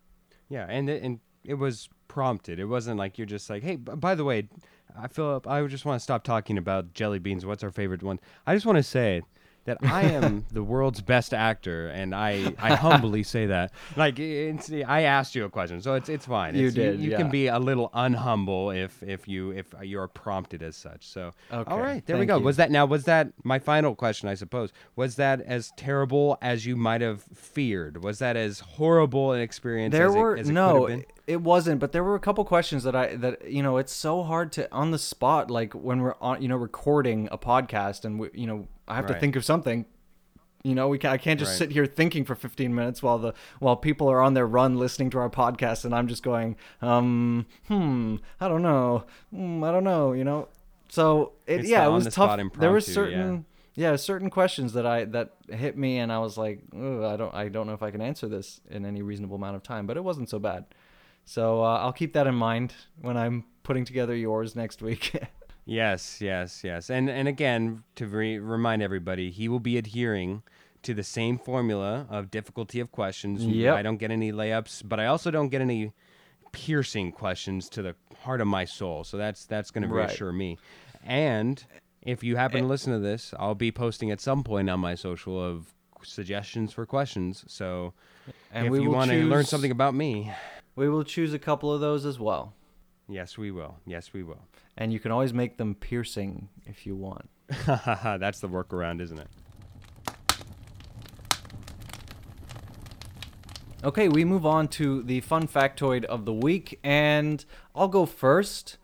Yeah, 0.50 0.66
and 0.68 0.90
it, 0.90 1.04
and 1.04 1.20
it 1.44 1.56
was 1.56 1.90
prompted. 2.08 2.60
It 2.60 2.66
wasn't 2.66 2.98
like 2.98 3.18
you're 3.20 3.28
just 3.28 3.50
like, 3.50 3.62
hey, 3.62 3.76
b- 3.76 3.94
by 3.96 4.16
the 4.16 4.24
way, 4.24 4.50
I 5.00 5.08
feel 5.08 5.44
I 5.46 5.64
just 5.68 5.86
want 5.86 6.00
to 6.00 6.04
stop 6.04 6.24
talking 6.24 6.58
about 6.58 6.94
jelly 6.94 7.20
beans. 7.20 7.46
What's 7.46 7.64
our 7.64 7.70
favorite 7.70 8.02
one? 8.02 8.20
I 8.48 8.56
just 8.56 8.66
want 8.66 8.78
to 8.78 8.84
say 8.84 9.22
that 9.66 9.78
I 9.82 10.04
am 10.04 10.46
the 10.52 10.64
world's 10.64 11.02
best 11.02 11.34
actor, 11.34 11.88
and 11.90 12.16
I, 12.16 12.54
I 12.60 12.76
humbly 12.76 13.24
say 13.24 13.48
that. 13.48 13.72
Like 13.96 14.18
it's, 14.20 14.72
I 14.72 15.02
asked 15.02 15.36
you 15.36 15.44
a 15.46 15.50
question, 15.50 15.82
so 15.82 15.96
it's 15.96 16.08
it's 16.10 16.26
fine. 16.26 16.56
You 16.56 16.68
It's- 16.68 16.74
did, 16.76 17.00
You, 17.00 17.12
yeah. 17.12 17.18
can 17.18 17.30
be 17.30 17.48
a 17.48 17.60
little 17.60 17.90
unhumble 17.94 18.76
if 18.76 19.02
if 19.04 19.28
you 19.28 19.52
if 19.52 19.74
you're 19.82 20.08
prompted 20.08 20.64
as 20.64 20.76
such. 20.76 21.08
So 21.08 21.32
Okay, 21.52 21.70
all 21.72 21.80
right, 21.80 22.06
there 22.06 22.18
we 22.18 22.26
go. 22.26 22.38
you. 22.38 22.44
Was 22.44 22.58
that 22.58 22.72
now? 22.72 22.86
Was 22.86 23.04
that 23.06 23.30
my 23.44 23.60
final 23.60 23.96
question? 23.96 24.30
I 24.30 24.36
suppose 24.36 24.72
was 24.96 25.16
that 25.18 25.42
as 25.42 25.72
terrible 25.78 26.38
as 26.42 26.66
you 26.66 26.76
might 26.76 27.02
have 27.02 27.24
feared? 27.34 28.04
Was 28.04 28.20
that 28.20 28.36
as 28.38 28.60
horrible 28.60 29.32
an 29.34 29.42
experience? 29.42 29.92
There 29.92 30.08
as 30.08 30.16
were 30.16 30.36
it, 30.38 30.42
as 30.42 30.50
it 30.50 30.54
no. 30.54 30.88
It 31.28 31.42
wasn't, 31.42 31.80
but 31.80 31.92
there 31.92 32.04
were 32.04 32.16
a 32.16 32.20
couple 32.20 32.46
questions 32.46 32.84
that 32.84 32.96
I 32.96 33.16
that 33.16 33.50
you 33.52 33.64
know 33.64 33.78
it's 33.78 33.92
so 33.94 34.24
hard 34.24 34.52
to 34.54 34.72
on 34.72 34.92
the 34.92 35.00
spot 35.00 35.50
like 35.50 35.74
when 35.74 36.02
we're 36.02 36.16
on 36.22 36.42
you 36.42 36.48
know 36.48 36.56
recording 36.58 37.28
a 37.32 37.38
podcast 37.38 38.06
and 38.06 38.20
we, 38.20 38.30
you 38.34 38.46
know 38.46 38.68
I 38.88 38.96
have 38.96 39.08
to 39.08 39.16
think 39.16 39.36
of 39.36 39.44
something. 39.44 39.86
You 40.64 40.74
know, 40.74 40.88
we 40.88 40.98
can, 40.98 41.12
I 41.12 41.18
can't 41.18 41.40
just 41.40 41.52
Right. 41.52 41.58
sit 41.60 41.72
here 41.72 41.86
thinking 41.86 42.26
for 42.26 42.34
15 42.34 42.74
minutes 42.74 43.04
while 43.04 43.20
the 43.20 43.34
while 43.60 43.76
people 43.76 44.10
are 44.10 44.20
on 44.20 44.34
their 44.34 44.48
run 44.48 44.78
listening 44.78 45.12
to 45.12 45.20
our 45.20 45.30
podcast 45.30 45.86
and 45.86 45.94
I'm 45.94 46.08
just 46.08 46.24
going, 46.24 46.56
um, 46.82 47.46
hmm, 47.68 48.16
I 48.42 48.48
don't 48.48 48.64
know, 48.64 49.06
hmm, 49.30 49.64
I 49.64 49.72
don't 49.72 49.84
know, 49.84 50.14
you 50.14 50.24
know. 50.24 50.48
So 50.90 51.34
it 51.46 51.62
It's 51.62 51.70
yeah, 51.70 51.86
it 51.86 51.90
was 51.92 52.06
on-the-spot 52.06 52.40
tough. 52.40 52.54
There 52.60 52.72
were 52.72 52.78
impromptu, 52.78 52.92
yeah. 52.92 52.94
certain 52.96 53.46
yeah. 53.76 53.96
certain 53.96 54.30
questions 54.32 54.74
that 54.74 54.88
I 54.88 55.06
that 55.06 55.34
hit 55.50 55.78
me 55.78 56.00
and 56.00 56.12
I 56.12 56.18
was 56.20 56.36
like, 56.36 56.62
I 56.74 57.16
don't 57.16 57.34
I 57.34 57.48
don't 57.50 57.68
know 57.68 57.74
if 57.74 57.84
I 57.84 57.92
can 57.92 58.02
answer 58.02 58.28
this 58.28 58.62
in 58.70 58.86
any 58.86 59.04
reasonable 59.04 59.36
amount 59.36 59.58
of 59.58 59.64
time, 59.64 59.86
but 59.86 59.98
it 59.98 60.04
wasn't 60.04 60.30
so 60.30 60.40
bad. 60.40 60.66
So 61.26 61.62
uh, 61.64 61.80
I'll 61.80 61.94
keep 61.94 62.14
that 62.14 62.28
in 62.28 62.36
mind 62.36 62.74
when 63.02 63.18
I'm 63.18 63.44
putting 63.64 63.84
together 63.86 64.16
yours 64.16 64.56
next 64.56 64.82
week. 64.82 65.12
Yes, 65.68 66.22
yes, 66.22 66.64
yes. 66.64 66.92
And 66.92 67.10
and 67.10 67.28
again, 67.28 67.82
to 67.96 68.06
re- 68.06 68.38
remind 68.38 68.84
everybody, 68.84 69.32
he 69.32 69.50
will 69.50 69.60
be 69.60 69.80
adhering 69.80 70.44
to 70.84 70.94
the 70.94 71.02
same 71.04 71.40
formula 71.40 72.06
of 72.08 72.30
difficulty 72.30 72.80
of 72.80 72.92
questions. 72.92 73.44
Yep. 73.44 73.74
I 73.76 73.82
don't 73.82 73.98
get 73.98 74.12
any 74.12 74.32
layups, 74.32 74.88
but 74.88 75.00
I 75.00 75.08
also 75.08 75.32
don't 75.32 75.50
get 75.50 75.62
any 75.62 75.92
piercing 76.52 77.12
questions 77.12 77.68
to 77.70 77.82
the 77.82 77.96
heart 78.22 78.42
of 78.42 78.48
my 78.48 78.64
soul. 78.66 79.04
So 79.04 79.18
that's 79.18 79.46
that's 79.48 79.72
going 79.72 79.88
to 79.88 79.92
Right. 79.92 80.08
reassure 80.08 80.32
me. 80.32 80.60
And 81.04 81.66
if 82.04 82.24
you 82.24 82.36
happen 82.36 82.62
to 82.62 82.68
listen 82.68 82.94
to 82.94 83.00
this, 83.00 83.34
I'll 83.40 83.56
be 83.56 83.72
posting 83.72 84.12
at 84.12 84.22
some 84.22 84.44
point 84.44 84.70
on 84.70 84.80
my 84.80 84.94
social 84.94 85.44
of 85.44 85.74
suggestions 86.04 86.74
for 86.74 86.86
questions. 86.86 87.44
So 87.48 87.94
and 88.54 88.68
if 88.68 88.72
we 88.72 88.82
you 88.84 88.92
want 88.92 89.10
to 89.10 89.24
learn 89.26 89.46
something 89.46 89.72
about 89.72 89.96
me, 89.96 90.32
we 90.76 90.90
will 90.90 91.04
choose 91.04 91.34
a 91.34 91.40
couple 91.40 91.74
of 91.74 91.82
those 91.82 92.06
as 92.06 92.20
well. 92.20 92.54
yes, 93.08 93.38
we 93.38 93.52
will. 93.52 93.78
Yes, 93.86 94.14
we 94.14 94.24
will. 94.24 94.48
And 94.78 94.92
you 94.92 95.00
can 95.00 95.12
always 95.12 95.34
make 95.34 95.58
them 95.58 95.76
piercing 95.76 96.50
if 96.66 96.86
you 96.86 96.96
want. 96.96 97.30
that's 97.66 98.40
the 98.40 98.50
workaround, 98.50 99.02
isn't 99.02 99.20
it? 99.20 99.28
Okay, 103.84 104.10
we 104.10 104.26
move 104.26 104.46
on 104.46 104.68
to 104.70 105.04
the 105.04 105.22
fun 105.22 105.48
factoid 105.48 106.06
of 106.06 106.26
the 106.26 106.34
week, 106.34 106.80
and 106.84 107.46
I'll 107.76 107.88
go 107.88 108.08
first. 108.08 108.78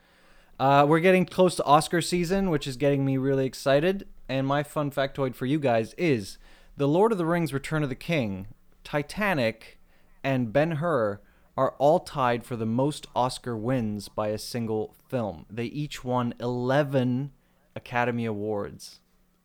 Uh, 0.59 0.85
we're 0.87 0.99
getting 0.99 1.25
close 1.25 1.55
to 1.55 1.63
Oscar 1.63 2.01
season, 2.01 2.51
which 2.51 2.67
is 2.67 2.77
getting 2.77 3.03
me 3.03 3.17
really 3.17 3.47
excited. 3.47 4.07
And 4.29 4.45
my 4.45 4.61
fun 4.61 4.91
factoid 4.91 5.33
for 5.33 5.47
you 5.47 5.59
guys 5.59 5.95
is 5.95 6.37
The 6.77 6.87
Lord 6.87 7.11
of 7.11 7.17
the 7.17 7.25
Rings 7.25 7.51
Return 7.51 7.81
of 7.81 7.89
the 7.89 7.95
King, 7.95 8.45
Titanic, 8.83 9.79
and 10.23 10.53
Ben 10.53 10.73
Hur 10.73 11.19
are 11.57 11.71
all 11.77 11.99
tied 11.99 12.43
for 12.43 12.55
the 12.55 12.65
most 12.65 13.07
Oscar 13.15 13.57
wins 13.57 14.07
by 14.09 14.29
a 14.29 14.37
single 14.37 14.95
film. 15.07 15.45
They 15.49 15.65
each 15.65 16.03
won 16.03 16.33
11 16.39 17.31
Academy 17.75 18.25
Awards. 18.25 18.99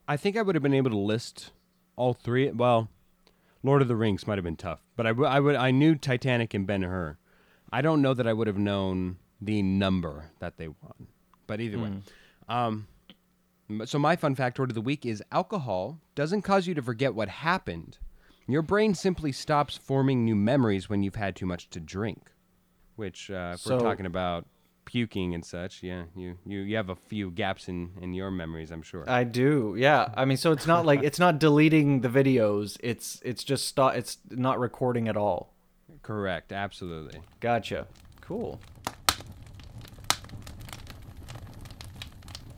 I 0.08 0.16
think 0.16 0.36
I 0.36 0.42
would 0.42 0.54
have 0.54 0.62
been 0.62 0.74
able 0.74 0.90
to 0.90 0.96
list 0.98 1.50
all 1.96 2.14
three. 2.14 2.50
Well, 2.50 2.88
Lord 3.62 3.82
of 3.82 3.88
the 3.88 3.96
Rings 3.96 4.26
might 4.26 4.38
have 4.38 4.44
been 4.44 4.56
tough, 4.56 4.80
but 4.96 5.06
I, 5.06 5.10
w- 5.10 5.28
I 5.28 5.40
would 5.40 5.56
I 5.56 5.72
knew 5.72 5.96
Titanic 5.96 6.54
and 6.54 6.66
Ben 6.66 6.82
Hur. 6.82 7.18
I 7.72 7.82
don't 7.82 8.00
know 8.02 8.14
that 8.14 8.26
I 8.28 8.32
would 8.32 8.46
have 8.46 8.58
known 8.58 9.16
the 9.40 9.62
number 9.62 10.30
that 10.38 10.56
they 10.56 10.68
won, 10.68 11.08
but 11.48 11.60
either 11.60 11.78
way. 11.78 11.90
Um, 12.48 12.86
so 13.84 13.98
my 13.98 14.14
fun 14.14 14.36
factoid 14.36 14.68
of 14.68 14.74
the 14.74 14.80
week 14.80 15.04
is 15.04 15.22
alcohol 15.32 15.98
doesn't 16.14 16.42
cause 16.42 16.68
you 16.68 16.74
to 16.74 16.82
forget 16.82 17.14
what 17.14 17.28
happened. 17.28 17.98
Your 18.48 18.62
brain 18.62 18.94
simply 18.94 19.32
stops 19.32 19.76
forming 19.76 20.24
new 20.24 20.36
memories 20.36 20.88
when 20.88 21.02
you've 21.02 21.16
had 21.16 21.34
too 21.34 21.46
much 21.46 21.68
to 21.70 21.80
drink. 21.80 22.30
Which, 22.94 23.30
uh, 23.30 23.52
if 23.54 23.60
So- 23.60 23.76
we're 23.76 23.82
talking 23.82 24.06
about 24.06 24.46
puking 24.84 25.34
and 25.34 25.44
such, 25.44 25.82
yeah, 25.82 26.04
you, 26.14 26.38
you, 26.46 26.60
you 26.60 26.76
have 26.76 26.88
a 26.88 26.94
few 26.94 27.30
gaps 27.32 27.68
in, 27.68 27.90
in 28.00 28.14
your 28.14 28.30
memories, 28.30 28.70
I'm 28.70 28.82
sure. 28.82 29.04
I 29.10 29.24
do. 29.24 29.74
Yeah. 29.76 30.08
I 30.16 30.24
mean, 30.24 30.36
so 30.36 30.52
it's 30.52 30.66
not 30.66 30.86
like 30.86 31.02
it's 31.02 31.18
not 31.18 31.38
deleting 31.40 32.00
the 32.02 32.08
videos. 32.08 32.76
It's 32.80 33.20
it's 33.24 33.42
just 33.42 33.66
stop. 33.66 33.96
It's 33.96 34.18
not 34.30 34.60
recording 34.60 35.08
at 35.08 35.16
all. 35.16 35.52
Correct, 36.02 36.52
absolutely. 36.52 37.20
Gotcha. 37.40 37.88
Cool. 38.20 38.60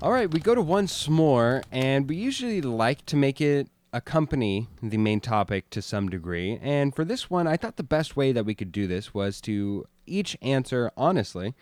All 0.00 0.12
right, 0.12 0.30
we 0.30 0.38
go 0.38 0.54
to 0.54 0.62
once 0.62 1.08
more, 1.08 1.62
and 1.72 2.08
we 2.08 2.14
usually 2.16 2.60
like 2.60 3.04
to 3.06 3.16
make 3.16 3.40
it 3.40 3.68
accompany 3.92 4.68
the 4.82 4.98
main 4.98 5.20
topic 5.20 5.70
to 5.70 5.82
some 5.82 6.08
degree. 6.08 6.58
And 6.60 6.94
for 6.94 7.04
this 7.04 7.30
one, 7.30 7.46
I 7.46 7.56
thought 7.56 7.76
the 7.76 7.82
best 7.82 8.16
way 8.16 8.32
that 8.32 8.44
we 8.44 8.54
could 8.54 8.72
do 8.72 8.86
this 8.86 9.14
was 9.14 9.40
to 9.42 9.86
each 10.06 10.36
answer 10.42 10.90
honestly 10.96 11.54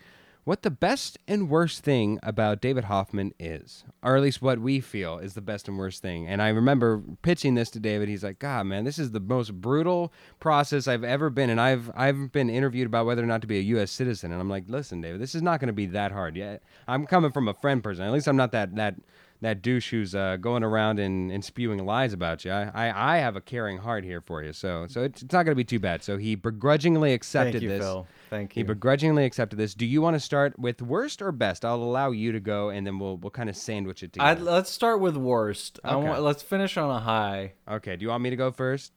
what 0.47 0.61
the 0.61 0.71
best 0.71 1.19
and 1.27 1.49
worst 1.49 1.83
thing 1.83 2.19
about 2.23 2.61
David 2.61 2.85
Hoffman 2.85 3.33
is, 3.37 3.83
or 4.01 4.15
at 4.15 4.21
least 4.21 4.41
what 4.41 4.59
we 4.59 4.79
feel 4.79 5.17
is 5.17 5.33
the 5.33 5.41
best 5.41 5.67
and 5.67 5.77
worst 5.77 6.01
thing. 6.01 6.25
And 6.25 6.41
I 6.41 6.47
remember 6.47 7.03
pitching 7.21 7.55
this 7.55 7.69
to 7.71 7.81
David. 7.81 8.07
He's 8.07 8.23
like, 8.23 8.39
"God, 8.39 8.65
man, 8.65 8.85
this 8.85 8.97
is 8.97 9.11
the 9.11 9.19
most 9.19 9.59
brutal 9.59 10.13
process 10.39 10.87
I've 10.87 11.03
ever 11.03 11.29
been." 11.29 11.49
And 11.49 11.59
I've 11.59 11.91
I've 11.97 12.31
been 12.31 12.49
interviewed 12.49 12.87
about 12.87 13.05
whether 13.05 13.21
or 13.21 13.25
not 13.25 13.41
to 13.41 13.47
be 13.47 13.57
a 13.57 13.63
U.S. 13.75 13.91
citizen, 13.91 14.31
and 14.31 14.39
I'm 14.39 14.49
like, 14.49 14.63
"Listen, 14.69 15.01
David, 15.01 15.19
this 15.19 15.35
is 15.35 15.41
not 15.41 15.59
going 15.59 15.67
to 15.67 15.73
be 15.73 15.87
that 15.87 16.13
hard. 16.13 16.37
Yeah, 16.37 16.59
I'm 16.87 17.05
coming 17.05 17.33
from 17.33 17.49
a 17.49 17.53
friend 17.53 17.83
person. 17.83 18.05
At 18.05 18.13
least 18.13 18.29
I'm 18.29 18.37
not 18.37 18.53
that 18.53 18.73
that." 18.77 18.95
That 19.41 19.61
douche 19.61 19.91
who's 19.91 20.15
uh, 20.15 20.37
going 20.37 20.63
around 20.63 20.97
and, 20.97 21.31
and 21.31 21.45
spewing 21.45 21.85
lies 21.85 22.11
about 22.11 22.43
you. 22.43 22.49
I, 22.51 22.71
I, 22.73 23.15
I 23.15 23.17
have 23.19 23.35
a 23.35 23.41
caring 23.41 23.77
heart 23.77 24.03
here 24.03 24.19
for 24.19 24.41
you, 24.43 24.51
so 24.51 24.87
so 24.89 25.03
it's, 25.03 25.21
it's 25.21 25.31
not 25.31 25.43
going 25.43 25.51
to 25.51 25.55
be 25.55 25.63
too 25.63 25.77
bad. 25.79 26.01
So 26.01 26.17
he 26.17 26.33
begrudgingly 26.33 27.13
accepted 27.13 27.51
Thank 27.53 27.63
you, 27.63 27.69
this. 27.69 27.81
Phil. 27.81 28.07
Thank 28.31 28.55
you. 28.55 28.61
He 28.61 28.63
begrudgingly 28.63 29.25
accepted 29.25 29.57
this. 29.57 29.75
Do 29.75 29.85
you 29.85 30.01
want 30.01 30.15
to 30.15 30.19
start 30.19 30.57
with 30.57 30.81
worst 30.81 31.21
or 31.21 31.31
best? 31.31 31.63
I'll 31.63 31.75
allow 31.83 32.09
you 32.09 32.31
to 32.31 32.39
go, 32.39 32.69
and 32.69 32.87
then 32.87 32.97
we'll 32.97 33.17
we'll 33.17 33.29
kind 33.29 33.47
of 33.47 33.55
sandwich 33.55 34.01
it 34.01 34.17
I'd, 34.19 34.37
together. 34.39 34.51
let's 34.51 34.71
start 34.71 35.01
with 35.01 35.15
worst. 35.15 35.79
I 35.83 35.93
Okay. 35.93 36.07
want, 36.09 36.21
let's 36.23 36.41
finish 36.41 36.75
on 36.75 36.89
a 36.89 36.99
high. 36.99 37.53
okay. 37.69 37.95
Do 37.95 38.03
you 38.05 38.09
want 38.09 38.23
me 38.23 38.31
to 38.31 38.35
go 38.35 38.51
first? 38.51 38.91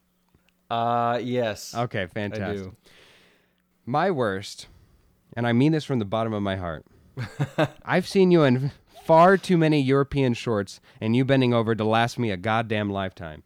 Uh, 0.71 1.21
yes. 1.23 1.75
Okay, 1.75 2.05
I 2.05 2.07
fantastic. 2.07 2.65
do. 2.65 2.77
My 3.85 4.11
worst, 4.11 4.69
and 5.35 5.47
I 5.47 5.53
mean 5.53 5.73
this 5.73 5.85
from 5.85 5.99
the 5.99 6.05
bottom 6.07 6.33
of 6.33 6.43
my 6.43 6.57
heart. 6.57 6.87
I've 7.85 8.09
seen 8.09 8.31
you 8.31 8.45
in 8.45 8.71
far 9.11 9.37
too 9.37 9.59
many 9.59 9.81
European 9.81 10.35
shorts, 10.35 10.81
and 11.01 11.17
you 11.17 11.25
bending 11.25 11.53
over 11.53 11.75
to 11.75 11.83
last 11.83 12.17
me 12.17 12.31
a 12.31 12.37
goddamn 12.37 12.89
lifetime. 12.89 13.43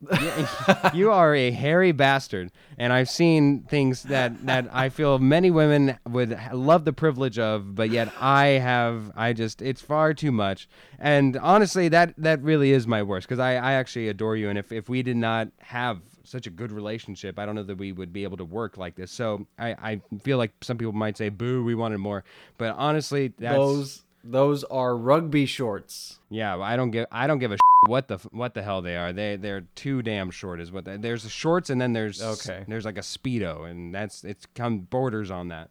You- 0.94 1.10
are 1.10 1.34
a 1.34 1.50
hairy 1.50 1.90
bastard, 1.90 2.52
and 2.78 2.92
I've 2.92 3.10
seen 3.10 3.62
things 3.64 4.04
that, 4.04 4.46
that 4.46 4.68
I 4.72 4.90
feel 4.90 5.18
many 5.18 5.50
women 5.50 5.98
would 6.08 6.38
love 6.52 6.84
the 6.84 6.92
privilege 6.92 7.40
of, 7.40 7.74
but 7.74 7.90
yet 7.90 8.12
I 8.20 8.46
have, 8.46 9.10
I 9.16 9.32
just, 9.32 9.62
it's 9.62 9.80
far 9.82 10.14
too 10.14 10.30
much. 10.30 10.68
And 11.00 11.36
honestly, 11.38 11.88
that 11.88 12.14
that 12.18 12.40
really 12.42 12.70
is 12.70 12.86
my 12.86 13.02
worst 13.02 13.26
because 13.26 13.40
I, 13.40 13.54
I 13.54 13.72
actually 13.72 14.08
adore 14.08 14.36
you, 14.36 14.48
and 14.48 14.56
if, 14.56 14.70
if 14.70 14.88
we 14.88 15.02
did 15.02 15.16
not 15.16 15.48
have 15.58 16.02
such 16.22 16.46
a 16.46 16.50
good 16.50 16.70
relationship, 16.70 17.38
I 17.38 17.46
don't 17.46 17.56
know 17.56 17.64
that 17.64 17.78
we 17.78 17.90
would 17.90 18.12
be 18.12 18.22
able 18.22 18.36
to 18.36 18.44
work 18.44 18.76
like 18.76 18.94
this. 18.94 19.10
So 19.10 19.46
I, 19.58 19.70
I 19.72 20.00
feel 20.22 20.38
like 20.38 20.52
some 20.62 20.78
people 20.78 20.92
might 20.92 21.16
say, 21.16 21.30
"Boo, 21.30 21.64
we 21.64 21.74
wanted 21.74 21.98
more," 21.98 22.22
but 22.58 22.74
honestly, 22.78 23.32
that's 23.38 23.54
Those 23.56 24.03
those 24.24 24.64
are 24.64 24.96
rugby 24.96 25.44
shorts. 25.46 26.18
yeah, 26.30 26.56
I 26.58 26.76
don't 26.76 26.90
give 26.90 27.06
I 27.12 27.26
don't 27.26 27.38
give 27.38 27.52
a 27.52 27.56
what 27.86 28.08
the 28.08 28.16
what 28.32 28.54
the 28.54 28.62
hell 28.62 28.80
they 28.82 28.96
are. 28.96 29.12
They 29.12 29.36
they're 29.36 29.60
too 29.74 30.00
damn 30.02 30.30
short 30.30 30.60
is 30.60 30.72
what 30.72 30.86
they, 30.86 30.96
there's 30.96 31.22
the 31.24 31.28
shorts 31.28 31.68
and 31.70 31.80
then 31.80 31.92
there's 31.92 32.22
Okay. 32.22 32.64
there's 32.66 32.84
like 32.86 32.96
a 32.96 33.02
speedo 33.02 33.68
and 33.70 33.94
that's 33.94 34.24
it's 34.24 34.46
come 34.54 34.78
borders 34.80 35.30
on 35.30 35.48
that. 35.48 35.68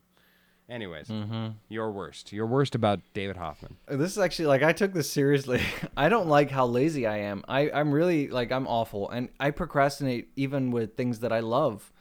Anyways, 0.69 1.07
Mm-hmm. 1.07 1.47
your 1.69 1.91
worst. 1.91 2.31
Your 2.31 2.45
worst 2.45 2.73
about 2.73 2.99
David 3.13 3.35
Hoffman. 3.37 3.75
This 3.87 4.11
is 4.11 4.17
actually 4.17 4.45
like 4.45 4.63
I 4.63 4.71
took 4.73 4.93
this 4.93 5.09
seriously. 5.11 5.61
I 5.97 6.07
don't 6.07 6.27
like 6.27 6.51
how 6.51 6.65
lazy 6.65 7.05
I 7.07 7.17
am. 7.17 7.43
I 7.47 7.69
I'm 7.71 7.91
really 7.91 8.28
like 8.30 8.51
I'm 8.51 8.67
awful, 8.67 9.09
and 9.09 9.30
I 9.39 9.51
procrastinate 9.51 10.30
even 10.36 10.71
with 10.71 10.95
things 10.95 11.19
that 11.19 11.34
I 11.34 11.39
love. 11.41 11.91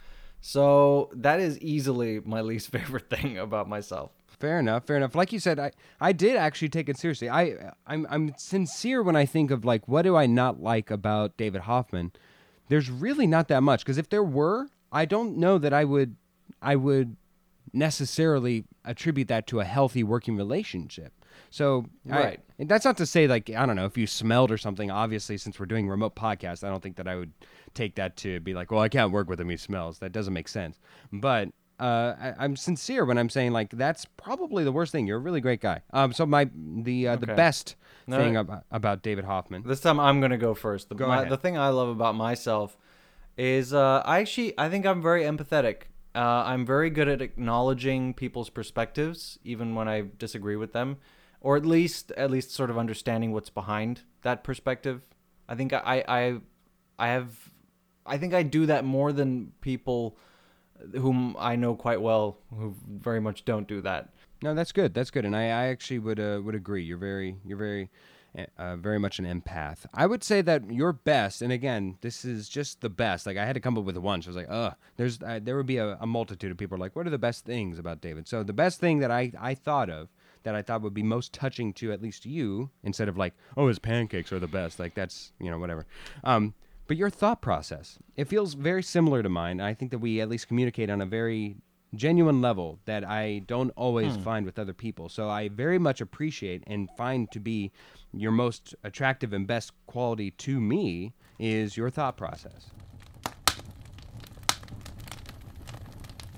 So 0.40 1.10
that 1.14 1.40
is 1.40 1.58
easily 1.60 2.20
my 2.24 2.40
least 2.40 2.68
favorite 2.72 3.08
thing 3.10 3.38
about 3.38 3.68
myself. 3.68 4.10
Fair 4.42 4.58
enough. 4.58 4.84
Fair 4.88 4.96
enough. 4.96 5.14
Like 5.14 5.32
you 5.32 5.38
said, 5.38 5.60
I, 5.60 5.70
I 6.00 6.10
did 6.10 6.34
actually 6.36 6.68
take 6.68 6.88
it 6.88 6.98
seriously. 6.98 7.30
I 7.30 7.70
I'm 7.86 8.08
I'm 8.10 8.34
sincere 8.36 9.00
when 9.00 9.14
I 9.14 9.24
think 9.24 9.52
of 9.52 9.64
like 9.64 9.86
what 9.86 10.02
do 10.02 10.16
I 10.16 10.26
not 10.26 10.60
like 10.60 10.90
about 10.90 11.36
David 11.36 11.60
Hoffman. 11.62 12.10
There's 12.68 12.90
really 12.90 13.28
not 13.28 13.46
that 13.48 13.62
much 13.62 13.84
because 13.84 13.98
if 13.98 14.08
there 14.08 14.24
were, 14.24 14.66
I 14.90 15.04
don't 15.04 15.36
know 15.36 15.58
that 15.58 15.72
I 15.72 15.84
would 15.84 16.16
I 16.60 16.74
would 16.74 17.16
necessarily 17.72 18.64
attribute 18.84 19.28
that 19.28 19.46
to 19.46 19.60
a 19.60 19.64
healthy 19.64 20.02
working 20.02 20.36
relationship. 20.36 21.12
So 21.50 21.86
I- 22.10 22.18
Right. 22.18 22.40
and 22.58 22.68
that's 22.68 22.84
not 22.84 22.96
to 22.96 23.06
say 23.06 23.28
like 23.28 23.48
I 23.48 23.64
don't 23.64 23.76
know 23.76 23.86
if 23.86 23.96
you 23.96 24.08
smelled 24.08 24.50
or 24.50 24.58
something. 24.58 24.90
Obviously, 24.90 25.38
since 25.38 25.60
we're 25.60 25.66
doing 25.66 25.88
remote 25.88 26.16
podcasts, 26.16 26.64
I 26.64 26.68
don't 26.68 26.82
think 26.82 26.96
that 26.96 27.06
I 27.06 27.14
would 27.14 27.32
take 27.74 27.94
that 27.94 28.16
to 28.18 28.40
be 28.40 28.54
like, 28.54 28.72
well, 28.72 28.80
I 28.80 28.88
can't 28.88 29.12
work 29.12 29.28
with 29.28 29.40
him. 29.40 29.48
He 29.50 29.56
smells. 29.56 30.00
That 30.00 30.10
doesn't 30.10 30.34
make 30.34 30.48
sense. 30.48 30.80
But 31.12 31.50
uh, 31.82 32.16
I, 32.20 32.44
I'm 32.44 32.54
sincere 32.54 33.04
when 33.04 33.18
I'm 33.18 33.28
saying 33.28 33.52
like 33.52 33.70
that's 33.70 34.04
probably 34.16 34.62
the 34.62 34.70
worst 34.70 34.92
thing. 34.92 35.06
You're 35.06 35.16
a 35.16 35.20
really 35.20 35.40
great 35.40 35.60
guy. 35.60 35.82
Um, 35.92 36.12
so 36.12 36.24
my 36.24 36.48
the 36.54 37.08
uh, 37.08 37.16
the 37.16 37.26
best 37.26 37.74
All 38.08 38.16
thing 38.16 38.36
about, 38.36 38.64
about 38.70 39.02
David 39.02 39.24
Hoffman. 39.24 39.64
This 39.66 39.80
time 39.80 39.98
I'm 39.98 40.20
gonna 40.20 40.38
go 40.38 40.54
first. 40.54 40.88
The, 40.88 40.94
Go 40.94 41.08
my, 41.08 41.24
the 41.24 41.36
thing 41.36 41.58
I 41.58 41.70
love 41.70 41.88
about 41.88 42.14
myself 42.14 42.76
is 43.36 43.74
uh, 43.74 44.02
I 44.04 44.20
actually 44.20 44.56
I 44.56 44.68
think 44.68 44.86
I'm 44.86 45.02
very 45.02 45.24
empathetic. 45.24 45.88
Uh, 46.14 46.44
I'm 46.46 46.64
very 46.64 46.88
good 46.88 47.08
at 47.08 47.20
acknowledging 47.20 48.14
people's 48.14 48.50
perspectives, 48.50 49.40
even 49.42 49.74
when 49.74 49.88
I 49.88 50.04
disagree 50.18 50.56
with 50.56 50.72
them, 50.72 50.98
or 51.40 51.56
at 51.56 51.66
least 51.66 52.12
at 52.12 52.30
least 52.30 52.52
sort 52.52 52.70
of 52.70 52.78
understanding 52.78 53.32
what's 53.32 53.50
behind 53.50 54.02
that 54.22 54.44
perspective. 54.44 55.02
I 55.48 55.56
think 55.56 55.72
I 55.72 56.04
I 56.06 56.40
I 56.96 57.08
have 57.08 57.50
I 58.06 58.18
think 58.18 58.34
I 58.34 58.44
do 58.44 58.66
that 58.66 58.84
more 58.84 59.12
than 59.12 59.50
people 59.60 60.16
whom 60.94 61.36
I 61.38 61.56
know 61.56 61.74
quite 61.74 62.00
well 62.00 62.38
who 62.50 62.74
very 62.88 63.20
much 63.20 63.44
don't 63.44 63.68
do 63.68 63.80
that. 63.82 64.10
No, 64.42 64.54
that's 64.54 64.72
good. 64.72 64.92
That's 64.94 65.10
good, 65.10 65.24
and 65.24 65.36
I, 65.36 65.44
I 65.44 65.66
actually 65.68 66.00
would 66.00 66.18
uh, 66.18 66.40
would 66.44 66.54
agree. 66.54 66.82
You're 66.82 66.98
very 66.98 67.36
you're 67.44 67.58
very 67.58 67.90
uh, 68.58 68.76
very 68.76 68.98
much 68.98 69.18
an 69.18 69.24
empath. 69.24 69.86
I 69.94 70.06
would 70.06 70.24
say 70.24 70.40
that 70.42 70.70
your 70.70 70.92
best, 70.92 71.42
and 71.42 71.52
again, 71.52 71.98
this 72.00 72.24
is 72.24 72.48
just 72.48 72.80
the 72.80 72.88
best. 72.88 73.26
Like 73.26 73.36
I 73.36 73.44
had 73.44 73.54
to 73.54 73.60
come 73.60 73.76
up 73.76 73.84
with 73.84 73.96
one. 73.96 74.22
So 74.22 74.28
I 74.28 74.30
was 74.30 74.36
like, 74.36 74.46
ugh. 74.48 74.74
There's 74.96 75.22
uh, 75.22 75.40
there 75.42 75.56
would 75.56 75.66
be 75.66 75.76
a, 75.76 75.96
a 76.00 76.06
multitude 76.06 76.50
of 76.50 76.58
people 76.58 76.78
like, 76.78 76.96
what 76.96 77.06
are 77.06 77.10
the 77.10 77.18
best 77.18 77.44
things 77.44 77.78
about 77.78 78.00
David? 78.00 78.26
So 78.26 78.42
the 78.42 78.52
best 78.52 78.80
thing 78.80 78.98
that 79.00 79.10
I 79.10 79.32
I 79.38 79.54
thought 79.54 79.90
of 79.90 80.08
that 80.44 80.54
I 80.54 80.62
thought 80.62 80.82
would 80.82 80.94
be 80.94 81.02
most 81.04 81.32
touching 81.32 81.72
to 81.74 81.92
at 81.92 82.02
least 82.02 82.26
you, 82.26 82.70
instead 82.82 83.08
of 83.08 83.16
like, 83.16 83.34
oh, 83.56 83.68
his 83.68 83.78
pancakes 83.78 84.32
are 84.32 84.40
the 84.40 84.48
best. 84.48 84.78
Like 84.78 84.94
that's 84.94 85.32
you 85.38 85.50
know 85.50 85.58
whatever. 85.58 85.86
Um, 86.24 86.54
but 86.86 86.96
your 86.96 87.10
thought 87.10 87.40
process, 87.40 87.98
it 88.16 88.28
feels 88.28 88.54
very 88.54 88.82
similar 88.82 89.22
to 89.22 89.28
mine. 89.28 89.60
I 89.60 89.74
think 89.74 89.90
that 89.90 89.98
we 89.98 90.20
at 90.20 90.28
least 90.28 90.48
communicate 90.48 90.90
on 90.90 91.00
a 91.00 91.06
very 91.06 91.56
genuine 91.94 92.40
level 92.40 92.78
that 92.86 93.04
I 93.04 93.40
don't 93.46 93.70
always 93.76 94.14
Hmm. 94.16 94.22
find 94.22 94.46
with 94.46 94.58
other 94.58 94.72
people. 94.72 95.08
So 95.10 95.28
I 95.28 95.48
very 95.48 95.78
much 95.78 96.00
appreciate 96.00 96.62
and 96.66 96.88
find 96.96 97.30
to 97.32 97.40
be 97.40 97.70
your 98.14 98.32
most 98.32 98.74
attractive 98.82 99.32
and 99.32 99.46
best 99.46 99.72
quality 99.86 100.30
to 100.30 100.60
me 100.60 101.12
is 101.38 101.76
your 101.76 101.90
thought 101.90 102.16
process. 102.16 102.70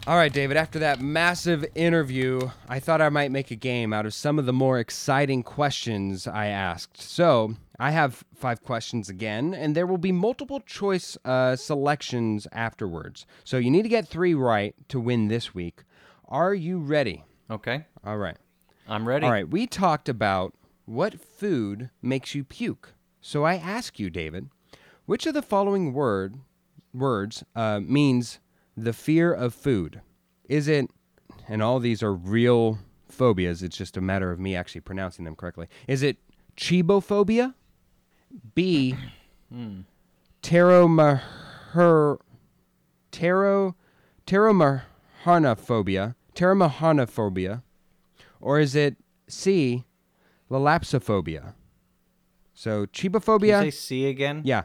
All 0.06 0.16
right, 0.16 0.32
David, 0.32 0.58
after 0.58 0.78
that 0.80 1.00
massive 1.00 1.64
interview, 1.74 2.50
I 2.68 2.78
thought 2.78 3.00
I 3.00 3.08
might 3.08 3.30
make 3.30 3.50
a 3.50 3.56
game 3.56 3.92
out 3.94 4.04
of 4.04 4.12
some 4.12 4.38
of 4.38 4.44
the 4.44 4.52
more 4.52 4.78
exciting 4.78 5.42
questions 5.42 6.26
I 6.26 6.48
asked. 6.48 7.00
So, 7.00 7.54
I 7.78 7.90
have 7.90 8.24
five 8.34 8.62
questions 8.62 9.08
again, 9.08 9.54
and 9.54 9.74
there 9.74 9.86
will 9.86 9.98
be 9.98 10.12
multiple 10.12 10.60
choice 10.60 11.16
uh, 11.24 11.56
selections 11.56 12.46
afterwards. 12.52 13.26
So, 13.42 13.56
you 13.56 13.70
need 13.70 13.82
to 13.82 13.88
get 13.88 14.06
three 14.06 14.34
right 14.34 14.74
to 14.88 15.00
win 15.00 15.28
this 15.28 15.54
week. 15.54 15.82
Are 16.28 16.54
you 16.54 16.78
ready? 16.78 17.24
Okay, 17.50 17.86
All 18.04 18.16
right. 18.16 18.36
I'm 18.88 19.06
ready. 19.06 19.26
All 19.26 19.32
right, 19.32 19.48
we 19.48 19.66
talked 19.66 20.08
about 20.08 20.54
what 20.84 21.20
food 21.20 21.90
makes 22.02 22.34
you 22.34 22.44
puke. 22.44 22.94
So 23.20 23.44
I 23.44 23.54
ask 23.54 23.98
you, 23.98 24.10
David, 24.10 24.50
which 25.06 25.26
of 25.26 25.34
the 25.34 25.42
following 25.42 25.92
word 25.92 26.36
words 26.92 27.44
uh, 27.56 27.80
means 27.80 28.40
the 28.76 28.92
fear 28.92 29.32
of 29.32 29.54
food? 29.54 30.02
Is 30.48 30.68
it, 30.68 30.90
and 31.48 31.62
all 31.62 31.80
these 31.80 32.02
are 32.02 32.12
real 32.12 32.78
phobias. 33.08 33.62
It's 33.62 33.76
just 33.76 33.96
a 33.96 34.00
matter 34.00 34.30
of 34.30 34.38
me 34.38 34.54
actually 34.54 34.82
pronouncing 34.82 35.24
them 35.24 35.36
correctly. 35.36 35.68
Is 35.88 36.02
it 36.02 36.18
chibophobia? 36.56 37.54
B. 38.54 38.94
Pteromaher, 40.42 42.18
ptero, 43.12 43.74
pteromaharnophobia, 44.26 46.14
pteromaharnophobia, 46.34 47.62
or 48.40 48.60
is 48.60 48.74
it 48.74 48.96
C, 49.28 49.84
lalapsophobia? 50.50 51.54
So 52.52 52.86
Can 52.86 53.04
you 53.04 53.10
chibophobia, 53.20 53.60
say 53.62 53.70
C 53.70 54.06
again? 54.06 54.42
yeah, 54.44 54.64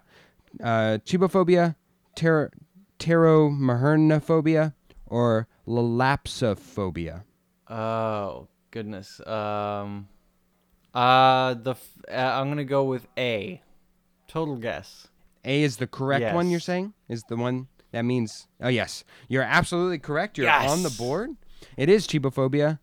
uh, 0.62 0.98
chibophobia, 1.06 1.76
ter- 2.16 2.52
pteromaharnophobia, 3.00 4.74
or 5.06 5.48
lalapsophobia. 5.68 7.24
Oh 7.70 8.48
goodness. 8.72 9.22
Um. 9.28 10.08
Uh, 10.94 11.54
the 11.54 11.72
f- 11.72 11.98
uh, 12.12 12.14
I'm 12.16 12.50
gonna 12.50 12.64
go 12.66 12.84
with 12.84 13.08
A. 13.18 13.62
Total 14.28 14.56
guess. 14.56 15.08
A 15.46 15.64
is 15.64 15.78
the 15.78 15.88
correct 15.88 16.34
one. 16.36 16.50
You're 16.50 16.60
saying 16.60 16.94
is 17.08 17.24
the 17.30 17.36
one 17.38 17.68
that 17.92 18.04
means. 18.04 18.48
Oh 18.62 18.68
yes, 18.68 19.04
you're 19.28 19.44
absolutely 19.44 20.00
correct. 20.00 20.38
You're 20.38 20.50
on 20.50 20.84
the 20.84 20.90
board. 20.98 21.32
It 21.78 21.90
is 21.90 22.08
chibophobia. 22.08 22.80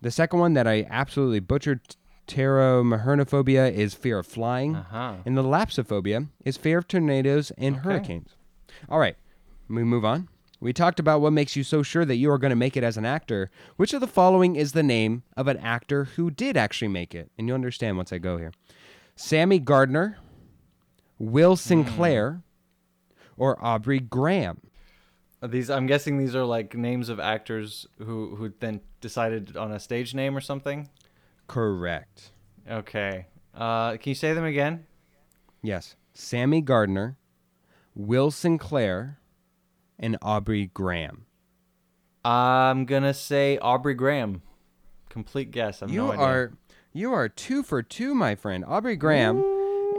The 0.00 0.10
second 0.10 0.38
one 0.40 0.52
that 0.54 0.66
I 0.66 0.86
absolutely 0.90 1.40
butchered, 1.40 1.80
pteromaharnophobia, 2.28 3.72
is 3.72 3.94
fear 3.94 4.18
of 4.18 4.26
flying. 4.26 4.76
Uh 4.76 4.84
huh. 4.90 5.14
And 5.24 5.36
the 5.36 5.42
lapsophobia 5.42 6.28
is 6.44 6.56
fear 6.56 6.78
of 6.78 6.88
tornadoes 6.88 7.50
and 7.58 7.76
Okay. 7.76 7.84
hurricanes. 7.84 8.30
All 8.88 8.98
right, 8.98 9.16
we 9.68 9.82
move 9.84 10.04
on. 10.04 10.28
We 10.60 10.72
talked 10.72 10.98
about 10.98 11.20
what 11.20 11.32
makes 11.32 11.54
you 11.54 11.62
so 11.62 11.82
sure 11.82 12.04
that 12.04 12.16
you 12.16 12.30
are 12.30 12.38
going 12.38 12.50
to 12.50 12.56
make 12.56 12.76
it 12.76 12.84
as 12.84 12.96
an 12.96 13.04
actor. 13.04 13.50
Which 13.76 13.92
of 13.92 14.00
the 14.00 14.06
following 14.06 14.56
is 14.56 14.72
the 14.72 14.82
name 14.82 15.22
of 15.36 15.48
an 15.48 15.58
actor 15.58 16.04
who 16.04 16.30
did 16.30 16.56
actually 16.56 16.88
make 16.88 17.14
it? 17.14 17.30
And 17.36 17.46
you'll 17.46 17.56
understand 17.56 17.96
once 17.96 18.12
I 18.12 18.18
go 18.18 18.38
here. 18.38 18.52
Sammy 19.14 19.58
Gardner, 19.58 20.18
Will 21.18 21.56
Sinclair, 21.56 22.42
or 23.36 23.62
Aubrey 23.64 24.00
Graham. 24.00 24.60
These 25.42 25.68
I'm 25.70 25.86
guessing 25.86 26.18
these 26.18 26.34
are 26.34 26.44
like 26.44 26.74
names 26.74 27.08
of 27.08 27.20
actors 27.20 27.86
who 27.98 28.34
who 28.36 28.52
then 28.58 28.80
decided 29.00 29.56
on 29.56 29.70
a 29.70 29.78
stage 29.78 30.14
name 30.14 30.36
or 30.36 30.40
something. 30.40 30.88
Correct. 31.46 32.32
Okay. 32.68 33.26
Uh, 33.54 33.92
can 33.92 34.10
you 34.10 34.14
say 34.14 34.32
them 34.32 34.44
again? 34.44 34.86
Yes. 35.62 35.96
Sammy 36.14 36.60
Gardner, 36.62 37.18
Will 37.94 38.30
Sinclair, 38.30 39.18
and 39.98 40.16
Aubrey 40.22 40.70
Graham. 40.72 41.26
I'm 42.24 42.84
gonna 42.86 43.14
say 43.14 43.58
Aubrey 43.58 43.94
Graham. 43.94 44.42
Complete 45.08 45.50
guess. 45.50 45.82
I'm 45.82 45.88
You 45.90 45.98
no 46.06 46.12
idea. 46.12 46.24
are 46.24 46.52
you 46.92 47.12
are 47.12 47.28
two 47.28 47.62
for 47.62 47.82
two, 47.82 48.14
my 48.14 48.34
friend. 48.34 48.64
Aubrey 48.66 48.96
Graham 48.96 49.38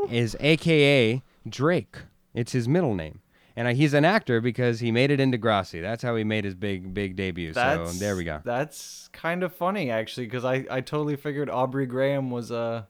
is 0.10 0.36
AKA 0.40 1.22
Drake. 1.48 1.98
It's 2.34 2.52
his 2.52 2.68
middle 2.68 2.94
name, 2.96 3.22
and 3.56 3.68
he's 3.78 3.94
an 3.94 4.04
actor 4.06 4.42
because 4.42 4.80
he 4.80 4.92
made 4.92 5.10
it 5.10 5.20
into 5.20 5.38
Degrassi. 5.38 5.82
That's 5.82 6.04
how 6.04 6.16
he 6.16 6.24
made 6.24 6.44
his 6.44 6.54
big 6.56 6.94
big 6.94 7.16
debut. 7.16 7.54
That's, 7.54 7.94
so 7.94 8.00
there 8.00 8.16
we 8.16 8.24
go. 8.24 8.42
That's 8.44 9.10
kind 9.14 9.42
of 9.44 9.56
funny 9.56 9.90
actually, 9.90 10.26
because 10.28 10.44
I, 10.46 10.66
I 10.70 10.82
totally 10.82 11.16
figured 11.16 11.50
Aubrey 11.50 11.86
Graham 11.86 12.30
was 12.30 12.52
a 12.52 12.88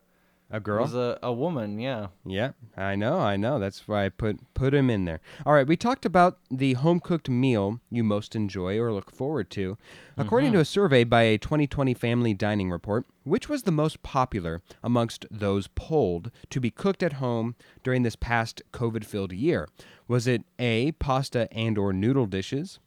A 0.50 0.62
girl. 0.62 0.84
was 0.84 0.95
a, 0.95 1.20
a 1.22 1.34
woman. 1.34 1.78
Yeah. 1.78 2.08
Yeah, 2.26 2.52
I 2.78 2.95
know, 2.95 3.20
I 3.20 3.36
know. 3.36 3.60
That's 3.60 3.86
why 3.86 4.06
I 4.06 4.10
put 4.10 4.39
put 4.54 4.74
him 4.74 4.89
in 4.89 5.04
there. 5.04 5.20
All 5.45 5.54
right, 5.54 5.68
we 5.68 5.76
talked 5.76 6.06
about 6.06 6.39
the 6.50 6.74
home 6.74 7.02
cooked 7.02 7.30
meal 7.30 7.82
you 7.89 8.04
most 8.04 8.34
enjoy 8.34 8.80
or 8.80 8.93
look 8.93 9.12
forward 9.12 9.50
to. 9.52 9.78
According 10.16 10.52
to 10.54 10.58
mm-hmm. 10.58 10.62
a 10.62 10.66
survey 10.66 11.04
by 11.04 11.24
a 11.24 11.38
2020 11.38 11.93
Family 11.93 12.34
Dining 12.34 12.72
Report, 12.72 13.06
which 13.26 13.50
was 13.50 13.64
the 13.64 13.72
most 13.72 14.02
popular 14.04 14.62
amongst 14.82 15.26
those 15.30 15.68
polled 15.68 16.32
to 16.50 16.62
be 16.62 16.72
cooked 16.72 17.04
at 17.04 17.14
home 17.14 17.56
during 17.84 18.04
this 18.04 18.16
past 18.16 18.62
COVID-filled 18.72 19.34
year? 19.34 19.68
Was 20.08 20.28
it 20.28 20.43
A, 20.60 20.93
pasta 20.93 21.52
and 21.52 21.78
or 21.78 21.91
noodle 21.91 22.26
dishes, 22.26 22.80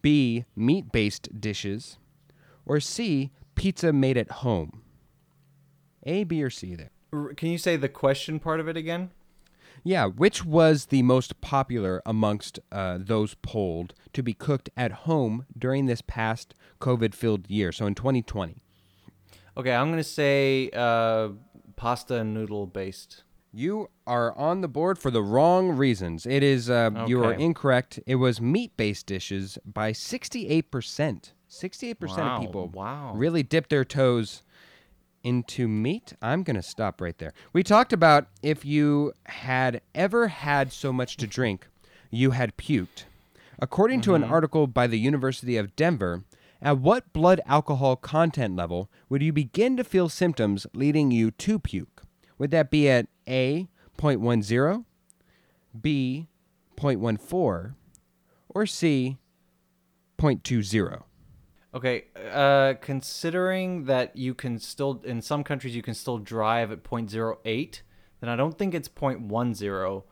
B, 0.00 0.46
meat-based 0.56 1.40
dishes, 1.40 1.98
or 2.64 2.80
C, 2.80 3.30
pizza 3.54 3.92
made 3.92 4.16
at 4.16 4.30
home? 4.30 4.82
A, 6.04 6.24
B, 6.24 6.42
or 6.42 6.50
C 6.50 6.74
there. 6.74 6.90
Can 7.36 7.50
you 7.50 7.58
say 7.58 7.76
the 7.76 7.88
question 7.88 8.38
part 8.38 8.60
of 8.60 8.68
it 8.68 8.76
again? 8.76 9.10
Yeah, 9.82 10.06
which 10.06 10.44
was 10.44 10.86
the 10.86 11.02
most 11.02 11.40
popular 11.40 12.02
amongst 12.04 12.58
uh, 12.70 12.98
those 13.00 13.34
polled 13.34 13.94
to 14.12 14.22
be 14.22 14.34
cooked 14.34 14.68
at 14.76 14.92
home 14.92 15.46
during 15.56 15.86
this 15.86 16.02
past 16.02 16.54
COVID 16.80 17.14
filled 17.14 17.48
year? 17.48 17.72
So 17.72 17.86
in 17.86 17.94
2020. 17.94 18.62
Okay, 19.56 19.74
I'm 19.74 19.90
gonna 19.90 20.04
say 20.04 20.70
uh, 20.74 21.30
pasta 21.76 22.16
and 22.16 22.34
noodle 22.34 22.66
based. 22.66 23.24
You 23.52 23.90
are 24.06 24.36
on 24.38 24.60
the 24.60 24.68
board 24.68 24.96
for 24.98 25.10
the 25.10 25.22
wrong 25.22 25.70
reasons. 25.70 26.24
It 26.24 26.44
is, 26.44 26.70
uh, 26.70 27.04
you 27.08 27.24
are 27.24 27.32
incorrect. 27.32 27.98
It 28.06 28.14
was 28.16 28.40
meat 28.40 28.76
based 28.76 29.06
dishes 29.06 29.58
by 29.64 29.90
68%. 29.92 31.32
68% 31.50 32.16
Wow, 32.16 32.36
of 32.36 32.40
people 32.40 32.68
wow. 32.68 33.12
really 33.14 33.42
dipped 33.42 33.70
their 33.70 33.84
toes 33.84 34.42
into 35.22 35.68
meat. 35.68 36.14
I'm 36.22 36.42
going 36.42 36.56
to 36.56 36.62
stop 36.62 37.00
right 37.00 37.16
there. 37.18 37.32
We 37.52 37.62
talked 37.62 37.92
about 37.92 38.28
if 38.42 38.64
you 38.64 39.12
had 39.26 39.80
ever 39.94 40.28
had 40.28 40.72
so 40.72 40.92
much 40.92 41.16
to 41.18 41.26
drink, 41.26 41.66
you 42.10 42.32
had 42.32 42.56
puked. 42.56 43.04
According 43.58 44.00
to 44.02 44.14
an 44.14 44.22
mm-hmm. 44.22 44.32
article 44.32 44.66
by 44.66 44.86
the 44.86 44.98
University 44.98 45.56
of 45.56 45.76
Denver, 45.76 46.24
at 46.62 46.78
what 46.78 47.12
blood 47.12 47.40
alcohol 47.46 47.96
content 47.96 48.56
level 48.56 48.90
would 49.08 49.22
you 49.22 49.32
begin 49.32 49.76
to 49.76 49.84
feel 49.84 50.08
symptoms 50.08 50.66
leading 50.74 51.10
you 51.10 51.30
to 51.32 51.58
puke? 51.58 52.02
Would 52.38 52.50
that 52.52 52.70
be 52.70 52.88
at 52.88 53.06
A, 53.28 53.68
0.10, 53.98 54.84
B, 55.80 56.26
0.14, 56.76 57.74
or 58.48 58.66
C, 58.66 59.18
0.20? 60.18 61.02
Okay, 61.72 62.06
uh, 62.32 62.74
considering 62.80 63.84
that 63.84 64.16
you 64.16 64.34
can 64.34 64.58
still 64.58 65.00
in 65.04 65.22
some 65.22 65.44
countries 65.44 65.76
you 65.76 65.82
can 65.82 65.94
still 65.94 66.18
drive 66.18 66.72
at 66.72 66.82
0.08, 66.82 67.82
then 68.20 68.28
I 68.28 68.34
don't 68.34 68.58
think 68.58 68.74
it's 68.74 68.88
0.10. 68.88 70.02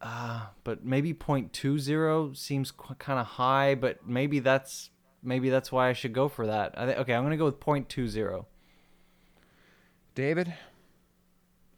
uh, 0.00 0.46
but 0.64 0.84
maybe 0.84 1.14
0.20 1.14 2.36
seems 2.36 2.72
qu- 2.72 2.94
kind 2.96 3.20
of 3.20 3.26
high, 3.26 3.76
but 3.76 4.04
maybe 4.06 4.40
that's 4.40 4.90
maybe 5.22 5.50
that's 5.50 5.70
why 5.70 5.88
I 5.88 5.92
should 5.92 6.12
go 6.12 6.28
for 6.28 6.46
that. 6.48 6.74
Th- 6.74 6.96
okay, 6.98 7.14
I'm 7.14 7.22
gonna 7.22 7.36
go 7.36 7.44
with 7.44 7.60
0.20. 7.60 8.44
David, 10.16 10.52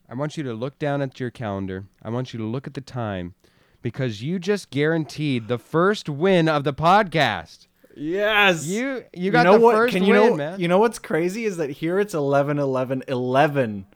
I 0.09 0.15
want 0.15 0.39
you 0.39 0.43
to 0.45 0.55
look 0.55 0.79
down 0.79 1.03
at 1.03 1.21
your 1.21 1.31
calendar. 1.31 1.85
I 2.03 2.09
want 2.09 2.33
you 2.33 2.39
to 2.39 2.45
look 2.47 2.67
at 2.67 2.75
the 2.75 2.81
time 2.81 3.35
because 3.83 4.23
you 4.23 4.39
just 4.39 4.71
guaranteed 4.71 5.47
the 5.47 5.59
first 5.59 6.09
win 6.09 6.49
of 6.49 6.65
the 6.65 6.73
podcast. 6.73 7.67
Yes. 7.97 8.67
You 8.67 9.05
you 9.13 9.31
got 9.31 9.45
know 9.45 9.55
the 9.55 9.61
what? 9.61 9.75
first 9.77 9.95
Can 9.95 10.05
you 10.05 10.15
win, 10.15 10.31
know? 10.31 10.37
man. 10.37 10.61
You 10.61 10.69
know 10.69 10.79
what's 10.79 10.99
crazy 10.99 11.45
is 11.45 11.57
that 11.59 11.71
here 11.71 11.99
it's 12.01 12.15
11, 12.15 12.59
11, 12.59 13.05
11. 13.09 13.87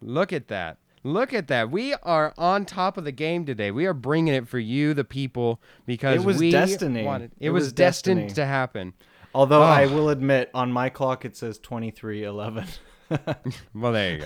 Look 0.00 0.32
at 0.32 0.48
that. 0.48 0.78
Look 1.04 1.32
at 1.34 1.48
that. 1.48 1.70
We 1.70 1.94
are 1.94 2.32
on 2.38 2.64
top 2.64 2.96
of 2.96 3.04
the 3.04 3.10
game 3.12 3.44
today. 3.44 3.72
We 3.72 3.86
are 3.86 3.94
bringing 3.94 4.34
it 4.34 4.46
for 4.46 4.60
you, 4.60 4.94
the 4.94 5.02
people, 5.04 5.60
because 5.84 6.16
It 6.22 6.24
was 6.24 6.38
we 6.38 6.50
destiny. 6.52 7.04
wanted. 7.04 7.32
It, 7.40 7.46
It 7.46 7.50
was, 7.50 7.64
was 7.64 7.72
destined 7.72 8.20
destiny. 8.28 8.34
to 8.36 8.46
happen. 8.46 8.92
Although 9.34 9.62
I 9.62 9.86
Oh. 9.86 9.94
will 9.94 10.08
admit, 10.10 10.50
on 10.54 10.70
my 10.70 10.88
clock 10.90 11.24
it 11.24 11.36
says 11.36 11.58
23, 11.58 12.22
11. 12.22 12.66
Well, 13.74 13.92
there 13.92 14.12
you 14.12 14.18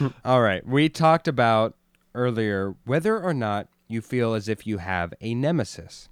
go. 0.00 0.12
All 0.24 0.40
right. 0.40 0.66
We 0.66 0.88
talked 0.88 1.28
about 1.28 1.74
earlier 2.14 2.74
whether 2.84 3.20
or 3.20 3.34
not 3.34 3.68
you 3.88 4.00
feel 4.00 4.32
as 4.34 4.48
if 4.48 4.66
you 4.66 4.78
have 4.78 5.12
a 5.20 5.34
nemesis. 5.34 6.08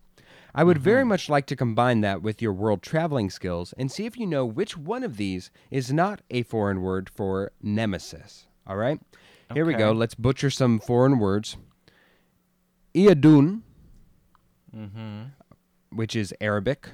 I 0.54 0.64
would 0.64 0.78
very 0.78 1.04
much 1.04 1.28
like 1.28 1.46
to 1.46 1.56
combine 1.56 2.00
that 2.00 2.22
with 2.22 2.42
your 2.42 2.52
world 2.52 2.82
traveling 2.82 3.30
skills 3.30 3.72
and 3.78 3.90
see 3.90 4.04
if 4.06 4.16
you 4.18 4.26
know 4.26 4.44
which 4.44 4.76
one 4.76 5.04
of 5.04 5.16
these 5.16 5.50
is 5.70 5.92
not 5.92 6.22
a 6.30 6.42
foreign 6.42 6.82
word 6.82 7.08
for 7.08 7.52
nemesis. 7.62 8.46
All 8.66 8.76
right? 8.76 9.00
Here 9.54 9.64
we 9.64 9.74
go. 9.74 9.92
Let's 9.92 10.14
butcher 10.14 10.50
some 10.50 10.78
foreign 10.80 11.18
words. 11.18 11.56
Iadun, 12.94 13.62
which 15.90 16.14
is 16.16 16.34
Arabic. 16.40 16.88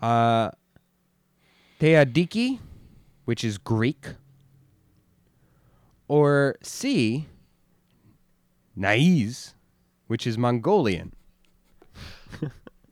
Uh, 0.00 0.50
Teadiki, 1.80 2.60
which 3.24 3.44
is 3.44 3.58
Greek. 3.58 4.14
Or 6.06 6.56
C, 6.62 7.26
Naiz, 8.76 9.52
which 10.06 10.26
is 10.26 10.38
Mongolian. 10.38 11.12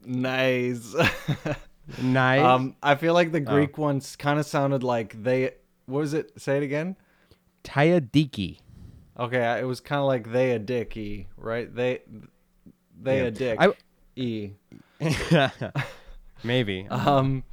Nice. 0.04 0.94
Nice. 2.02 2.40
um, 2.42 2.74
I 2.82 2.96
feel 2.96 3.14
like 3.14 3.30
the 3.30 3.38
Greek 3.38 3.78
ones 3.78 4.16
kind 4.16 4.40
of 4.40 4.44
sounded 4.46 4.82
like 4.82 5.22
they. 5.22 5.52
What 5.86 6.00
was 6.00 6.14
it? 6.14 6.32
Say 6.36 6.56
it 6.56 6.64
again. 6.64 6.96
Teadiki. 7.62 8.58
Okay, 9.16 9.60
it 9.60 9.64
was 9.64 9.78
kind 9.78 10.00
of 10.00 10.06
like 10.06 10.32
they 10.32 10.50
a 10.50 10.58
dicky, 10.58 11.28
right? 11.36 11.72
They, 11.72 12.00
they 13.00 13.18
Yeah. 13.18 13.26
a 13.26 13.30
dick. 13.30 13.58
I- 13.60 13.72
e. 14.16 14.50
Maybe. 16.44 16.88
Um, 16.90 17.44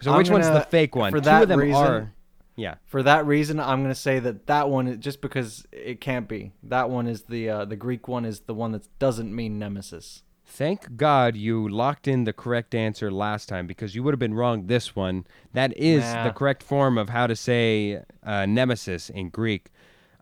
so 0.00 0.10
I'm 0.10 0.18
which 0.18 0.30
one's 0.30 0.48
the 0.48 0.62
fake 0.68 0.96
one? 0.96 1.12
for 1.12 1.18
Two 1.20 1.24
that 1.26 1.42
of 1.44 1.48
them 1.48 1.60
reason- 1.60 1.74
are. 1.82 2.12
Yeah. 2.56 2.74
for 2.86 3.02
that 3.04 3.24
reason, 3.26 3.60
I'm 3.60 3.82
gonna 3.82 3.94
say 3.94 4.18
that 4.18 4.46
that 4.46 4.68
one, 4.68 4.98
just 5.00 5.20
because 5.20 5.64
it 5.70 6.00
can't 6.00 6.26
be, 6.26 6.52
that 6.64 6.88
one 6.90 7.06
is 7.06 7.22
the 7.22 7.50
uh, 7.50 7.64
the 7.66 7.76
Greek 7.76 8.08
one 8.08 8.24
is 8.24 8.40
the 8.40 8.54
one 8.54 8.72
that 8.72 8.88
doesn't 8.98 9.32
mean 9.34 9.58
nemesis. 9.58 10.22
Thank 10.48 10.96
God 10.96 11.36
you 11.36 11.68
locked 11.68 12.06
in 12.06 12.24
the 12.24 12.32
correct 12.32 12.74
answer 12.74 13.10
last 13.10 13.48
time 13.48 13.66
because 13.66 13.94
you 13.94 14.02
would 14.04 14.12
have 14.14 14.20
been 14.20 14.32
wrong 14.32 14.68
this 14.68 14.94
one. 14.94 15.26
That 15.52 15.76
is 15.76 16.02
the 16.02 16.32
correct 16.34 16.62
form 16.62 16.96
of 16.96 17.08
how 17.08 17.26
to 17.26 17.36
say 17.36 18.00
uh, 18.22 18.46
nemesis 18.46 19.10
in 19.10 19.28
Greek. 19.28 19.70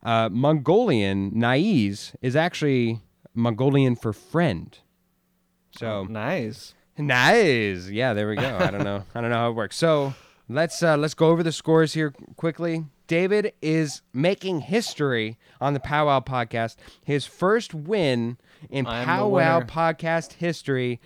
Uh, 0.02 0.28
Mongolian, 0.30 1.30
naiz, 1.34 2.14
is 2.20 2.34
actually 2.34 3.00
Mongolian 3.34 3.96
for 3.96 4.12
friend. 4.12 4.76
So 5.78 6.04
nice. 6.04 6.74
Nice. 6.96 7.88
Yeah, 7.88 8.14
there 8.14 8.28
we 8.28 8.36
go. 8.36 8.58
I 8.58 8.70
don't 8.70 8.84
know. 8.84 9.04
I 9.14 9.20
don't 9.20 9.30
know 9.30 9.36
how 9.36 9.50
it 9.50 9.54
works. 9.54 9.76
So 9.76 10.14
let's 10.48 10.82
uh, 10.82 10.96
let's 10.96 11.14
go 11.14 11.28
over 11.28 11.42
the 11.42 11.52
scores 11.52 11.94
here 11.94 12.12
quickly. 12.36 12.84
David 13.06 13.52
is 13.60 14.00
making 14.12 14.60
history 14.60 15.38
on 15.60 15.74
the 15.74 15.80
Powwow 15.80 16.20
podcast. 16.20 16.76
His 17.04 17.26
first 17.26 17.74
win 17.74 18.38
in 18.70 18.86
I 18.86 19.00
am 19.00 19.06
Powwow 19.06 19.60
podcast 19.60 20.34
history. 20.34 21.00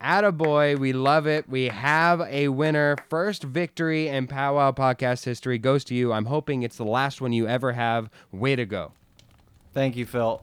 Attaboy, 0.00 0.78
we 0.78 0.92
love 0.92 1.26
it. 1.26 1.48
We 1.48 1.64
have 1.68 2.20
a 2.22 2.48
winner. 2.48 2.96
First 3.08 3.42
victory 3.42 4.08
in 4.08 4.26
Powwow 4.26 4.72
podcast 4.72 5.24
history 5.24 5.58
goes 5.58 5.84
to 5.84 5.94
you. 5.94 6.12
I'm 6.12 6.26
hoping 6.26 6.62
it's 6.62 6.76
the 6.76 6.84
last 6.84 7.20
one 7.20 7.32
you 7.32 7.46
ever 7.46 7.72
have. 7.72 8.10
Way 8.30 8.56
to 8.56 8.66
go. 8.66 8.92
Thank 9.72 9.96
you, 9.96 10.04
Phil. 10.04 10.42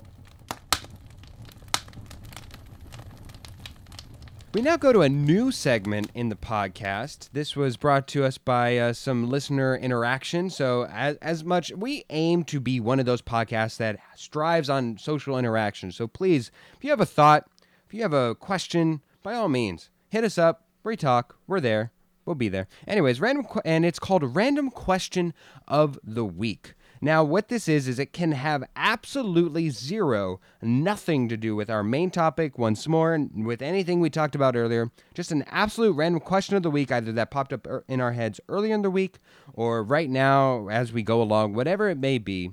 We 4.53 4.61
now 4.61 4.75
go 4.75 4.91
to 4.91 5.01
a 5.01 5.07
new 5.07 5.49
segment 5.49 6.11
in 6.13 6.27
the 6.27 6.35
podcast. 6.35 7.29
This 7.31 7.55
was 7.55 7.77
brought 7.77 8.05
to 8.09 8.25
us 8.25 8.37
by 8.37 8.77
uh, 8.77 8.91
some 8.91 9.29
listener 9.29 9.77
interaction. 9.77 10.49
So, 10.49 10.87
as, 10.87 11.15
as 11.21 11.45
much, 11.45 11.71
we 11.71 12.03
aim 12.09 12.43
to 12.45 12.59
be 12.59 12.81
one 12.81 12.99
of 12.99 13.05
those 13.05 13.21
podcasts 13.21 13.77
that 13.77 13.97
strives 14.17 14.69
on 14.69 14.97
social 14.97 15.37
interaction. 15.37 15.93
So, 15.93 16.05
please, 16.05 16.51
if 16.75 16.83
you 16.83 16.89
have 16.89 16.99
a 16.99 17.05
thought, 17.05 17.47
if 17.87 17.93
you 17.93 18.01
have 18.01 18.11
a 18.11 18.35
question, 18.35 19.01
by 19.23 19.35
all 19.35 19.47
means, 19.47 19.89
hit 20.09 20.25
us 20.25 20.37
up. 20.37 20.65
We 20.83 20.97
talk. 20.97 21.37
We're 21.47 21.61
there. 21.61 21.93
We'll 22.25 22.35
be 22.35 22.49
there. 22.49 22.67
Anyways, 22.85 23.21
random, 23.21 23.45
que- 23.45 23.61
and 23.63 23.85
it's 23.85 23.99
called 23.99 24.35
Random 24.35 24.69
Question 24.69 25.33
of 25.65 25.97
the 26.03 26.25
Week. 26.25 26.73
Now, 27.03 27.23
what 27.23 27.47
this 27.47 27.67
is, 27.67 27.87
is 27.87 27.97
it 27.97 28.13
can 28.13 28.33
have 28.33 28.63
absolutely 28.75 29.71
zero, 29.71 30.39
nothing 30.61 31.27
to 31.29 31.37
do 31.37 31.55
with 31.55 31.67
our 31.67 31.81
main 31.81 32.11
topic, 32.11 32.59
once 32.59 32.87
more, 32.87 33.15
and 33.15 33.43
with 33.43 33.63
anything 33.63 33.99
we 33.99 34.11
talked 34.11 34.35
about 34.35 34.55
earlier. 34.55 34.91
Just 35.15 35.31
an 35.31 35.43
absolute 35.47 35.93
random 35.93 36.21
question 36.21 36.55
of 36.55 36.61
the 36.61 36.69
week, 36.69 36.91
either 36.91 37.11
that 37.11 37.31
popped 37.31 37.53
up 37.53 37.67
in 37.87 37.99
our 37.99 38.11
heads 38.11 38.39
earlier 38.47 38.75
in 38.75 38.83
the 38.83 38.91
week 38.91 39.17
or 39.53 39.83
right 39.83 40.11
now 40.11 40.67
as 40.67 40.93
we 40.93 41.01
go 41.01 41.23
along, 41.23 41.55
whatever 41.55 41.89
it 41.89 41.97
may 41.97 42.19
be. 42.19 42.51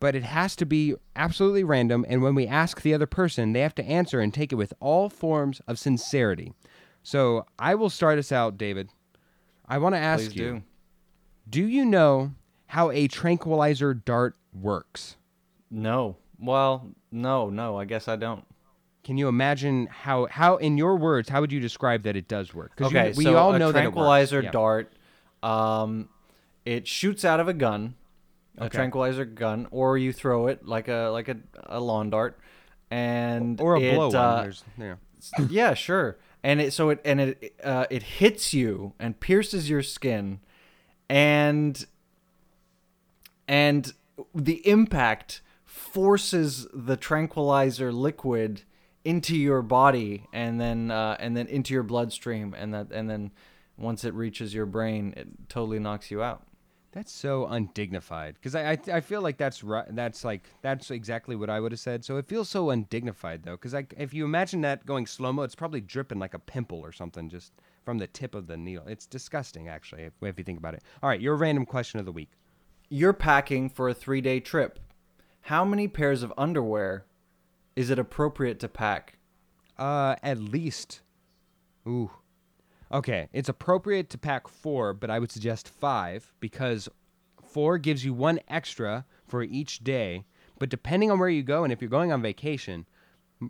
But 0.00 0.14
it 0.14 0.22
has 0.22 0.54
to 0.56 0.66
be 0.66 0.94
absolutely 1.16 1.64
random, 1.64 2.04
and 2.10 2.22
when 2.22 2.34
we 2.34 2.46
ask 2.46 2.82
the 2.82 2.92
other 2.92 3.06
person, 3.06 3.54
they 3.54 3.60
have 3.60 3.74
to 3.76 3.84
answer 3.84 4.20
and 4.20 4.34
take 4.34 4.52
it 4.52 4.56
with 4.56 4.74
all 4.80 5.08
forms 5.08 5.62
of 5.66 5.78
sincerity. 5.78 6.52
So 7.02 7.46
I 7.58 7.74
will 7.74 7.90
start 7.90 8.18
us 8.18 8.30
out, 8.30 8.58
David. 8.58 8.90
I 9.66 9.78
want 9.78 9.94
to 9.94 9.98
ask 9.98 10.26
Please 10.26 10.36
you. 10.36 10.52
do. 10.52 10.62
Do 11.48 11.66
you 11.66 11.86
know 11.86 12.32
how 12.68 12.90
a 12.90 13.08
tranquilizer 13.08 13.92
dart 13.94 14.36
works? 14.52 15.16
No. 15.70 16.16
Well, 16.38 16.86
no, 17.10 17.50
no. 17.50 17.76
I 17.76 17.84
guess 17.84 18.08
I 18.08 18.16
don't. 18.16 18.44
Can 19.04 19.16
you 19.18 19.28
imagine 19.28 19.86
how, 19.86 20.26
how 20.30 20.56
in 20.56 20.76
your 20.78 20.96
words, 20.96 21.28
how 21.28 21.40
would 21.40 21.50
you 21.52 21.60
describe 21.60 22.02
that 22.02 22.14
it 22.16 22.28
does 22.28 22.54
work? 22.54 22.72
you- 22.78 22.86
Okay, 22.86 23.12
we 23.16 23.24
so 23.24 23.36
all 23.36 23.54
a 23.54 23.58
know 23.58 23.72
tranquilizer 23.72 24.36
that 24.42 24.48
it 24.48 24.54
works. 24.58 24.88
dart, 25.42 25.50
um, 25.50 26.08
it 26.64 26.86
shoots 26.86 27.24
out 27.24 27.40
of 27.40 27.48
a 27.48 27.54
gun, 27.54 27.94
a 28.58 28.64
Okay. 28.64 28.76
tranquilizer 28.76 29.24
gun, 29.24 29.66
or 29.70 29.96
you 29.96 30.12
throw 30.12 30.46
it 30.48 30.66
like 30.66 30.88
a 30.88 31.08
like 31.12 31.28
a, 31.28 31.36
a 31.64 31.80
lawn 31.80 32.10
dart, 32.10 32.38
and 32.90 33.58
Or 33.60 33.76
a 33.76 33.80
it, 33.80 33.94
blow 33.94 34.10
uh, 34.10 34.50
yeah. 34.78 34.94
yeah, 35.48 35.74
sure. 35.74 36.18
And 36.42 36.60
it 36.60 36.72
so 36.72 36.90
it 36.90 37.00
and 37.04 37.20
it 37.20 37.54
uh, 37.64 37.86
it 37.90 38.02
hits 38.02 38.52
you 38.52 38.92
and 38.98 39.18
pierces 39.18 39.70
your 39.70 39.82
skin, 39.82 40.40
and 41.08 41.86
and 43.48 43.92
the 44.34 44.66
impact 44.68 45.40
forces 45.64 46.66
the 46.72 46.96
tranquilizer 46.96 47.92
liquid 47.92 48.62
into 49.04 49.36
your 49.36 49.62
body 49.62 50.26
and 50.32 50.60
then 50.60 50.90
uh, 50.90 51.16
and 51.18 51.36
then 51.36 51.46
into 51.46 51.72
your 51.72 51.82
bloodstream 51.82 52.54
and 52.56 52.74
that 52.74 52.92
and 52.92 53.08
then 53.08 53.30
once 53.76 54.04
it 54.04 54.12
reaches 54.14 54.52
your 54.52 54.66
brain 54.66 55.14
it 55.16 55.26
totally 55.48 55.78
knocks 55.78 56.10
you 56.10 56.22
out 56.22 56.42
That's 56.92 57.12
so 57.12 57.46
undignified 57.46 58.34
because 58.34 58.54
I, 58.54 58.72
I 58.72 58.78
I 58.94 59.00
feel 59.00 59.20
like 59.22 59.36
that's 59.36 59.62
right. 59.62 59.86
That's 59.94 60.24
like 60.24 60.48
that's 60.62 60.90
exactly 60.90 61.36
what 61.36 61.50
I 61.50 61.60
would 61.60 61.72
have 61.72 61.80
said. 61.80 62.04
So 62.04 62.16
it 62.16 62.26
feels 62.26 62.48
so 62.48 62.70
undignified 62.70 63.42
though, 63.44 63.52
because 63.52 63.74
like 63.74 63.94
if 63.98 64.14
you 64.14 64.24
imagine 64.24 64.62
that 64.62 64.86
going 64.86 65.06
slow 65.06 65.32
mo, 65.32 65.42
it's 65.42 65.54
probably 65.54 65.80
dripping 65.82 66.18
like 66.18 66.34
a 66.34 66.38
pimple 66.38 66.80
or 66.80 66.92
something 66.92 67.28
just 67.28 67.52
from 67.84 67.98
the 67.98 68.06
tip 68.06 68.34
of 68.34 68.46
the 68.46 68.56
needle. 68.56 68.84
It's 68.88 69.06
disgusting 69.06 69.68
actually 69.68 70.02
if, 70.04 70.12
if 70.22 70.38
you 70.38 70.44
think 70.44 70.58
about 70.58 70.74
it. 70.74 70.82
All 71.02 71.08
right, 71.08 71.20
your 71.20 71.36
random 71.36 71.66
question 71.66 72.00
of 72.00 72.06
the 72.06 72.12
week. 72.12 72.30
You're 72.88 73.12
packing 73.12 73.68
for 73.68 73.88
a 73.88 73.94
three 73.94 74.20
day 74.20 74.40
trip 74.40 74.78
how 75.42 75.64
many 75.64 75.88
pairs 75.88 76.22
of 76.22 76.32
underwear 76.36 77.04
is 77.76 77.90
it 77.90 77.98
appropriate 77.98 78.58
to 78.60 78.68
pack 78.68 79.18
Uh, 79.78 80.16
at 80.22 80.38
least. 80.38 81.02
Ooh. 81.86 82.10
Okay, 82.90 83.28
it's 83.32 83.48
appropriate 83.48 84.10
to 84.10 84.18
pack 84.18 84.48
four, 84.48 84.92
but 84.92 85.10
I 85.10 85.18
would 85.18 85.30
suggest 85.30 85.68
five 85.68 86.32
because 86.40 86.88
four 87.42 87.78
gives 87.78 88.04
you 88.04 88.12
one 88.12 88.40
extra 88.48 89.04
for 89.26 89.42
each 89.42 89.84
day. 89.84 90.24
But 90.58 90.70
depending 90.70 91.10
on 91.10 91.18
where 91.18 91.28
you 91.28 91.42
go 91.42 91.62
and 91.64 91.72
if 91.72 91.80
you're 91.80 91.88
going 91.88 92.10
on 92.12 92.20
vacation, 92.22 92.86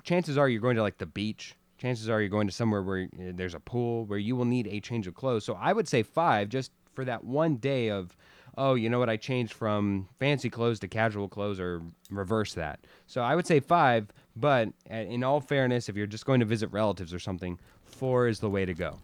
chances 0.03 0.37
are 0.37 0.49
you're 0.49 0.61
going 0.61 0.77
to 0.77 0.83
like 0.83 0.99
the 0.99 1.07
beach. 1.07 1.55
Chances 1.79 2.09
are 2.11 2.21
you're 2.21 2.29
going 2.29 2.49
to 2.49 2.53
somewhere 2.53 2.83
where 2.83 3.09
uh, 3.15 3.33
there's 3.35 3.55
a 3.55 3.61
pool 3.61 4.05
where 4.05 4.19
you 4.19 4.37
will 4.37 4.45
need 4.45 4.67
a 4.67 4.81
change 4.81 5.07
of 5.07 5.15
clothes. 5.15 5.45
So 5.45 5.55
I 5.55 5.73
would 5.73 5.89
say 5.89 6.03
five 6.03 6.49
just 6.49 6.73
for 6.93 7.05
that 7.07 7.25
one 7.25 7.57
day 7.57 7.89
of, 7.89 8.17
oh, 8.59 8.75
you 8.75 8.91
know 8.91 8.99
what? 8.99 9.09
I 9.09 9.17
changed 9.17 9.53
from 9.53 10.09
fancy 10.19 10.51
clothes 10.51 10.81
to 10.81 10.89
casual 10.89 11.29
clothes 11.29 11.61
or 11.61 11.81
reverse 12.11 12.55
that. 12.55 12.81
So 13.07 13.23
I 13.23 13.37
would 13.37 13.47
say 13.47 13.61
five, 13.61 14.09
But 14.39 14.69
in 14.89 15.25
all 15.25 15.41
fairness, 15.41 15.89
if 15.89 15.97
you're 15.97 16.07
just 16.07 16.27
going 16.27 16.41
to 16.41 16.47
visit 16.47 16.71
relatives 16.71 17.13
or 17.13 17.19
something, 17.19 17.59
four 17.85 18.29
is 18.29 18.41
the 18.41 18.51
way 18.51 18.65
to 18.65 18.75
go. 18.75 18.99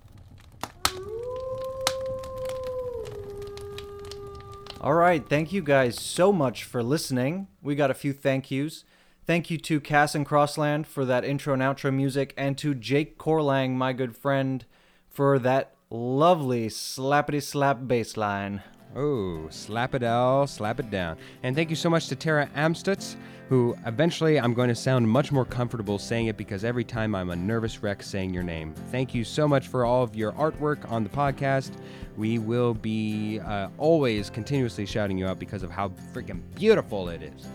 All 4.81 4.95
right, 4.95 5.27
thank 5.27 5.53
you 5.53 5.63
guys 5.63 5.99
so 5.99 6.33
much 6.33 6.63
for 6.63 6.83
listening. 6.83 7.49
We 7.63 7.75
got 7.75 7.91
a 7.91 7.95
few 7.95 8.13
thank 8.13 8.51
yous. 8.51 8.85
Thank 9.27 9.51
you 9.51 9.57
to 9.59 9.81
Cass 9.81 10.15
and 10.15 10.27
Crossland 10.27 10.87
for 10.87 11.07
that 11.07 11.25
intro 11.25 11.55
and 11.55 11.63
outro 11.63 11.93
music, 11.93 12.35
and 12.37 12.59
to 12.59 12.75
Jake 12.75 13.17
Courlang, 13.19 13.71
my 13.71 13.95
good 13.95 14.15
friend, 14.15 14.67
for 15.09 15.39
that 15.39 15.75
lovely 15.89 16.69
slappity 16.69 17.43
slap 17.43 17.89
bass 17.89 18.19
line. 18.19 18.63
Oh, 18.97 19.49
slap 19.51 19.95
it 19.95 20.05
all, 20.05 20.47
slap 20.47 20.79
it 20.79 20.91
down. 20.91 21.17
And 21.43 21.57
thank 21.57 21.69
you 21.69 21.77
so 21.77 21.91
much 21.91 22.07
to 22.09 22.17
Tara 22.17 22.49
Amstutz, 22.55 23.17
who 23.49 23.77
eventually 23.87 24.39
I'm 24.39 24.55
going 24.55 24.69
to 24.69 24.75
sound 24.75 25.09
much 25.09 25.33
more 25.33 25.45
comfortable 25.45 25.99
saying 25.99 26.27
it 26.27 26.37
because 26.37 26.65
every 26.65 26.85
time 26.85 27.15
I'm 27.15 27.31
a 27.31 27.37
nervous 27.37 27.83
wreck 27.83 28.03
saying 28.03 28.33
your 28.33 28.45
name. 28.45 28.73
Thank 28.93 29.15
you 29.15 29.25
so 29.25 29.49
much 29.49 29.67
for 29.67 29.85
all 29.85 30.05
of 30.05 30.15
your 30.15 30.33
artwork 30.33 30.91
on 30.91 31.03
the 31.03 31.11
podcast. 31.11 31.73
We 32.17 32.39
will 32.39 32.75
be 32.75 33.41
uh, 33.41 33.69
always 33.79 34.31
continuously 34.31 34.87
shouting 34.87 35.19
you 35.19 35.27
out 35.27 35.41
because 35.41 35.65
of 35.65 35.71
how 35.71 35.89
freaking 36.13 36.41
beautiful 36.55 37.09
it 37.09 37.23
is. 37.23 37.49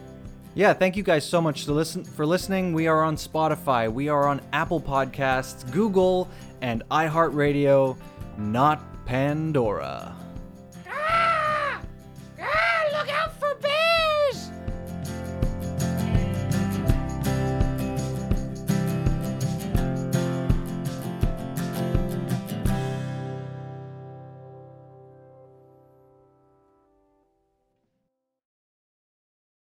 Yeah, 0.55 0.73
thank 0.73 0.97
you 0.97 1.03
guys 1.03 1.23
so 1.23 1.39
much 1.39 1.65
to 1.65 1.71
listen 1.71 2.03
for 2.03 2.25
listening. 2.25 2.73
We 2.73 2.87
are 2.87 3.03
on 3.03 3.15
Spotify, 3.15 3.91
we 3.91 4.09
are 4.09 4.27
on 4.27 4.41
Apple 4.51 4.81
Podcasts, 4.81 5.71
Google, 5.71 6.27
and 6.61 6.83
iHeartRadio, 6.89 7.97
not 8.37 9.05
Pandora. 9.05 10.15